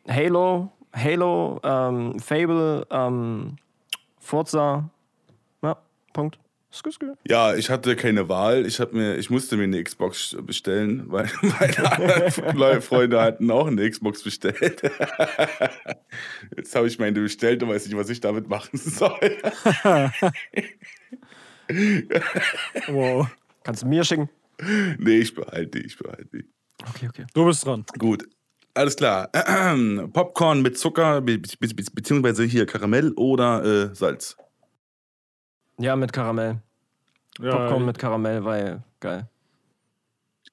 Halo, 0.07 0.71
Halo, 0.93 1.59
ähm, 1.63 2.19
Fable, 2.19 2.85
ähm, 2.91 3.57
Forza. 4.19 4.89
Ja, 5.61 5.77
Punkt. 6.13 6.39
Ja, 7.27 7.55
ich 7.55 7.69
hatte 7.69 7.95
keine 7.95 8.29
Wahl. 8.29 8.65
Ich, 8.65 8.79
hab 8.79 8.93
mir, 8.93 9.15
ich 9.17 9.29
musste 9.29 9.57
mir 9.57 9.63
eine 9.63 9.83
Xbox 9.83 10.37
bestellen, 10.43 11.03
weil 11.07 11.29
meine 11.41 11.91
anderen 12.41 12.81
Freunde 12.81 13.21
hatten 13.21 13.49
auch 13.49 13.67
eine 13.67 13.89
Xbox 13.89 14.23
bestellt. 14.23 14.81
Jetzt 16.55 16.75
habe 16.75 16.87
ich 16.87 16.99
meine 16.99 17.19
bestellt 17.19 17.63
und 17.63 17.69
weiß 17.69 17.87
nicht, 17.87 17.97
was 17.97 18.09
ich 18.09 18.21
damit 18.21 18.49
machen 18.49 18.69
soll. 18.77 19.37
Wow. 22.87 23.27
Kannst 23.63 23.81
du 23.81 23.87
mir 23.87 24.03
schicken? 24.03 24.29
Nee, 24.99 25.19
ich 25.19 25.33
behalte 25.33 25.79
die, 25.79 25.87
ich 25.87 25.97
behalte 25.97 26.27
die. 26.31 26.45
Okay, 26.87 27.07
okay. 27.09 27.25
Du 27.33 27.45
bist 27.45 27.65
dran. 27.65 27.83
Gut. 27.97 28.27
Alles 28.75 28.95
klar. 28.95 29.29
Popcorn 30.13 30.61
mit 30.61 30.77
Zucker, 30.77 31.21
be 31.21 31.39
be 31.39 31.67
be 31.67 31.83
beziehungsweise 31.93 32.43
hier 32.43 32.65
Karamell 32.65 33.11
oder 33.13 33.63
äh, 33.91 33.95
Salz. 33.95 34.37
Ja, 35.79 35.95
mit 35.95 36.11
Karamell. 36.13 36.61
Ja, 37.39 37.55
Popcorn 37.55 37.85
mit 37.85 37.97
Karamell, 37.97 38.43
weil 38.43 38.83
geil. 38.99 39.27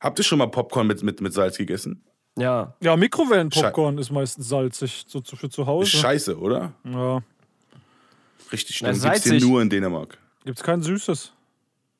Habt 0.00 0.18
ihr 0.18 0.24
schon 0.24 0.38
mal 0.38 0.46
Popcorn 0.46 0.86
mit, 0.86 1.02
mit, 1.02 1.20
mit 1.20 1.32
Salz 1.32 1.56
gegessen? 1.58 2.02
Ja, 2.38 2.74
Ja, 2.80 2.96
Mikrowellenpopcorn 2.96 3.96
ist 3.98 4.10
meistens 4.10 4.48
salzig, 4.48 5.04
so 5.08 5.20
zu, 5.20 5.36
für 5.36 5.48
zu 5.48 5.62
Ist 5.62 5.66
Hause. 5.68 5.90
scheiße, 5.90 6.38
oder? 6.38 6.72
Ja. 6.84 7.22
Richtig 8.52 8.82
Na, 8.82 8.92
schlimm. 8.94 9.02
Gibt's 9.12 9.22
hier 9.24 9.32
salzig. 9.32 9.48
nur 9.48 9.62
in 9.62 9.70
Dänemark. 9.70 10.18
Gibt's 10.44 10.62
kein 10.62 10.82
Süßes. 10.82 11.32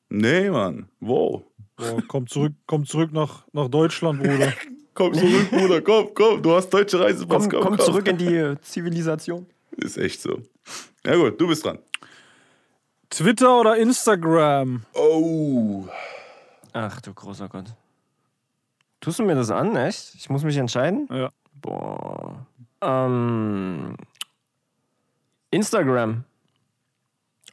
Nee, 0.09 0.49
Mann. 0.49 0.87
Wow. 0.99 1.43
Boah, 1.75 2.01
komm 2.07 2.27
zurück, 2.27 2.53
komm 2.65 2.85
zurück 2.85 3.11
nach, 3.11 3.45
nach 3.51 3.67
Deutschland, 3.67 4.21
Bruder. 4.23 4.53
Komm 4.93 5.13
zurück, 5.13 5.51
Bruder, 5.51 5.79
komm, 5.81 6.07
komm. 6.15 6.41
Du 6.41 6.53
hast 6.55 6.71
deutsche 6.71 6.99
Reisepass. 6.99 7.47
komm, 7.47 7.61
komm 7.61 7.77
zurück 7.77 8.07
in 8.07 8.17
die 8.17 8.55
Zivilisation. 8.63 9.45
Ist 9.75 9.95
echt 9.99 10.19
so. 10.19 10.41
Ja 11.05 11.15
gut, 11.15 11.39
du 11.39 11.47
bist 11.47 11.63
dran. 11.63 11.77
Twitter 13.09 13.59
oder 13.59 13.77
Instagram? 13.77 14.83
Oh. 14.93 15.87
Ach 16.73 17.01
du 17.01 17.13
großer 17.13 17.47
Gott. 17.47 17.73
Tust 18.99 19.19
du 19.19 19.23
mir 19.23 19.35
das 19.35 19.51
an, 19.51 19.75
echt? 19.75 20.15
Ich 20.15 20.29
muss 20.29 20.43
mich 20.43 20.57
entscheiden? 20.57 21.07
Ja. 21.11 21.29
Boah. 21.53 22.45
Ähm, 22.81 23.95
Instagram. 25.51 26.23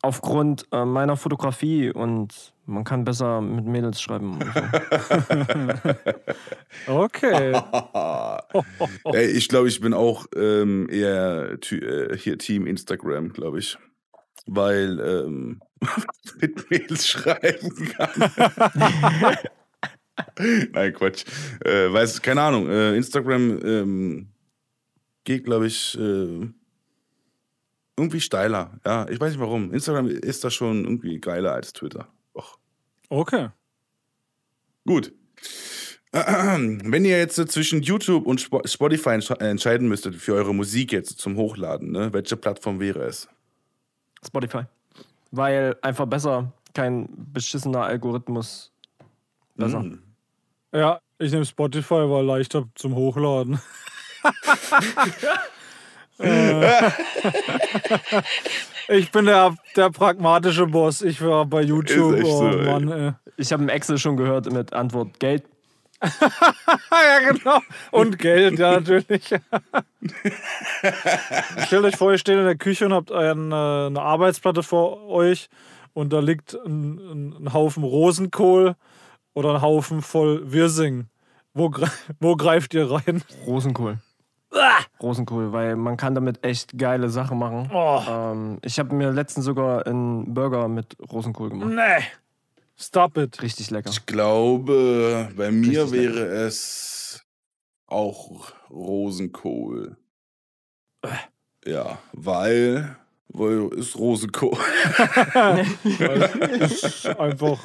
Aufgrund 0.03 0.67
äh, 0.71 0.85
meiner 0.85 1.17
Fotografie 1.17 1.91
und 1.91 2.53
man 2.67 2.85
kann 2.85 3.05
besser 3.05 3.41
mit 3.41 3.65
Mädels 3.65 4.01
schreiben. 4.01 4.39
So. 4.55 4.63
Okay. 7.05 7.53
Ey, 9.05 9.27
ich 9.27 9.49
glaube, 9.49 9.69
ich 9.69 9.81
bin 9.81 9.95
auch 9.95 10.27
ähm, 10.35 10.89
eher 10.91 11.57
äh, 11.71 12.17
hier 12.17 12.37
Team 12.37 12.67
Instagram, 12.67 13.33
glaube 13.33 13.61
ich. 13.61 13.79
Weil 14.47 15.01
ähm, 15.01 15.61
mit 16.41 16.71
Mails 16.71 17.09
schreiben 17.09 17.75
kann. 17.93 18.31
Nein, 20.73 20.93
Quatsch. 20.95 21.25
Äh, 21.65 21.93
weiß, 21.93 22.23
keine 22.23 22.43
Ahnung. 22.43 22.69
Äh, 22.69 22.97
Instagram 22.97 23.59
ähm, 23.65 24.29
geht, 25.25 25.45
glaube 25.45 25.67
ich, 25.67 25.99
äh, 25.99 26.49
irgendwie 27.97 28.21
steiler. 28.21 28.79
Ja, 28.85 29.09
ich 29.09 29.21
weiß 29.21 29.33
nicht 29.33 29.41
warum. 29.41 29.73
Instagram 29.73 30.09
ist 30.09 30.45
da 30.45 30.51
schon 30.51 30.85
irgendwie 30.85 31.19
geiler 31.21 31.53
als 31.53 31.73
Twitter. 31.73 32.09
Och. 32.35 32.59
Okay. 33.09 33.49
Gut. 34.87 35.13
Wenn 36.13 37.05
ihr 37.05 37.19
jetzt 37.19 37.37
zwischen 37.51 37.83
YouTube 37.83 38.27
und 38.27 38.41
Spo- 38.41 38.67
Spotify 38.69 39.11
entsch- 39.11 39.41
entscheiden 39.41 39.89
müsstet 39.89 40.15
für 40.15 40.35
eure 40.35 40.55
Musik 40.55 40.93
jetzt 40.93 41.19
zum 41.19 41.37
Hochladen, 41.37 41.91
ne, 41.91 42.13
welche 42.13 42.37
Plattform 42.37 42.79
wäre 42.79 43.03
es? 43.05 43.29
Spotify. 44.25 44.65
Weil 45.31 45.77
einfach 45.83 46.07
besser, 46.07 46.53
kein 46.75 47.09
beschissener 47.33 47.83
Algorithmus. 47.83 48.73
Besser. 49.57 49.81
Hm. 49.81 50.03
Ja, 50.73 51.01
ich 51.19 51.33
nehme 51.33 51.45
Spotify, 51.45 52.09
war 52.09 52.23
leichter 52.23 52.69
zum 52.75 52.95
Hochladen. 52.95 53.61
Äh, 56.17 56.91
ich 58.89 59.11
bin 59.11 59.25
der, 59.25 59.57
der 59.75 59.91
pragmatische 59.91 60.67
Boss. 60.67 61.03
Ich 61.03 61.21
war 61.21 61.45
bei 61.45 61.63
YouTube. 61.63 62.15
echt 62.15 62.25
oh 62.25 62.39
so, 62.39 62.49
ey. 62.57 62.71
Mann, 62.71 62.89
ey. 62.89 63.13
Ich 63.37 63.53
habe 63.53 63.65
im 63.65 63.69
Excel 63.69 63.99
schon 63.99 64.17
gehört 64.17 64.51
mit 64.53 64.73
Antwort 64.73 65.19
Geld. 65.19 65.45
Ah, 66.91 67.01
ja, 67.23 67.33
genau. 67.33 67.59
Und 67.91 68.19
Geld, 68.19 68.59
ja, 68.59 68.73
natürlich. 68.73 69.25
Stellt 71.67 71.85
euch 71.85 71.97
vor, 71.97 72.13
ihr 72.13 72.19
steht 72.19 72.37
in 72.39 72.45
der 72.45 72.57
Küche 72.57 72.87
und 72.87 72.93
habt 72.93 73.11
ein, 73.13 73.53
äh, 73.53 73.55
eine 73.87 74.03
Arbeitsplatte 74.03 74.63
vor 74.63 75.07
euch 75.09 75.49
und 75.93 76.13
da 76.13 76.21
liegt 76.21 76.55
ein, 76.55 77.37
ein, 77.41 77.53
Haufen 77.53 77.85
Rosenkohl 77.85 78.77
oder 79.35 79.55
ein 79.55 79.63
Haufen 79.63 80.03
voll 80.03 80.53
Wirsing. 80.53 81.07
Wo, 81.55 81.71
wo 82.21 82.37
greift 82.37 82.75
ihr 82.75 82.91
rein? 82.91 83.23
Rosenkohl. 83.47 83.99
Rosenkohl, 85.03 85.53
weil 85.53 85.75
man 85.75 85.97
kann 85.97 86.15
damit 86.15 86.45
echt 86.45 86.79
geile 86.79 87.09
Sachen 87.09 87.39
machen. 87.39 87.69
Oh, 87.73 88.01
Ähm, 88.09 88.59
ich 88.63 88.79
habe 88.79 88.95
mir 88.95 89.11
letztens 89.11 89.47
sogar 89.47 89.85
einen 89.87 90.33
Burger 90.33 90.69
mit 90.69 90.97
Rosenkohl 91.11 91.51
gemacht. 91.51 91.71
nee. 91.71 92.05
Stop 92.77 93.17
it. 93.19 93.41
Richtig 93.43 93.71
lecker. 93.71 93.91
Ich 93.91 94.05
glaube, 94.07 95.31
bei 95.37 95.51
mir 95.51 95.85
Richtig 95.85 96.01
lecker. 96.01 96.15
wäre 96.17 96.47
es 96.47 97.23
auch 97.87 98.53
Rosenkohl. 98.71 99.97
Ja, 101.67 101.99
weil, 102.13 102.97
weil 103.29 103.69
ist 103.77 103.97
Rosenkohl. 103.97 104.59
Ist 106.61 107.07
einfach. 107.19 107.63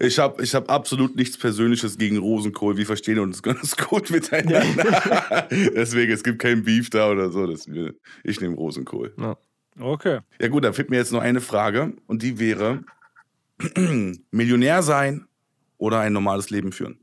Ich 0.00 0.18
habe 0.18 0.42
ich 0.42 0.54
hab 0.54 0.70
absolut 0.70 1.16
nichts 1.16 1.36
Persönliches 1.36 1.98
gegen 1.98 2.18
Rosenkohl. 2.18 2.76
Wir 2.76 2.86
verstehen 2.86 3.18
uns 3.18 3.42
ganz 3.42 3.76
gut 3.88 4.10
miteinander. 4.10 5.48
Deswegen, 5.50 6.12
es 6.12 6.22
gibt 6.22 6.38
kein 6.40 6.62
Beef 6.62 6.90
da 6.90 7.10
oder 7.10 7.30
so. 7.30 7.46
Das, 7.46 7.66
ich 8.24 8.40
nehme 8.40 8.54
Rosenkohl. 8.56 9.14
Okay. 9.80 10.20
Ja 10.40 10.48
gut, 10.48 10.64
dann 10.64 10.74
fehlt 10.74 10.90
mir 10.90 10.96
jetzt 10.96 11.12
noch 11.12 11.22
eine 11.22 11.40
Frage 11.40 11.94
und 12.06 12.22
die 12.22 12.38
wäre, 12.38 12.84
Millionär 14.30 14.82
sein 14.82 15.26
oder 15.78 16.00
ein 16.00 16.12
normales 16.12 16.50
Leben 16.50 16.72
führen? 16.72 16.98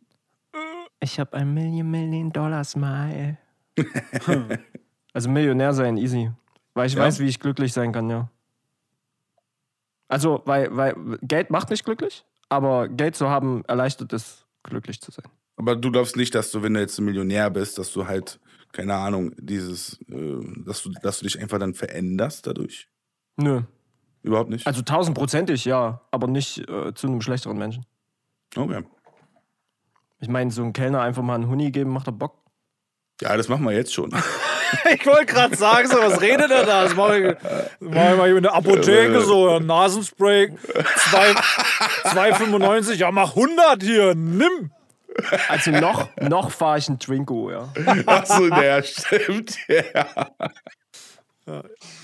Ich 0.99 1.20
habe 1.20 1.36
ein 1.38 1.53
Million 1.53 1.89
Million 1.89 2.32
Dollar 2.32 2.64
Smile. 2.64 3.38
also 5.14 5.30
Millionär 5.30 5.74
sein, 5.74 5.97
easy. 5.97 6.32
Weil 6.74 6.88
ich 6.88 6.93
Ja? 6.95 7.01
weiß, 7.03 7.20
wie 7.20 7.26
ich 7.28 7.39
glücklich 7.39 7.74
sein 7.74 7.91
kann, 7.91 8.10
ja. 8.10 8.30
Also, 10.08 10.41
weil, 10.45 10.76
weil 10.76 10.95
Geld 11.22 11.49
macht 11.49 11.70
nicht 11.70 11.84
glücklich, 11.84 12.26
aber 12.49 12.88
Geld 12.88 13.16
zu 13.16 13.30
haben 13.30 13.64
erleichtert 13.66 14.14
es, 14.14 14.45
glücklich 14.64 15.01
zu 15.01 15.12
sein. 15.12 15.26
Aber 15.58 15.76
du 15.76 15.91
glaubst 15.91 16.16
nicht, 16.16 16.36
dass 16.36 16.51
du, 16.51 16.62
wenn 16.64 16.74
du 16.74 16.80
jetzt 16.82 16.97
ein 16.99 17.06
Millionär 17.06 17.49
bist, 17.49 17.78
dass 17.78 17.91
du 17.91 18.06
halt, 18.06 18.39
keine 18.72 18.93
Ahnung, 18.95 19.34
dieses, 19.38 19.99
äh, 20.10 20.39
dass 20.66 20.84
du, 20.84 20.91
dass 21.01 21.20
du 21.20 21.26
dich 21.26 21.39
einfach 21.39 21.60
dann 21.60 21.74
veränderst 21.74 22.45
dadurch? 22.45 22.88
Nö. 23.38 23.62
Überhaupt 24.26 24.49
nicht? 24.49 24.65
Also 24.65 24.82
tausendprozentig 24.82 25.65
ja, 25.65 26.01
aber 26.09 26.26
nicht 26.28 26.57
äh, 26.67 26.93
zu 26.95 27.05
einem 27.07 27.21
schlechteren 27.21 27.57
Menschen. 27.57 27.86
Okay. 28.55 28.84
Ich 30.19 30.28
meine, 30.30 30.49
so 30.49 30.63
ein 30.63 30.73
Kellner 30.73 31.01
einfach 31.01 31.21
mal 31.21 31.36
einen 31.36 31.47
Huni 31.47 31.69
geben, 31.69 31.91
macht 31.91 32.07
doch 32.07 32.11
Bock. 32.13 32.34
Ja, 33.21 33.38
das 33.38 33.47
machen 33.49 33.63
wir 33.65 33.71
jetzt 33.73 33.93
schon. 33.93 34.11
Ich 34.91 35.05
wollte 35.05 35.28
gerade 35.28 35.55
sagen, 35.55 35.88
so, 35.88 35.95
was 35.97 36.19
redet 36.21 36.49
er 36.49 36.65
da? 36.65 36.84
Das 36.84 36.95
mache 36.95 37.19
ich, 37.19 37.38
mach 37.80 38.11
ich 38.11 38.17
mal 38.17 38.28
hier 38.28 38.38
in 38.38 38.43
der 38.43 38.55
Apotheke, 38.55 39.21
so 39.21 39.47
ein 39.57 39.65
Nasenspray, 39.67 40.53
zwei- 40.97 41.32
2,95, 42.32 42.95
ja 42.95 43.11
mach 43.11 43.36
100 43.36 43.84
hier, 43.84 44.15
nimm. 44.15 44.71
Also 45.47 45.69
noch, 45.69 46.09
noch 46.19 46.49
fahre 46.51 46.80
ich 46.80 46.89
einen 46.89 46.99
Twingo, 46.99 47.51
ja. 47.51 47.69
Achso, 48.07 48.49
der 48.49 48.82
stimmt. 48.84 49.55
Ja. 49.69 50.32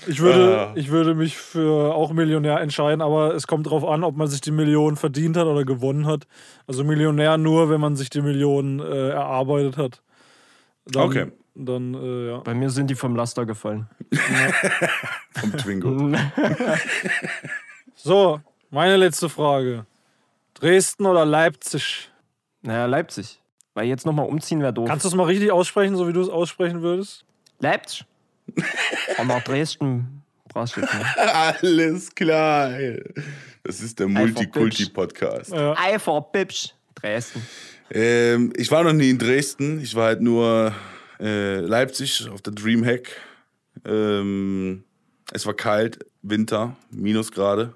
Ich 0.06 0.20
würde, 0.20 0.60
Ah. 0.68 0.72
ich 0.76 0.90
würde 0.90 1.14
mich 1.16 1.36
für 1.36 1.94
auch 1.94 2.12
Millionär 2.12 2.60
entscheiden, 2.60 3.02
aber 3.02 3.34
es 3.34 3.46
kommt 3.48 3.66
darauf 3.66 3.84
an, 3.84 4.04
ob 4.04 4.16
man 4.16 4.28
sich 4.28 4.40
die 4.40 4.52
Million 4.52 4.96
verdient 4.96 5.36
hat 5.36 5.46
oder 5.46 5.64
gewonnen 5.64 6.06
hat. 6.06 6.28
Also 6.68 6.84
Millionär 6.84 7.38
nur, 7.38 7.68
wenn 7.68 7.80
man 7.80 7.96
sich 7.96 8.08
die 8.08 8.20
Millionen 8.22 8.78
äh, 8.78 9.08
erarbeitet 9.10 9.76
hat. 9.76 10.00
Dann, 10.86 11.02
Okay. 11.02 11.32
Dann, 11.54 11.92
äh, 11.94 12.28
ja. 12.30 12.38
Bei 12.38 12.54
mir 12.54 12.70
sind 12.70 12.88
die 12.88 12.94
vom 12.94 13.14
Laster 13.16 13.44
gefallen. 13.44 13.86
Vom 15.32 15.56
Twingo. 15.56 15.90
So, 17.94 18.40
meine 18.70 18.96
letzte 18.96 19.28
Frage. 19.28 19.86
Dresden 20.54 21.06
oder 21.06 21.24
Leipzig? 21.24 22.10
Naja, 22.62 22.86
Leipzig. 22.86 23.40
Weil 23.74 23.86
jetzt 23.86 24.06
nochmal 24.06 24.26
umziehen 24.26 24.60
wäre 24.60 24.72
doof. 24.72 24.88
Kannst 24.88 25.04
du 25.04 25.08
es 25.08 25.14
mal 25.14 25.24
richtig 25.24 25.50
aussprechen, 25.52 25.96
so 25.96 26.06
wie 26.08 26.12
du 26.12 26.20
es 26.20 26.28
aussprechen 26.28 26.82
würdest? 26.82 27.24
Leipzig. 27.60 28.04
Und 29.18 29.26
nach 29.26 29.42
Dresden 29.42 30.22
brauchst 30.48 30.76
du 30.76 30.80
jetzt 30.80 30.94
nicht. 30.94 31.18
Alles 31.18 32.14
klar. 32.14 32.72
ey. 32.72 33.02
Das 33.64 33.80
ist 33.80 33.98
der 33.98 34.08
Multikulti-Podcast. 34.08 35.52
Ja. 35.52 35.76
Eifer, 35.78 36.20
Bibsch. 36.32 36.74
Dresden. 36.94 37.46
Ähm, 37.90 38.52
ich 38.56 38.70
war 38.70 38.84
noch 38.84 38.92
nie 38.92 39.10
in 39.10 39.18
Dresden. 39.18 39.80
Ich 39.80 39.94
war 39.94 40.06
halt 40.06 40.20
nur 40.20 40.74
äh, 41.20 41.60
Leipzig 41.60 42.28
auf 42.28 42.42
der 42.42 42.52
Dreamhack. 42.52 43.08
Ähm, 43.84 44.84
es 45.32 45.46
war 45.46 45.54
kalt, 45.54 46.04
Winter, 46.22 46.76
Minusgrade. 46.90 47.74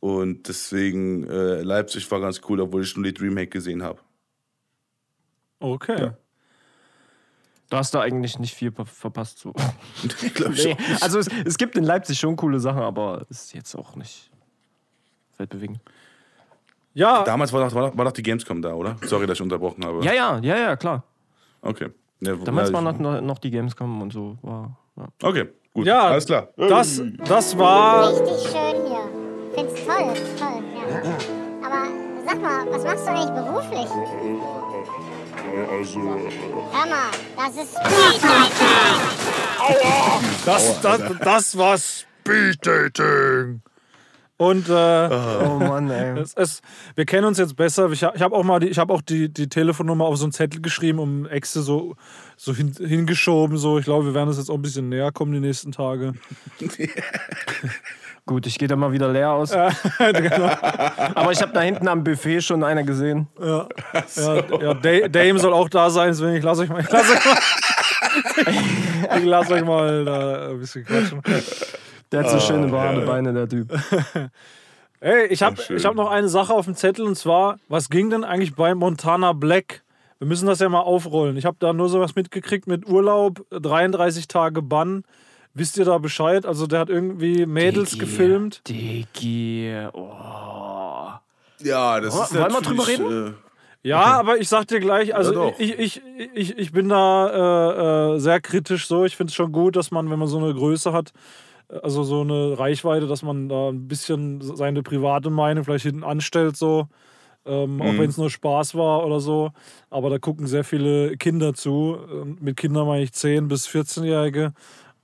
Und 0.00 0.48
deswegen 0.48 1.24
äh, 1.24 1.62
Leipzig 1.62 2.10
war 2.10 2.20
ganz 2.20 2.40
cool, 2.48 2.60
obwohl 2.60 2.82
ich 2.82 2.96
nur 2.96 3.04
die 3.04 3.14
Dreamhack 3.14 3.50
gesehen 3.50 3.82
habe. 3.82 4.00
Okay. 5.58 6.00
Ja. 6.00 6.16
Du 7.68 7.76
hast 7.76 7.92
da 7.94 8.00
eigentlich 8.00 8.38
nicht 8.38 8.54
viel 8.54 8.70
ver- 8.70 8.86
verpasst. 8.86 9.38
So. 9.40 9.52
Nee. 10.48 10.54
schon. 10.56 10.76
Also 11.00 11.18
es, 11.18 11.28
es 11.44 11.58
gibt 11.58 11.76
in 11.76 11.84
Leipzig 11.84 12.18
schon 12.18 12.36
coole 12.36 12.60
Sachen, 12.60 12.82
aber 12.82 13.26
es 13.28 13.44
ist 13.46 13.54
jetzt 13.54 13.74
auch 13.74 13.96
nicht 13.96 14.30
weltbewegend. 15.38 15.80
Ja, 16.94 17.24
Damals 17.24 17.52
war 17.52 17.68
doch, 17.68 17.74
war, 17.74 17.90
doch, 17.90 17.98
war 17.98 18.04
doch 18.06 18.12
die 18.12 18.22
Gamescom 18.22 18.62
da, 18.62 18.72
oder? 18.72 18.96
Sorry, 19.02 19.26
dass 19.26 19.36
ich 19.38 19.42
unterbrochen 19.42 19.84
habe. 19.84 20.02
Ja, 20.04 20.12
ja, 20.14 20.38
ja, 20.38 20.56
ja, 20.58 20.76
klar. 20.76 21.02
Okay. 21.60 21.90
Ja, 22.20 22.36
Damals 22.36 22.72
war 22.72 22.80
noch, 22.80 22.98
noch 23.20 23.38
die 23.38 23.50
Gamescom 23.50 24.00
und 24.00 24.12
so. 24.12 24.38
War, 24.40 24.78
ja. 24.96 25.06
Okay, 25.22 25.48
gut. 25.74 25.84
Ja, 25.86 26.04
Alles 26.08 26.24
klar. 26.24 26.48
das, 26.56 27.02
das 27.26 27.58
war. 27.58 28.08
Richtig 28.10 28.50
schön 28.50 28.86
hier. 28.86 29.54
Find's 29.54 29.74
toll, 29.84 30.14
toll, 30.38 30.62
ja. 30.74 31.35
Sag 32.26 32.42
mal, 32.42 32.66
was 32.70 32.82
machst 32.84 33.06
du 33.06 33.10
eigentlich 33.10 33.30
beruflich? 33.30 33.86
Also, 35.70 36.00
Hör 36.00 36.86
mal, 36.86 37.10
das 37.36 37.56
ist 37.56 37.76
Das, 40.44 40.80
das, 40.80 41.00
das 41.20 41.56
war 41.56 41.78
Speed 41.78 42.66
Dating. 42.66 43.62
Und 44.38 44.68
äh, 44.68 44.72
Oh 44.72 45.58
Mann, 45.58 45.88
ey. 45.90 46.18
es, 46.18 46.34
es, 46.34 46.60
wir 46.94 47.06
kennen 47.06 47.24
uns 47.24 47.38
jetzt 47.38 47.56
besser. 47.56 47.90
Ich, 47.90 48.02
ich 48.02 48.20
habe 48.22 48.36
auch 48.36 48.44
mal 48.44 48.60
die, 48.60 48.68
ich 48.68 48.78
hab 48.78 48.90
auch 48.90 49.00
die, 49.00 49.30
die 49.32 49.48
Telefonnummer 49.48 50.04
auf 50.04 50.18
so 50.18 50.24
einen 50.24 50.32
Zettel 50.32 50.60
geschrieben, 50.60 50.98
um 50.98 51.26
Äxte 51.26 51.62
so, 51.62 51.96
so 52.36 52.52
hin, 52.54 52.74
hingeschoben. 52.78 53.56
So. 53.56 53.78
Ich 53.78 53.86
glaube, 53.86 54.04
wir 54.06 54.14
werden 54.14 54.28
uns 54.28 54.36
jetzt 54.36 54.50
auch 54.50 54.56
ein 54.56 54.62
bisschen 54.62 54.90
näher 54.90 55.10
kommen 55.10 55.32
die 55.32 55.40
nächsten 55.40 55.72
Tage. 55.72 56.12
Gut, 58.26 58.44
ich 58.48 58.58
gehe 58.58 58.66
da 58.66 58.74
mal 58.74 58.90
wieder 58.90 59.08
leer 59.08 59.30
aus. 59.30 59.50
genau. 59.50 60.50
Aber 61.14 61.30
ich 61.30 61.40
habe 61.40 61.52
da 61.52 61.60
hinten 61.60 61.86
am 61.86 62.02
Buffet 62.02 62.40
schon 62.40 62.64
einer 62.64 62.82
gesehen. 62.82 63.28
Ja, 63.40 63.68
ja, 64.16 64.74
Da- 64.74 65.08
Dame 65.08 65.38
soll 65.38 65.52
auch 65.52 65.68
da 65.68 65.88
sein, 65.90 66.08
deswegen 66.08 66.34
ich 66.34 66.42
lasse 66.42 66.62
euch 66.62 66.68
mal. 66.68 66.80
Ich 66.80 66.90
lasse 66.90 67.12
euch 67.12 67.24
mal, 67.24 69.16
ich 69.18 69.24
lasse 69.24 69.54
euch 69.54 69.64
mal 69.64 70.04
da 70.04 70.48
ein 70.50 70.58
bisschen 70.58 70.84
quatschen. 70.84 71.22
Der 72.10 72.20
hat 72.24 72.30
so 72.30 72.40
schöne 72.40 72.66
behaarte 72.66 73.02
Beine, 73.02 73.32
der 73.32 73.48
Typ. 73.48 73.72
Ey, 75.00 75.26
ich 75.26 75.42
habe 75.42 75.56
hab 75.62 75.94
noch 75.94 76.10
eine 76.10 76.28
Sache 76.28 76.52
auf 76.52 76.64
dem 76.64 76.74
Zettel 76.74 77.04
und 77.06 77.16
zwar, 77.16 77.58
was 77.68 77.90
ging 77.90 78.10
denn 78.10 78.24
eigentlich 78.24 78.54
bei 78.56 78.74
Montana 78.74 79.34
Black? 79.34 79.82
Wir 80.18 80.26
müssen 80.26 80.46
das 80.46 80.58
ja 80.60 80.68
mal 80.68 80.80
aufrollen. 80.80 81.36
Ich 81.36 81.44
habe 81.44 81.58
da 81.60 81.72
nur 81.72 81.88
sowas 81.90 82.14
mitgekriegt 82.16 82.66
mit 82.66 82.88
Urlaub, 82.88 83.44
33 83.50 84.26
Tage 84.26 84.62
Bann. 84.62 85.04
Wisst 85.58 85.78
ihr 85.78 85.86
da 85.86 85.96
Bescheid? 85.96 86.44
Also 86.44 86.66
der 86.66 86.80
hat 86.80 86.90
irgendwie 86.90 87.46
Mädels 87.46 87.98
gefilmt. 87.98 88.60
Digi. 88.68 89.74
Oh. 89.94 91.08
Ja, 91.62 91.98
das 91.98 92.14
ist 92.14 92.34
Wollen 92.34 92.52
wir 92.52 92.60
drüber 92.60 92.82
natürlich, 92.82 93.34
Ja, 93.82 94.02
aber 94.18 94.36
ich 94.36 94.50
sag 94.50 94.68
dir 94.68 94.80
gleich, 94.80 95.14
also 95.14 95.46
Ja, 95.46 95.52
ich, 95.56 95.78
ich, 95.78 96.02
ich, 96.34 96.58
ich 96.58 96.72
bin 96.72 96.90
da 96.90 98.12
äh, 98.12 98.16
äh, 98.16 98.18
sehr 98.18 98.42
kritisch 98.42 98.86
so. 98.86 99.06
Ich 99.06 99.16
finde 99.16 99.30
es 99.30 99.34
schon 99.34 99.50
gut, 99.50 99.76
dass 99.76 99.90
man, 99.90 100.10
wenn 100.10 100.18
man 100.18 100.28
so 100.28 100.36
eine 100.36 100.52
Größe 100.52 100.92
hat, 100.92 101.14
äh, 101.70 101.78
also 101.78 102.02
so 102.04 102.20
eine 102.20 102.58
Reichweite, 102.58 103.06
dass 103.06 103.22
man 103.22 103.48
da 103.48 103.70
ein 103.70 103.88
bisschen 103.88 104.42
seine 104.42 104.82
private 104.82 105.30
Meinung 105.30 105.64
vielleicht 105.64 105.86
hinten 105.86 106.04
anstellt, 106.04 106.58
so. 106.58 106.86
Ähm, 107.46 107.80
Auch 107.80 107.96
wenn 107.96 108.10
es 108.10 108.18
nur 108.18 108.28
Spaß 108.28 108.74
war 108.74 109.06
oder 109.06 109.20
so. 109.20 109.52
Aber 109.88 110.10
da 110.10 110.18
gucken 110.18 110.48
sehr 110.48 110.64
viele 110.64 111.16
Kinder 111.16 111.54
zu. 111.54 111.96
Ähm, 112.12 112.36
Mit 112.40 112.56
Kindern 112.56 112.88
meine 112.88 113.04
ich 113.04 113.10
10- 113.10 113.46
bis 113.46 113.68
14-Jährige. 113.68 114.52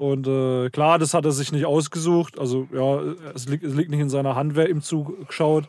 Und 0.03 0.27
äh, 0.27 0.69
klar, 0.71 0.99
das 0.99 1.15
hat 1.15 1.25
er 1.27 1.31
sich 1.31 1.53
nicht 1.53 1.65
ausgesucht. 1.65 2.37
Also 2.37 2.67
ja, 2.73 3.01
es 3.37 3.47
liegt, 3.49 3.63
es 3.63 3.73
liegt 3.73 3.89
nicht 3.89 4.01
in 4.01 4.11
seiner 4.11 4.35
Hand, 4.35 4.57
wer 4.57 4.69
ihm 4.69 4.83
zugeschaut. 4.83 5.69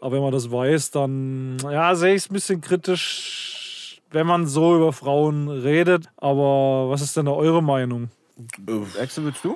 Aber 0.00 0.16
wenn 0.16 0.22
man 0.22 0.32
das 0.32 0.50
weiß, 0.50 0.90
dann 0.90 1.58
ja, 1.70 1.94
sehe 1.94 2.14
ich 2.14 2.22
es 2.22 2.30
ein 2.30 2.32
bisschen 2.32 2.62
kritisch, 2.62 4.00
wenn 4.10 4.26
man 4.26 4.46
so 4.46 4.74
über 4.74 4.94
Frauen 4.94 5.50
redet. 5.50 6.06
Aber 6.16 6.88
was 6.88 7.02
ist 7.02 7.14
denn 7.18 7.26
da 7.26 7.32
eure 7.32 7.62
Meinung? 7.62 8.08
Axel, 8.98 9.26
willst 9.26 9.44
du? 9.44 9.54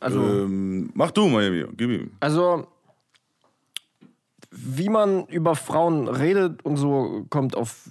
Also, 0.00 0.18
ähm, 0.18 0.88
mach 0.94 1.10
du, 1.10 1.28
Miami. 1.28 1.66
Gib 1.76 1.90
ihm. 1.90 2.12
also, 2.20 2.68
wie 4.50 4.88
man 4.88 5.26
über 5.26 5.54
Frauen 5.54 6.08
redet 6.08 6.64
und 6.64 6.76
so 6.76 7.26
kommt 7.28 7.54
auf, 7.54 7.90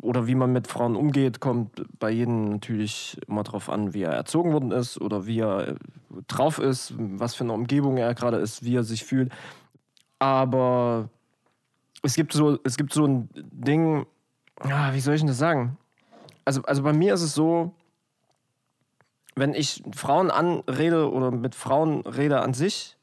oder 0.00 0.26
wie 0.26 0.34
man 0.34 0.52
mit 0.52 0.66
Frauen 0.66 0.96
umgeht, 0.96 1.40
kommt 1.40 1.84
bei 1.98 2.10
jedem 2.10 2.50
natürlich 2.50 3.18
immer 3.28 3.42
drauf 3.42 3.68
an, 3.68 3.92
wie 3.92 4.02
er 4.02 4.12
erzogen 4.12 4.52
worden 4.52 4.70
ist 4.70 5.00
oder 5.00 5.26
wie 5.26 5.40
er 5.40 5.68
äh, 5.68 5.74
drauf 6.26 6.58
ist, 6.58 6.94
was 6.96 7.34
für 7.34 7.44
eine 7.44 7.52
Umgebung 7.52 7.98
er 7.98 8.14
gerade 8.14 8.38
ist, 8.38 8.64
wie 8.64 8.76
er 8.76 8.82
sich 8.82 9.04
fühlt. 9.04 9.30
Aber 10.18 11.10
es 12.02 12.14
gibt 12.14 12.32
so, 12.32 12.58
es 12.64 12.76
gibt 12.76 12.94
so 12.94 13.06
ein 13.06 13.28
Ding, 13.34 14.06
ah, 14.60 14.94
wie 14.94 15.00
soll 15.00 15.14
ich 15.14 15.20
denn 15.20 15.28
das 15.28 15.38
sagen? 15.38 15.76
Also, 16.46 16.62
also 16.62 16.82
bei 16.82 16.92
mir 16.94 17.12
ist 17.12 17.22
es 17.22 17.34
so, 17.34 17.72
wenn 19.34 19.52
ich 19.52 19.82
Frauen 19.94 20.30
anrede 20.30 21.10
oder 21.10 21.30
mit 21.30 21.54
Frauen 21.54 22.02
rede 22.02 22.40
an 22.40 22.54
sich, 22.54 22.96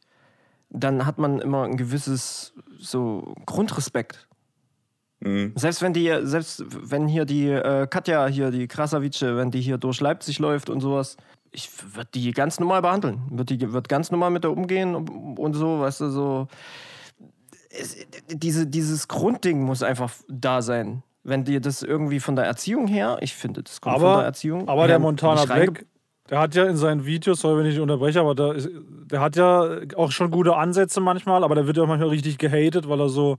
dann 0.72 1.05
hat 1.05 1.17
man 1.17 1.39
immer 1.39 1.63
ein 1.63 1.78
gewisses 1.78 2.53
so 2.80 3.36
Grundrespekt. 3.45 4.28
Mhm. 5.19 5.53
Selbst 5.55 5.82
wenn 5.82 5.93
die, 5.93 6.11
selbst 6.24 6.63
wenn 6.67 7.07
hier 7.07 7.26
die 7.26 7.49
äh, 7.49 7.88
Katja 7.88 8.26
hier, 8.28 8.51
die 8.51 8.67
Krasavice, 8.67 9.22
wenn 9.22 9.51
die 9.51 9.61
hier 9.61 9.78
durch 9.78 9.99
Leipzig 9.99 10.39
läuft 10.39 10.69
und 10.69 10.82
sowas, 10.82 11.17
ich 11.51 11.69
würde 11.95 12.09
die 12.13 12.32
ganz 12.32 12.59
normal 12.59 12.82
behandeln. 12.82 13.22
Wird 13.30 13.49
die 13.49 13.74
wird 13.74 13.89
ganz 13.89 14.09
normal 14.09 14.32
mit 14.32 14.43
der 14.43 14.51
umgehen 14.51 14.95
und, 14.95 15.38
und 15.38 15.53
so, 15.53 15.82
weißt 15.82 16.01
du, 16.01 16.09
so. 16.09 16.47
Es, 17.69 17.95
diese, 18.30 18.67
dieses 18.67 19.07
Grundding 19.07 19.61
muss 19.61 19.84
einfach 19.84 20.11
da 20.28 20.61
sein. 20.61 21.03
Wenn 21.24 21.43
dir 21.43 21.61
das 21.61 21.84
irgendwie 21.84 22.19
von 22.19 22.36
der 22.36 22.45
Erziehung 22.45 22.88
her, 22.88 23.17
ich 23.22 23.36
finde, 23.36 23.61
das 23.61 23.80
kommt 23.80 23.95
von 23.95 24.03
der 24.03 24.11
Aber, 24.11 24.24
Erziehung. 24.26 24.67
aber 24.67 24.88
der 24.88 24.97
Montana 24.97 25.45
Black, 25.45 25.86
der 26.32 26.39
hat 26.39 26.55
ja 26.55 26.63
in 26.63 26.77
seinen 26.77 27.05
Videos, 27.05 27.41
sorry, 27.41 27.59
wenn 27.59 27.69
ich 27.69 27.79
unterbreche, 27.79 28.21
aber 28.21 28.34
der, 28.34 28.55
der 28.55 29.19
hat 29.19 29.36
ja 29.36 29.82
auch 29.97 30.11
schon 30.11 30.32
gute 30.32 30.55
Ansätze 30.55 31.01
manchmal, 31.01 31.43
aber 31.43 31.55
der 31.55 31.67
wird 31.67 31.75
ja 31.75 31.86
manchmal 31.86 32.07
richtig 32.07 32.38
gehatet, 32.38 32.88
weil 32.88 33.01
er 33.01 33.09
so 33.09 33.38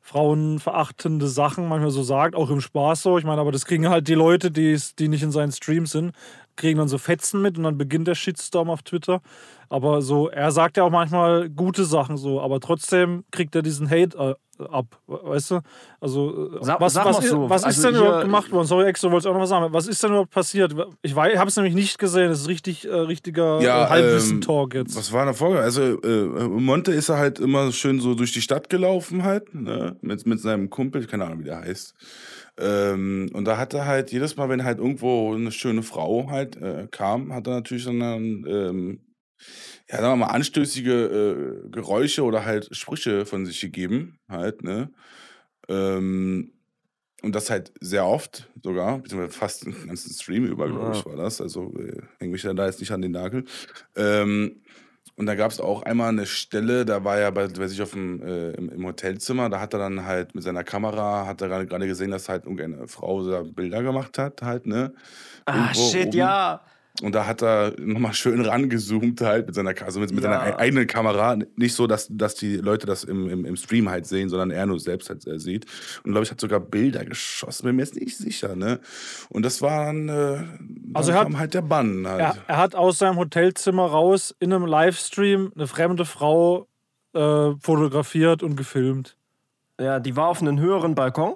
frauenverachtende 0.00 1.28
Sachen 1.28 1.68
manchmal 1.68 1.90
so 1.90 2.02
sagt, 2.02 2.34
auch 2.34 2.48
im 2.48 2.62
Spaß 2.62 3.02
so. 3.02 3.18
Ich 3.18 3.24
meine, 3.24 3.42
aber 3.42 3.52
das 3.52 3.66
kriegen 3.66 3.90
halt 3.90 4.08
die 4.08 4.14
Leute, 4.14 4.50
die, 4.50 4.78
die 4.98 5.08
nicht 5.08 5.22
in 5.22 5.30
seinen 5.30 5.52
Streams 5.52 5.92
sind, 5.92 6.12
kriegen 6.60 6.78
dann 6.78 6.88
so 6.88 6.98
Fetzen 6.98 7.42
mit 7.42 7.56
und 7.58 7.64
dann 7.64 7.76
beginnt 7.78 8.06
der 8.06 8.14
Shitstorm 8.14 8.70
auf 8.70 8.82
Twitter. 8.82 9.20
Aber 9.68 10.02
so, 10.02 10.28
er 10.28 10.50
sagt 10.50 10.76
ja 10.76 10.82
auch 10.84 10.90
manchmal 10.90 11.48
gute 11.48 11.84
Sachen 11.84 12.16
so, 12.16 12.40
aber 12.40 12.60
trotzdem 12.60 13.24
kriegt 13.30 13.54
er 13.54 13.62
diesen 13.62 13.88
Hate 13.88 14.36
äh, 14.58 14.64
ab, 14.64 14.86
weißt 15.06 15.52
du? 15.52 15.60
Also, 16.00 16.50
äh, 16.56 16.64
Sag- 16.64 16.80
was, 16.80 16.92
sag 16.92 17.04
was, 17.06 17.20
ist, 17.24 17.30
so, 17.30 17.48
was 17.48 17.62
ist 17.62 17.66
also 17.66 17.82
denn 17.82 17.94
hier- 17.94 18.00
überhaupt 18.04 18.24
gemacht 18.24 18.50
worden? 18.52 18.66
Sorry, 18.66 18.86
Exo, 18.88 19.10
wollte 19.12 19.26
ich 19.26 19.30
auch 19.30 19.34
noch 19.34 19.42
was 19.42 19.48
sagen. 19.48 19.72
Was 19.72 19.86
ist 19.86 20.02
denn 20.02 20.10
überhaupt 20.10 20.32
passiert? 20.32 20.74
Ich 21.02 21.14
habe 21.16 21.48
es 21.48 21.56
nämlich 21.56 21.74
nicht 21.74 21.98
gesehen. 21.98 22.28
Das 22.30 22.40
ist 22.40 22.48
richtig, 22.48 22.86
äh, 22.86 22.92
richtiger 22.92 23.60
Ja, 23.62 23.84
äh, 23.86 23.88
Halbwissen-Talk 23.90 24.74
ähm, 24.74 24.80
jetzt. 24.82 24.96
Was 24.96 25.12
war 25.12 25.20
in 25.22 25.26
der 25.26 25.34
Folge? 25.34 25.60
Also, 25.60 25.82
äh, 26.02 26.48
Monte 26.48 26.90
ist 26.92 27.08
er 27.08 27.18
halt 27.18 27.38
immer 27.38 27.70
schön 27.70 28.00
so 28.00 28.14
durch 28.14 28.32
die 28.32 28.42
Stadt 28.42 28.68
gelaufen 28.70 29.22
halt, 29.22 29.54
ne? 29.54 29.96
Mit, 30.02 30.26
mit 30.26 30.40
seinem 30.40 30.68
Kumpel, 30.68 31.06
keine 31.06 31.26
Ahnung, 31.26 31.38
wie 31.40 31.44
der 31.44 31.60
heißt. 31.60 31.94
Ähm, 32.60 33.30
und 33.32 33.44
da 33.46 33.56
hat 33.56 33.74
er 33.74 33.86
halt 33.86 34.12
jedes 34.12 34.36
Mal, 34.36 34.48
wenn 34.48 34.64
halt 34.64 34.78
irgendwo 34.78 35.34
eine 35.34 35.50
schöne 35.50 35.82
Frau 35.82 36.30
halt 36.30 36.56
äh, 36.56 36.86
kam, 36.90 37.32
hat 37.32 37.46
er 37.46 37.54
natürlich 37.54 37.84
dann, 37.84 38.00
ähm, 38.00 39.00
ja, 39.88 39.96
sagen 39.96 40.12
wir 40.12 40.26
mal, 40.26 40.26
anstößige 40.26 41.64
äh, 41.64 41.70
Geräusche 41.70 42.22
oder 42.22 42.44
halt 42.44 42.68
Sprüche 42.76 43.24
von 43.24 43.46
sich 43.46 43.60
gegeben, 43.60 44.18
halt, 44.28 44.62
ne? 44.62 44.90
Ähm, 45.68 46.52
und 47.22 47.34
das 47.34 47.50
halt 47.50 47.72
sehr 47.80 48.06
oft 48.06 48.50
sogar, 48.62 48.98
beziehungsweise 48.98 49.38
fast 49.38 49.66
den 49.66 49.86
ganzen 49.86 50.12
Stream 50.12 50.46
über, 50.46 50.68
glaube 50.68 50.96
ich, 50.96 51.04
war 51.04 51.16
das. 51.16 51.40
Also 51.40 51.74
äh, 51.78 52.02
häng 52.18 52.30
mich 52.30 52.42
da 52.42 52.66
jetzt 52.66 52.80
nicht 52.80 52.92
an 52.92 53.02
den 53.02 53.12
Nagel. 53.12 53.44
Ähm, 53.94 54.62
und 55.20 55.26
da 55.26 55.34
gab 55.34 55.50
es 55.50 55.60
auch 55.60 55.82
einmal 55.82 56.08
eine 56.08 56.24
Stelle, 56.24 56.86
da 56.86 57.04
war 57.04 57.18
er 57.18 57.30
bei, 57.30 57.46
bei 57.46 57.68
sich 57.68 57.82
auf 57.82 57.90
dem, 57.90 58.22
äh, 58.22 58.52
im, 58.52 58.70
im 58.70 58.86
Hotelzimmer, 58.86 59.50
da 59.50 59.60
hat 59.60 59.74
er 59.74 59.78
dann 59.78 60.06
halt 60.06 60.34
mit 60.34 60.42
seiner 60.42 60.64
Kamera, 60.64 61.26
hat 61.26 61.42
er 61.42 61.66
gerade 61.66 61.86
gesehen, 61.86 62.10
dass 62.10 62.30
halt 62.30 62.46
irgendeine 62.46 62.88
Frau 62.88 63.22
da 63.28 63.42
Bilder 63.42 63.82
gemacht 63.82 64.16
hat, 64.16 64.40
halt, 64.40 64.64
ne? 64.66 64.94
Ah, 65.44 65.56
Irgendwo 65.56 65.90
shit, 65.90 66.06
oben. 66.06 66.16
ja. 66.16 66.62
Und 67.02 67.14
da 67.14 67.26
hat 67.26 67.42
er 67.42 67.74
nochmal 67.78 68.12
schön 68.14 68.40
rangezoomt 68.44 69.20
halt 69.22 69.46
mit 69.46 69.54
seiner, 69.54 69.74
also 69.82 70.00
mit, 70.00 70.10
mit 70.12 70.22
Ja. 70.24 70.30
seiner 70.30 70.42
ei- 70.42 70.58
eigenen 70.58 70.86
Kamera. 70.86 71.36
Nicht 71.56 71.74
so, 71.74 71.86
dass, 71.86 72.08
dass 72.10 72.34
die 72.34 72.56
Leute 72.56 72.86
das 72.86 73.04
im, 73.04 73.28
im, 73.28 73.44
im 73.44 73.56
Stream 73.56 73.88
halt 73.88 74.06
sehen, 74.06 74.28
sondern 74.28 74.50
er 74.50 74.66
nur 74.66 74.78
selbst 74.80 75.08
halt 75.08 75.26
äh, 75.26 75.38
sieht. 75.38 75.66
Und 76.04 76.12
glaube 76.12 76.24
ich, 76.24 76.30
hat 76.30 76.40
sogar 76.40 76.60
Bilder 76.60 77.04
geschossen, 77.04 77.64
bin 77.66 77.76
mir 77.76 77.82
jetzt 77.82 77.96
nicht 77.96 78.16
sicher, 78.16 78.54
ne? 78.56 78.80
Und 79.30 79.44
das 79.44 79.62
war 79.62 79.86
dann, 79.86 80.08
äh, 80.08 80.12
dann 80.12 80.90
Also 80.94 81.12
er 81.12 81.18
hat- 81.18 81.24
kam 81.24 81.38
halt 81.38 81.54
der 81.54 81.62
Bann 81.62 82.06
halt. 82.06 82.20
Er, 82.20 82.36
er 82.46 82.56
hat 82.58 82.74
aus 82.74 82.98
seinem 82.98 83.16
Hotelzimmer 83.16 83.86
raus 83.86 84.34
in 84.38 84.52
einem 84.52 84.66
Livestream 84.66 85.52
eine 85.54 85.66
fremde 85.66 86.04
Frau 86.04 86.66
äh, 87.14 87.52
fotografiert 87.60 88.42
und 88.42 88.56
gefilmt. 88.56 89.16
Ja, 89.80 89.98
die 90.00 90.14
war 90.16 90.28
auf 90.28 90.42
einem 90.42 90.60
höheren 90.60 90.94
Balkon 90.94 91.34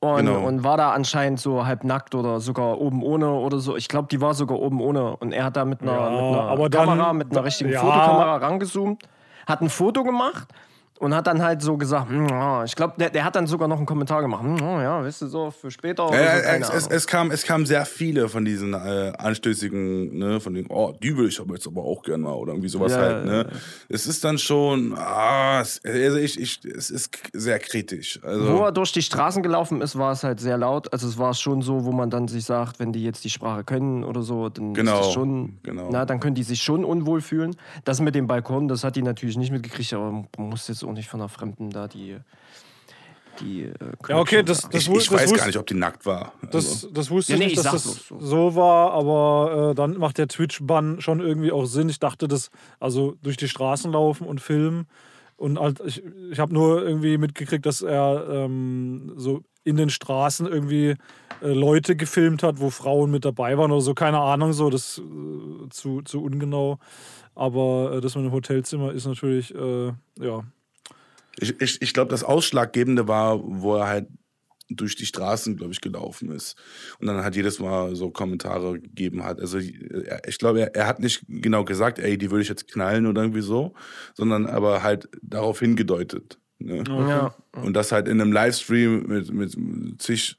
und, 0.00 0.16
Genau. 0.26 0.46
und 0.46 0.62
war 0.64 0.76
da 0.76 0.92
anscheinend 0.92 1.40
so 1.40 1.64
halb 1.66 1.84
nackt 1.84 2.14
oder 2.14 2.40
sogar 2.40 2.78
oben 2.80 3.02
ohne 3.02 3.30
oder 3.30 3.58
so. 3.58 3.76
Ich 3.76 3.88
glaube, 3.88 4.08
die 4.10 4.20
war 4.20 4.34
sogar 4.34 4.58
oben 4.58 4.80
ohne. 4.80 5.16
Und 5.16 5.32
er 5.32 5.44
hat 5.44 5.56
da 5.56 5.64
mit 5.64 5.82
einer, 5.82 5.92
Ja, 5.92 6.10
mit 6.10 6.20
einer 6.20 6.40
aber 6.42 6.68
dann- 6.70 6.88
Kamera, 6.88 7.12
mit 7.12 7.30
einer 7.32 7.44
richtigen 7.44 7.70
ja. 7.72 7.80
Fotokamera 7.80 8.36
rangezoomt, 8.36 9.02
hat 9.46 9.62
ein 9.62 9.68
Foto 9.70 10.04
gemacht 10.04 10.48
und 10.98 11.14
hat 11.14 11.26
dann 11.26 11.42
halt 11.42 11.62
so 11.62 11.76
gesagt, 11.76 12.08
"Hm, 12.08 12.28
ja, 12.28 12.64
ich 12.64 12.74
glaube, 12.76 12.94
der, 12.98 13.10
der 13.10 13.24
hat 13.24 13.36
dann 13.36 13.46
sogar 13.46 13.68
noch 13.68 13.76
einen 13.76 13.86
Kommentar 13.86 14.22
gemacht. 14.22 14.42
"Hm, 14.42 14.56
ja, 14.58 15.02
weißt 15.02 15.22
du, 15.22 15.26
so 15.26 15.50
für 15.50 15.70
später 15.70 16.08
oder 16.08 16.20
Ja, 16.22 16.64
so, 16.64 16.72
es, 16.72 16.86
es, 16.86 17.06
kam, 17.06 17.30
es 17.30 17.42
kam 17.44 17.66
sehr 17.66 17.84
viele 17.84 18.28
von 18.28 18.44
diesen 18.44 18.74
äh, 18.74 19.12
anstößigen, 19.18 20.18
ne, 20.18 20.40
von 20.40 20.54
den, 20.54 20.66
oh, 20.68 20.92
die 21.02 21.16
will 21.16 21.28
ich 21.28 21.40
aber 21.40 21.54
jetzt 21.54 21.66
aber 21.66 21.82
auch 21.82 22.02
gerne 22.02 22.24
mal 22.24 22.32
oder 22.34 22.52
irgendwie 22.52 22.68
sowas 22.68 22.92
Ja, 22.92 22.98
halt, 22.98 23.26
ja, 23.26 23.32
ne. 23.32 23.46
Es 23.88 24.06
ist 24.06 24.24
dann 24.24 24.38
schon, 24.38 24.94
ah, 24.96 25.60
es, 25.60 25.80
also 25.84 26.16
ich, 26.18 26.40
ich, 26.40 26.64
es 26.64 26.90
ist 26.90 27.16
sehr 27.32 27.58
kritisch. 27.58 28.18
Also, 28.22 28.52
Wo 28.56 28.64
er 28.64 28.72
durch 28.72 28.92
die 28.92 29.02
Straßen 29.02 29.42
gelaufen 29.42 29.80
ist, 29.82 29.96
war 29.98 30.12
es 30.12 30.24
halt 30.24 30.40
sehr 30.40 30.58
laut. 30.58 30.92
Also 30.92 31.08
es 31.08 31.18
war 31.18 31.34
schon 31.34 31.62
so, 31.62 31.84
wo 31.84 31.92
man 31.92 32.10
dann 32.10 32.28
sich 32.28 32.44
sagt, 32.44 32.78
wenn 32.80 32.92
die 32.92 33.02
jetzt 33.04 33.24
die 33.24 33.30
Sprache 33.30 33.64
können 33.64 34.04
oder 34.04 34.22
so, 34.22 34.48
dann 34.48 34.74
Genau, 34.74 35.00
ist 35.00 35.12
schon, 35.12 35.58
genau. 35.62 35.88
na, 35.90 36.04
dann 36.04 36.20
können 36.20 36.34
die 36.34 36.42
sich 36.42 36.62
schon 36.62 36.84
unwohl 36.84 37.20
fühlen. 37.20 37.56
Das 37.84 38.00
mit 38.00 38.14
dem 38.14 38.26
Balkon, 38.26 38.68
das 38.68 38.84
hat 38.84 38.96
die 38.96 39.02
natürlich 39.02 39.36
nicht 39.36 39.50
mitgekriegt, 39.52 39.92
aber 39.92 40.10
man 40.10 40.26
muss 40.36 40.68
jetzt 40.68 40.82
auch 40.86 40.92
nicht 40.92 41.08
von 41.08 41.20
einer 41.20 41.28
Fremden 41.28 41.70
da 41.70 41.88
die, 41.88 42.18
die 43.40 43.64
äh, 43.64 43.74
Ja, 44.08 44.18
okay, 44.18 44.42
das, 44.42 44.62
da- 44.62 44.68
das, 44.68 44.82
ich, 44.82 44.94
ich 44.94 45.08
das 45.08 45.12
weiß 45.12 45.34
gar 45.34 45.46
nicht, 45.46 45.58
ob 45.58 45.66
die 45.66 45.74
nackt 45.74 46.06
war. 46.06 46.32
Das, 46.50 46.66
Also, 46.66 46.90
das 46.90 47.10
wusste 47.10 47.32
Ja, 47.32 47.36
ich 47.36 47.40
nee, 47.40 47.44
nicht, 47.46 47.52
ich 47.58 47.62
dass 47.62 47.64
sag 47.64 47.72
das 47.72 48.04
bloß 48.08 48.22
so 48.30 48.54
war, 48.56 48.92
aber 48.92 49.70
äh, 49.70 49.74
dann 49.74 49.98
macht 49.98 50.18
der 50.18 50.28
Twitch-Bann 50.28 51.00
schon 51.00 51.20
irgendwie 51.20 51.52
auch 51.52 51.66
Sinn. 51.66 51.88
Ich 51.88 51.98
dachte, 51.98 52.28
das, 52.28 52.50
also 52.80 53.16
durch 53.22 53.36
die 53.36 53.48
Straßen 53.48 53.92
laufen 53.92 54.26
und 54.26 54.40
filmen. 54.40 54.86
Und 55.36 55.58
halt, 55.60 55.80
ich, 55.84 56.02
ich 56.30 56.38
habe 56.38 56.54
nur 56.54 56.82
irgendwie 56.82 57.18
mitgekriegt, 57.18 57.66
dass 57.66 57.82
er 57.82 58.26
ähm, 58.30 59.12
so 59.16 59.42
in 59.64 59.76
den 59.76 59.90
Straßen 59.90 60.46
irgendwie 60.46 60.94
äh, 61.42 61.48
Leute 61.52 61.94
gefilmt 61.94 62.42
hat, 62.42 62.58
wo 62.60 62.70
Frauen 62.70 63.10
mit 63.10 63.26
dabei 63.26 63.58
waren 63.58 63.70
oder 63.70 63.82
so. 63.82 63.92
Keine 63.92 64.18
Ahnung, 64.20 64.54
so, 64.54 64.70
das 64.70 64.96
äh, 64.98 65.68
zu, 65.68 66.00
zu 66.02 66.22
ungenau. 66.22 66.78
Aber 67.34 67.96
äh, 67.96 68.00
das 68.00 68.14
mit 68.14 68.24
dem 68.24 68.32
Hotelzimmer 68.32 68.92
ist 68.92 69.04
natürlich, 69.06 69.54
äh, 69.54 69.88
ja. 70.20 70.42
Ich 71.38 71.60
ich, 71.60 71.82
ich 71.82 71.92
glaube, 71.94 72.10
das 72.10 72.24
Ausschlaggebende 72.24 73.08
war, 73.08 73.40
wo 73.42 73.76
er 73.76 73.86
halt 73.88 74.08
durch 74.68 74.96
die 74.96 75.06
Straßen, 75.06 75.56
glaube 75.56 75.72
ich, 75.72 75.80
gelaufen 75.80 76.30
ist. 76.32 76.56
Und 76.98 77.06
dann 77.06 77.22
halt 77.22 77.36
jedes 77.36 77.60
Mal 77.60 77.94
so 77.94 78.10
Kommentare 78.10 78.80
gegeben 78.80 79.22
hat. 79.22 79.40
Also 79.40 79.58
er- 79.58 80.26
ich 80.28 80.38
glaube, 80.38 80.60
er, 80.60 80.74
er 80.74 80.86
hat 80.88 80.98
nicht 80.98 81.24
genau 81.28 81.64
gesagt, 81.64 82.00
ey, 82.00 82.18
die 82.18 82.32
würde 82.32 82.42
ich 82.42 82.48
jetzt 82.48 82.66
knallen 82.66 83.06
oder 83.06 83.22
irgendwie 83.22 83.42
so, 83.42 83.74
sondern 84.14 84.46
aber 84.46 84.82
halt 84.82 85.08
darauf 85.22 85.60
hingedeutet. 85.60 86.38
Ne? 86.58 86.82
Ja. 86.88 87.34
Und 87.62 87.74
das 87.74 87.92
halt 87.92 88.08
in 88.08 88.20
einem 88.20 88.32
Livestream 88.32 89.06
mit, 89.06 89.32
mit 89.32 90.02
zig 90.02 90.36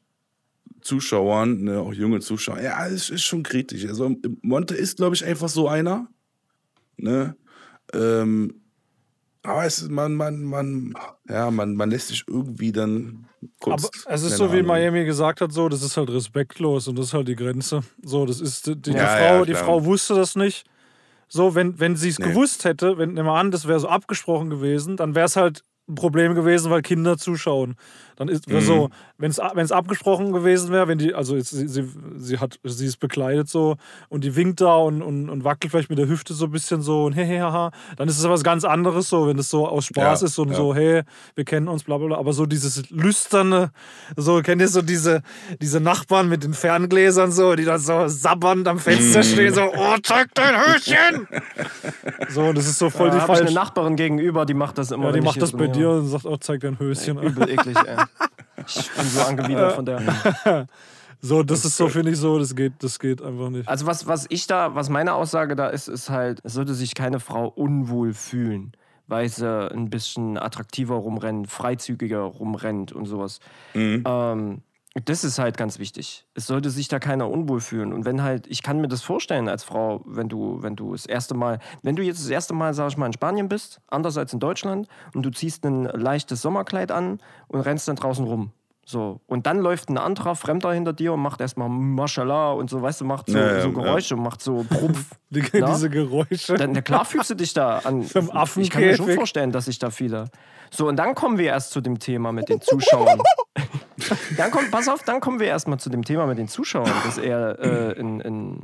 Zuschauern, 0.81 1.63
ne, 1.63 1.79
auch 1.79 1.93
junge 1.93 2.19
Zuschauer, 2.19 2.61
ja, 2.61 2.85
es 2.87 3.09
ist 3.09 3.23
schon 3.23 3.43
kritisch. 3.43 3.85
Also 3.87 4.15
Monte 4.41 4.75
ist, 4.75 4.97
glaube 4.97 5.15
ich, 5.15 5.25
einfach 5.25 5.49
so 5.49 5.67
einer. 5.67 6.07
Ne? 6.97 7.35
Ähm, 7.93 8.61
aber 9.47 9.65
es 9.65 9.87
man, 9.87 10.13
man, 10.15 10.43
man, 10.43 10.93
ja, 11.29 11.49
man, 11.49 11.75
man 11.75 11.89
lässt 11.89 12.09
sich 12.09 12.23
irgendwie 12.27 12.71
dann 12.71 13.25
kurz. 13.59 13.85
Aber 13.85 14.13
es 14.13 14.23
ist 14.23 14.37
so, 14.37 14.51
wie. 14.51 14.61
Miami 14.61 15.05
gesagt 15.05 15.41
hat, 15.41 15.51
so, 15.51 15.69
das 15.69 15.81
ist 15.81 15.97
halt 15.97 16.09
respektlos 16.09 16.87
und 16.87 16.97
das 16.97 17.07
ist 17.07 17.13
halt 17.13 17.27
die 17.27 17.35
Grenze. 17.35 17.81
So, 18.03 18.25
das 18.25 18.41
ist 18.41 18.67
die, 18.67 18.75
die, 18.75 18.91
Ja, 18.91 19.07
Frau, 19.07 19.39
ja, 19.39 19.45
die. 19.45 19.55
Frau 19.55 19.85
wusste 19.85 20.15
das 20.15 20.35
nicht. 20.35 20.65
So, 21.29 21.55
wenn, 21.55 21.79
wenn 21.79 21.95
sie 21.95 22.09
es 22.09 22.19
Nee. 22.19 22.29
gewusst 22.29 22.65
hätte, 22.65 22.97
wenn 22.97 23.13
nehmen 23.13 23.27
wir 23.27 23.33
an, 23.33 23.51
das 23.51 23.67
wäre 23.67 23.79
so 23.79 23.87
abgesprochen 23.87 24.49
gewesen, 24.49 24.95
dann 24.97 25.15
wäre 25.15 25.25
es 25.25 25.35
halt 25.35 25.63
ein 25.89 25.95
Problem 25.95 26.35
gewesen, 26.35 26.69
weil 26.71 26.81
Kinder 26.81 27.17
zuschauen. 27.17 27.75
Dann 28.17 28.29
ist 28.29 28.49
Mhm. 28.49 28.61
so, 28.61 28.89
wenn 29.19 29.29
es 29.29 29.37
wenn 29.37 29.63
es 29.63 29.71
abgesprochen 29.71 30.31
gewesen 30.33 30.71
wäre, 30.71 30.87
wenn 30.87 30.97
die, 30.97 31.13
also 31.13 31.35
jetzt, 31.35 31.51
sie, 31.51 31.67
sie, 31.67 31.87
sie 32.17 32.39
hat, 32.39 32.59
sie 32.63 32.87
ist 32.87 32.97
bekleidet 32.99 33.47
so 33.47 33.77
und 34.09 34.23
die 34.23 34.35
winkt 34.35 34.59
da 34.59 34.75
und, 34.77 35.03
und, 35.03 35.29
und 35.29 35.43
wackelt 35.43 35.71
vielleicht 35.71 35.89
mit 35.91 35.99
der 35.99 36.07
Hüfte 36.07 36.33
so 36.33 36.45
ein 36.45 36.51
bisschen 36.51 36.81
so 36.81 37.05
und 37.05 37.13
hey, 37.13 37.27
hey, 37.27 37.37
haha, 37.39 37.69
dann 37.95 38.07
ist 38.09 38.17
es 38.17 38.27
was 38.27 38.43
ganz 38.43 38.63
anderes 38.65 39.07
so, 39.09 39.27
wenn 39.27 39.37
es 39.37 39.51
so 39.51 39.67
aus 39.67 39.85
Spaß 39.85 40.21
Ja, 40.21 40.25
ist 40.27 40.39
und 40.39 40.49
ja. 40.49 40.55
so, 40.55 40.73
hey, 40.73 41.03
wir 41.35 41.45
kennen 41.45 41.67
uns, 41.67 41.83
bla 41.83 41.97
bla 41.99 42.07
bla. 42.07 42.17
Aber 42.17 42.33
so 42.33 42.47
dieses 42.47 42.89
lüsterne, 42.89 43.71
so, 44.15 44.41
kennt 44.41 44.61
ihr 44.61 44.67
so 44.67 44.81
diese, 44.81 45.21
diese 45.61 45.79
Nachbarn 45.79 46.27
mit 46.27 46.43
den 46.43 46.55
Ferngläsern 46.55 47.31
so, 47.31 47.53
die 47.55 47.65
dann 47.65 47.79
so 47.79 48.07
sabbernd 48.07 48.67
am 48.67 48.77
Mhm. 48.77 48.81
Fenster 48.81 49.21
stehen, 49.23 49.53
so, 49.53 49.61
oh, 49.61 49.95
zeig 50.01 50.33
dein 50.33 50.55
Höschen! 50.59 51.27
so, 52.29 52.41
und 52.45 52.57
das 52.57 52.67
ist 52.67 52.79
so 52.79 52.89
voll 52.89 53.09
Da 53.09 53.17
die 53.17 53.17
ich 53.23 53.29
eine 53.29 53.37
falsche. 53.37 53.53
Nachbarin 53.53 53.95
gegenüber, 53.95 54.45
die 54.47 54.53
macht 54.55 54.77
das 54.79 54.89
immer. 54.91 55.05
Ja, 55.05 55.11
die 55.11 55.21
macht 55.21 55.39
das 55.41 55.51
bei 55.51 55.67
dir 55.77 55.89
und 55.89 56.07
sagt 56.07 56.25
auch, 56.25 56.37
zeig 56.39 56.61
dein 56.61 56.79
Höschen. 56.79 57.21
Übel 57.21 57.49
eklig, 57.49 57.77
ey. 57.85 57.97
Ich 58.67 58.91
bin 58.91 59.05
so 59.05 59.21
angewidert 59.21 59.73
von 59.73 59.85
der. 59.85 60.67
So, 61.19 61.41
das 61.41 61.65
ist 61.65 61.77
so, 61.77 61.89
finde 61.89 62.11
ich 62.11 62.17
so, 62.17 62.37
das 62.37 62.55
geht, 62.55 62.73
das 62.79 62.99
geht 62.99 63.21
einfach 63.21 63.49
nicht. 63.49 63.67
Also 63.67 63.85
was, 63.85 64.07
was 64.07 64.25
ich 64.29 64.45
da, 64.45 64.75
was 64.75 64.89
meine 64.89 65.13
Aussage 65.13 65.55
da 65.55 65.67
ist, 65.67 65.87
ist 65.87 66.09
halt, 66.09 66.41
es 66.43 66.53
sollte 66.53 66.73
sich 66.73 66.93
keine 66.93 67.19
Frau 67.19 67.47
unwohl 67.47 68.13
fühlen, 68.13 68.73
weil 69.07 69.27
sie 69.29 69.47
ein 69.71 69.89
bisschen 69.89 70.37
attraktiver 70.37 70.95
rumrennt, 70.95 71.49
freizügiger 71.49 72.19
rumrennt 72.19 72.91
und 72.91 73.05
sowas. 73.05 73.39
Ähm, 73.73 74.61
das 75.05 75.23
ist 75.23 75.39
halt 75.39 75.57
ganz 75.57 75.79
wichtig. 75.79 76.25
Es 76.33 76.47
sollte 76.47 76.69
sich 76.69 76.87
da 76.87 76.99
keiner 76.99 77.29
unwohl 77.29 77.59
fühlen. 77.59 77.93
Und 77.93 78.05
wenn 78.05 78.23
halt, 78.23 78.47
ich 78.47 78.63
kann 78.63 78.81
mir 78.81 78.87
das 78.87 79.01
vorstellen 79.01 79.49
als 79.49 79.63
Frau, 79.63 80.01
wenn 80.05 80.29
du, 80.29 80.61
wenn 80.61 80.75
du 80.75 80.93
das 80.93 81.05
erste 81.05 81.35
Mal, 81.35 81.59
wenn 81.83 81.95
du 81.95 82.03
jetzt 82.03 82.19
das 82.19 82.29
erste 82.29 82.53
Mal, 82.53 82.73
sag 82.73 82.89
ich 82.89 82.97
mal, 82.97 83.07
in 83.07 83.13
Spanien 83.13 83.49
bist, 83.49 83.81
anders 83.87 84.17
als 84.17 84.33
in 84.33 84.39
Deutschland, 84.39 84.87
und 85.13 85.23
du 85.23 85.29
ziehst 85.29 85.65
ein 85.65 85.85
leichtes 85.85 86.41
Sommerkleid 86.41 86.91
an 86.91 87.19
und 87.47 87.61
rennst 87.61 87.87
dann 87.87 87.95
draußen 87.95 88.25
rum. 88.25 88.51
So. 88.89 89.19
Und 89.27 89.47
dann 89.47 89.59
läuft 89.59 89.89
ein 89.89 89.97
anderer 89.97 90.33
Fremder 90.33 90.71
hinter 90.71 90.93
dir 90.93 91.11
und 91.11 91.19
macht 91.19 91.41
erstmal 91.41 91.67
Mashallah 91.67 92.53
und 92.53 92.69
so, 92.69 92.81
weißt 92.81 93.01
du, 93.01 93.05
macht 93.05 93.29
so, 93.29 93.37
Ja, 93.37 93.55
ja, 93.55 93.61
so 93.61 93.67
ja. 93.67 93.73
Geräusche 93.73 94.15
und 94.15 94.23
macht 94.23 94.41
so 94.41 94.63
Prumpf. 94.63 95.11
Die, 95.29 95.41
diese 95.41 95.89
Geräusche. 95.89 96.55
Dann, 96.55 96.71
na 96.71 96.79
klar 96.79 97.03
fühlst 97.03 97.29
du 97.29 97.35
dich 97.35 97.53
da 97.53 97.79
an. 97.79 98.03
Vom 98.03 98.31
Ich 98.55 98.69
kann 98.69 98.81
mir 98.81 98.95
schon 98.95 99.11
vorstellen, 99.11 99.51
dass 99.51 99.65
sich 99.65 99.77
da 99.77 99.89
viele. 99.89 100.29
So, 100.71 100.87
und 100.87 100.95
dann 100.95 101.15
kommen 101.15 101.37
wir 101.37 101.47
erst 101.47 101.71
zu 101.71 101.81
dem 101.81 101.99
Thema 101.99 102.31
mit 102.31 102.47
den 102.47 102.61
Zuschauern. 102.61 103.19
dann 104.37 104.51
kommt, 104.51 104.71
pass 104.71 104.87
auf, 104.87 105.03
dann 105.03 105.19
kommen 105.19 105.41
wir 105.41 105.47
erstmal 105.47 105.79
zu 105.79 105.89
dem 105.89 106.05
Thema 106.05 106.25
mit 106.25 106.37
den 106.37 106.47
Zuschauern, 106.47 106.93
dass 107.03 107.17
er 107.17 107.59
äh, 107.59 107.99
in, 107.99 108.21
in 108.21 108.61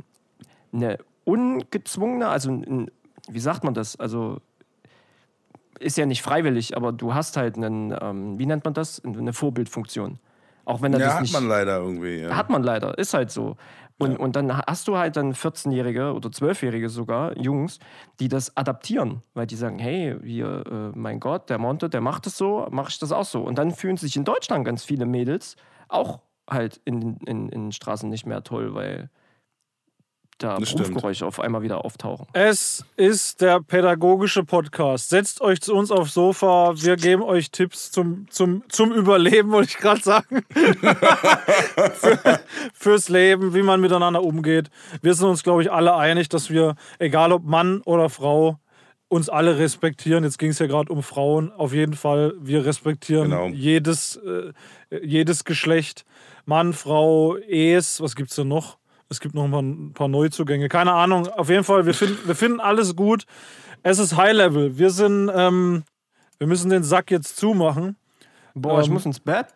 eine 0.72 0.96
ungezwungene, 1.24 2.28
also 2.28 2.48
in, 2.48 2.90
wie 3.28 3.40
sagt 3.40 3.62
man 3.62 3.74
das? 3.74 4.00
Also 4.00 4.38
ist 5.78 5.96
ja 5.96 6.06
nicht 6.06 6.22
freiwillig, 6.22 6.76
aber 6.76 6.92
du 6.92 7.14
hast 7.14 7.36
halt 7.36 7.56
einen, 7.56 7.96
ähm, 8.00 8.38
wie 8.38 8.46
nennt 8.46 8.64
man 8.64 8.74
das? 8.74 9.02
Eine 9.04 9.32
Vorbildfunktion. 9.32 10.18
Auch 10.64 10.80
wenn 10.80 10.92
er 10.94 11.00
Ja, 11.00 11.06
das 11.06 11.14
hat 11.16 11.22
nicht. 11.22 11.32
man 11.34 11.48
leider 11.48 11.78
irgendwie. 11.78 12.20
Ja. 12.20 12.36
Hat 12.36 12.48
man 12.50 12.62
leider, 12.62 12.96
ist 12.98 13.14
halt 13.14 13.30
so. 13.30 13.56
Und, 13.96 14.16
und 14.16 14.34
dann 14.34 14.56
hast 14.56 14.88
du 14.88 14.96
halt 14.96 15.16
dann 15.16 15.34
14-Jährige 15.34 16.14
oder 16.14 16.28
12-Jährige 16.28 16.88
sogar, 16.88 17.38
Jungs, 17.38 17.78
die 18.18 18.28
das 18.28 18.56
adaptieren, 18.56 19.22
weil 19.34 19.46
die 19.46 19.54
sagen, 19.54 19.78
hey, 19.78 20.16
hier, 20.24 20.64
äh, 20.68 20.98
mein 20.98 21.20
Gott, 21.20 21.48
der 21.48 21.58
Monte, 21.58 21.88
der 21.88 22.00
macht 22.00 22.26
es 22.26 22.36
so, 22.36 22.66
mache 22.70 22.88
ich 22.88 22.98
das 22.98 23.12
auch 23.12 23.24
so. 23.24 23.42
Und 23.42 23.56
dann 23.56 23.70
fühlen 23.70 23.96
sich 23.96 24.16
in 24.16 24.24
Deutschland 24.24 24.64
ganz 24.64 24.84
viele 24.84 25.06
Mädels 25.06 25.54
auch 25.88 26.20
halt 26.50 26.80
in, 26.84 27.18
in, 27.26 27.48
in 27.48 27.62
den 27.66 27.72
Straßen 27.72 28.08
nicht 28.10 28.26
mehr 28.26 28.42
toll, 28.42 28.74
weil 28.74 29.10
da 30.38 30.58
Das 30.58 30.70
stimmt. 30.70 30.88
Rufgeräusche 30.90 31.26
auf 31.26 31.40
einmal 31.40 31.62
wieder 31.62 31.84
auftauchen. 31.84 32.26
Es 32.32 32.84
ist 32.96 33.40
der 33.40 33.60
pädagogische 33.60 34.44
Podcast. 34.44 35.08
Setzt 35.10 35.40
euch 35.40 35.60
zu 35.60 35.74
uns 35.74 35.90
aufs 35.90 36.14
Sofa. 36.14 36.72
Wir 36.76 36.96
geben 36.96 37.22
euch 37.22 37.50
Tipps 37.50 37.90
zum, 37.90 38.26
zum, 38.30 38.62
zum 38.68 38.92
Überleben, 38.92 39.50
wollte 39.52 39.70
ich 39.70 39.76
gerade 39.78 40.00
sagen. 40.02 40.44
Für, 41.94 42.40
fürs 42.72 43.08
Leben, 43.08 43.54
wie 43.54 43.62
man 43.62 43.80
miteinander 43.80 44.22
umgeht. 44.22 44.70
Wir 45.02 45.14
sind 45.14 45.28
uns, 45.28 45.42
glaube 45.42 45.62
ich, 45.62 45.70
alle 45.72 45.94
einig, 45.94 46.28
dass 46.28 46.50
wir, 46.50 46.74
egal 46.98 47.32
ob 47.32 47.44
Mann 47.44 47.80
oder 47.82 48.08
Frau, 48.08 48.58
uns 49.08 49.28
alle 49.28 49.58
respektieren. 49.58 50.24
Jetzt 50.24 50.38
ging 50.38 50.50
es 50.50 50.58
ja 50.58 50.66
gerade 50.66 50.92
um 50.92 51.02
Frauen. 51.02 51.52
Auf 51.52 51.72
jeden 51.72 51.94
Fall, 51.94 52.34
wir 52.40 52.64
respektieren 52.64 53.30
Genau. 53.30 53.46
jedes, 53.48 54.16
äh, 54.16 54.52
jedes 55.02 55.44
Geschlecht. 55.44 56.04
Mann, 56.46 56.72
Frau, 56.72 57.36
Es, 57.36 58.00
was 58.00 58.16
gibt 58.16 58.30
es 58.30 58.36
denn 58.36 58.48
noch? 58.48 58.78
Es 59.08 59.20
gibt 59.20 59.34
noch 59.34 59.46
mal 59.46 59.62
ein 59.62 59.92
paar 59.92 60.08
Neuzugänge. 60.08 60.68
Keine 60.68 60.92
Ahnung. 60.92 61.28
Auf 61.28 61.48
jeden 61.48 61.64
Fall, 61.64 61.86
wir 61.86 61.94
finden, 61.94 62.18
wir 62.26 62.34
finden 62.34 62.60
alles 62.60 62.96
gut. 62.96 63.24
Es 63.82 63.98
ist 63.98 64.16
High 64.16 64.32
Level. 64.32 64.78
Wir 64.78 64.90
sind, 64.90 65.30
ähm, 65.34 65.84
wir 66.38 66.46
müssen 66.46 66.70
den 66.70 66.82
Sack 66.82 67.10
jetzt 67.10 67.36
zumachen. 67.36 67.96
Boah, 68.54 68.80
ich 68.80 68.86
Ähm, 68.88 68.94
muss 68.94 69.04
ins 69.06 69.20
Bett. 69.20 69.46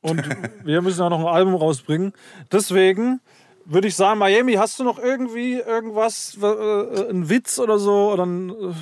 Und 0.00 0.22
wir 0.64 0.82
müssen 0.82 1.00
ja 1.00 1.10
noch 1.10 1.20
ein 1.20 1.26
Album 1.26 1.54
rausbringen. 1.54 2.12
Deswegen 2.50 3.20
würde 3.64 3.88
ich 3.88 3.94
sagen, 3.94 4.18
Miami, 4.18 4.54
hast 4.54 4.78
du 4.80 4.84
noch 4.84 4.98
irgendwie 4.98 5.58
irgendwas, 5.58 6.36
äh, 6.42 6.46
äh, 6.46 7.08
einen 7.10 7.28
Witz 7.28 7.58
oder 7.58 7.78
so? 7.78 8.12
Oder 8.12 8.26
ein, 8.26 8.50
äh, 8.50 8.72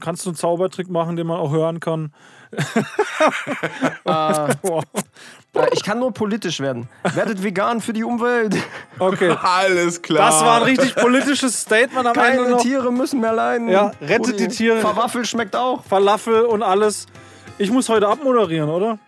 kannst 0.00 0.24
du 0.24 0.30
einen 0.30 0.36
Zaubertrick 0.36 0.88
machen, 0.88 1.16
den 1.16 1.26
man 1.26 1.38
auch 1.38 1.50
hören 1.52 1.80
kann? 1.80 2.12
Wow. 4.04 4.82
Äh, 5.54 5.66
ich 5.72 5.82
kann 5.82 5.98
nur 5.98 6.12
politisch 6.12 6.60
werden. 6.60 6.88
Werdet 7.14 7.42
vegan 7.42 7.80
für 7.80 7.92
die 7.92 8.04
Umwelt. 8.04 8.56
Okay. 8.98 9.30
Alles 9.42 10.02
klar. 10.02 10.30
Das 10.30 10.40
war 10.42 10.56
ein 10.58 10.62
richtig 10.64 10.94
politisches 10.94 11.58
Statement 11.58 12.06
am 12.06 12.14
Ende 12.22 12.42
Keine. 12.44 12.56
Tiere 12.58 12.92
müssen 12.92 13.18
mehr 13.18 13.32
leiden. 13.32 13.68
Ja, 13.70 13.92
rettet 14.02 14.34
Rudi, 14.34 14.36
die 14.36 14.48
Tiere. 14.48 14.76
Verwaffel 14.80 15.24
schmeckt 15.24 15.56
auch. 15.56 15.82
Falafel 15.84 16.42
und 16.42 16.62
alles. 16.62 17.06
Ich 17.56 17.70
muss 17.70 17.88
heute 17.88 18.08
abmoderieren, 18.08 18.68
oder? 18.68 18.98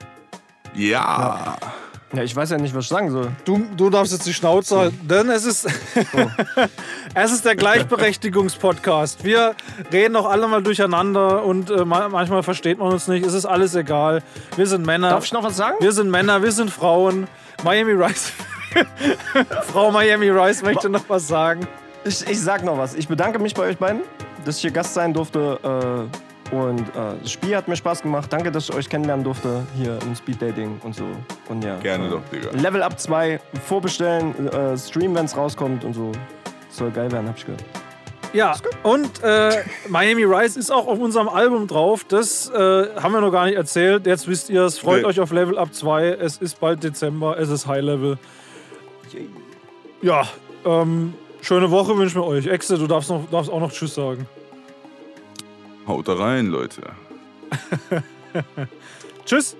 Ja. 0.74 0.98
Ja, 1.02 1.56
ich 2.20 2.36
weiß 2.36 2.50
ja 2.50 2.58
nicht, 2.58 2.74
was 2.74 2.84
ich 2.84 2.90
sagen 2.90 3.10
soll. 3.10 3.30
Du, 3.44 3.64
du 3.76 3.88
darfst 3.88 4.12
jetzt 4.12 4.26
die 4.26 4.34
Schnauze 4.34 4.76
halten, 4.78 5.00
denn 5.08 5.30
es 5.30 5.44
ist, 5.46 5.66
es 7.14 7.32
ist 7.32 7.44
der 7.44 7.56
Gleichberechtigungspodcast. 7.56 9.24
Wir 9.24 9.54
reden 9.92 10.16
auch 10.16 10.26
alle 10.28 10.46
mal 10.48 10.62
durcheinander 10.62 11.42
und 11.44 11.70
äh, 11.70 11.84
ma- 11.84 12.08
manchmal 12.08 12.42
versteht 12.42 12.78
man 12.78 12.92
uns 12.92 13.08
nicht. 13.08 13.24
Es 13.24 13.32
ist 13.32 13.46
alles 13.46 13.74
egal. 13.74 14.22
Wir 14.56 14.66
sind 14.66 14.84
Männer. 14.84 15.10
Darf 15.10 15.24
ich 15.24 15.32
noch 15.32 15.42
was 15.42 15.56
sagen? 15.56 15.76
Wir 15.80 15.92
sind 15.92 16.10
Männer, 16.10 16.42
wir 16.42 16.52
sind 16.52 16.70
Frauen. 16.70 17.28
Miami 17.64 17.92
Rice. 17.92 18.32
Frau 19.72 19.90
Miami 19.90 20.28
Rice 20.30 20.62
möchte 20.62 20.88
noch 20.88 21.04
was 21.08 21.28
sagen. 21.28 21.66
Ich, 22.04 22.26
ich 22.28 22.40
sag 22.40 22.64
noch 22.64 22.76
was. 22.78 22.94
Ich 22.94 23.06
bedanke 23.08 23.38
mich 23.38 23.54
bei 23.54 23.62
euch 23.62 23.78
beiden, 23.78 24.02
dass 24.44 24.56
ich 24.56 24.62
hier 24.62 24.70
Gast 24.70 24.94
sein 24.94 25.14
durfte. 25.14 26.08
Äh, 26.10 26.31
und 26.52 26.80
äh, 26.80 27.14
das 27.22 27.30
Spiel 27.32 27.56
hat 27.56 27.66
mir 27.66 27.76
Spaß 27.76 28.02
gemacht. 28.02 28.32
Danke, 28.32 28.52
dass 28.52 28.68
ich 28.68 28.74
euch 28.74 28.88
kennenlernen 28.88 29.24
durfte 29.24 29.62
hier 29.76 29.98
im 30.06 30.14
Speed 30.14 30.40
Dating 30.40 30.80
und 30.84 30.94
so. 30.94 31.04
Und 31.48 31.64
ja. 31.64 31.76
Gerne 31.78 32.06
äh, 32.06 32.10
doch, 32.10 32.20
Digga. 32.32 32.50
Level 32.52 32.82
Up 32.82 33.00
2, 33.00 33.40
vorbestellen, 33.66 34.48
äh, 34.48 34.76
Stream, 34.78 35.14
wenn 35.14 35.24
es 35.24 35.36
rauskommt 35.36 35.84
und 35.84 35.94
so. 35.94 36.12
Soll 36.70 36.90
geil 36.90 37.10
werden, 37.10 37.28
hab 37.28 37.36
ich 37.36 37.44
gehört. 37.44 37.64
Ja, 38.34 38.54
und 38.82 39.22
äh, 39.22 39.62
Miami 39.88 40.24
Rice 40.24 40.56
ist 40.56 40.70
auch 40.70 40.86
auf 40.86 40.98
unserem 40.98 41.28
Album 41.28 41.66
drauf. 41.66 42.04
Das 42.08 42.48
äh, 42.48 42.86
haben 42.96 43.12
wir 43.12 43.20
noch 43.20 43.30
gar 43.32 43.44
nicht 43.44 43.56
erzählt. 43.56 44.06
Jetzt 44.06 44.26
wisst 44.26 44.48
ihr 44.48 44.62
es. 44.62 44.78
Freut 44.78 45.02
Nee. 45.02 45.08
euch 45.08 45.20
auf 45.20 45.32
Level 45.32 45.58
Up 45.58 45.74
2. 45.74 46.08
Es 46.08 46.38
ist 46.38 46.58
bald 46.58 46.82
Dezember. 46.82 47.38
Es 47.38 47.50
ist 47.50 47.66
High 47.66 47.82
Level. 47.82 48.18
Ja, 50.00 50.26
ähm, 50.64 51.12
schöne 51.42 51.70
Woche 51.70 51.96
wünschen 51.96 52.22
wir 52.22 52.26
euch. 52.26 52.46
Exe, 52.46 52.78
du 52.78 52.86
darfst, 52.86 53.10
noch, 53.10 53.28
darfst 53.30 53.50
auch 53.50 53.60
noch 53.60 53.70
Tschüss 53.70 53.94
sagen. 53.94 54.26
Haut 55.86 56.08
rein, 56.08 56.46
Leute. 56.46 56.82
Tschüss. 59.24 59.56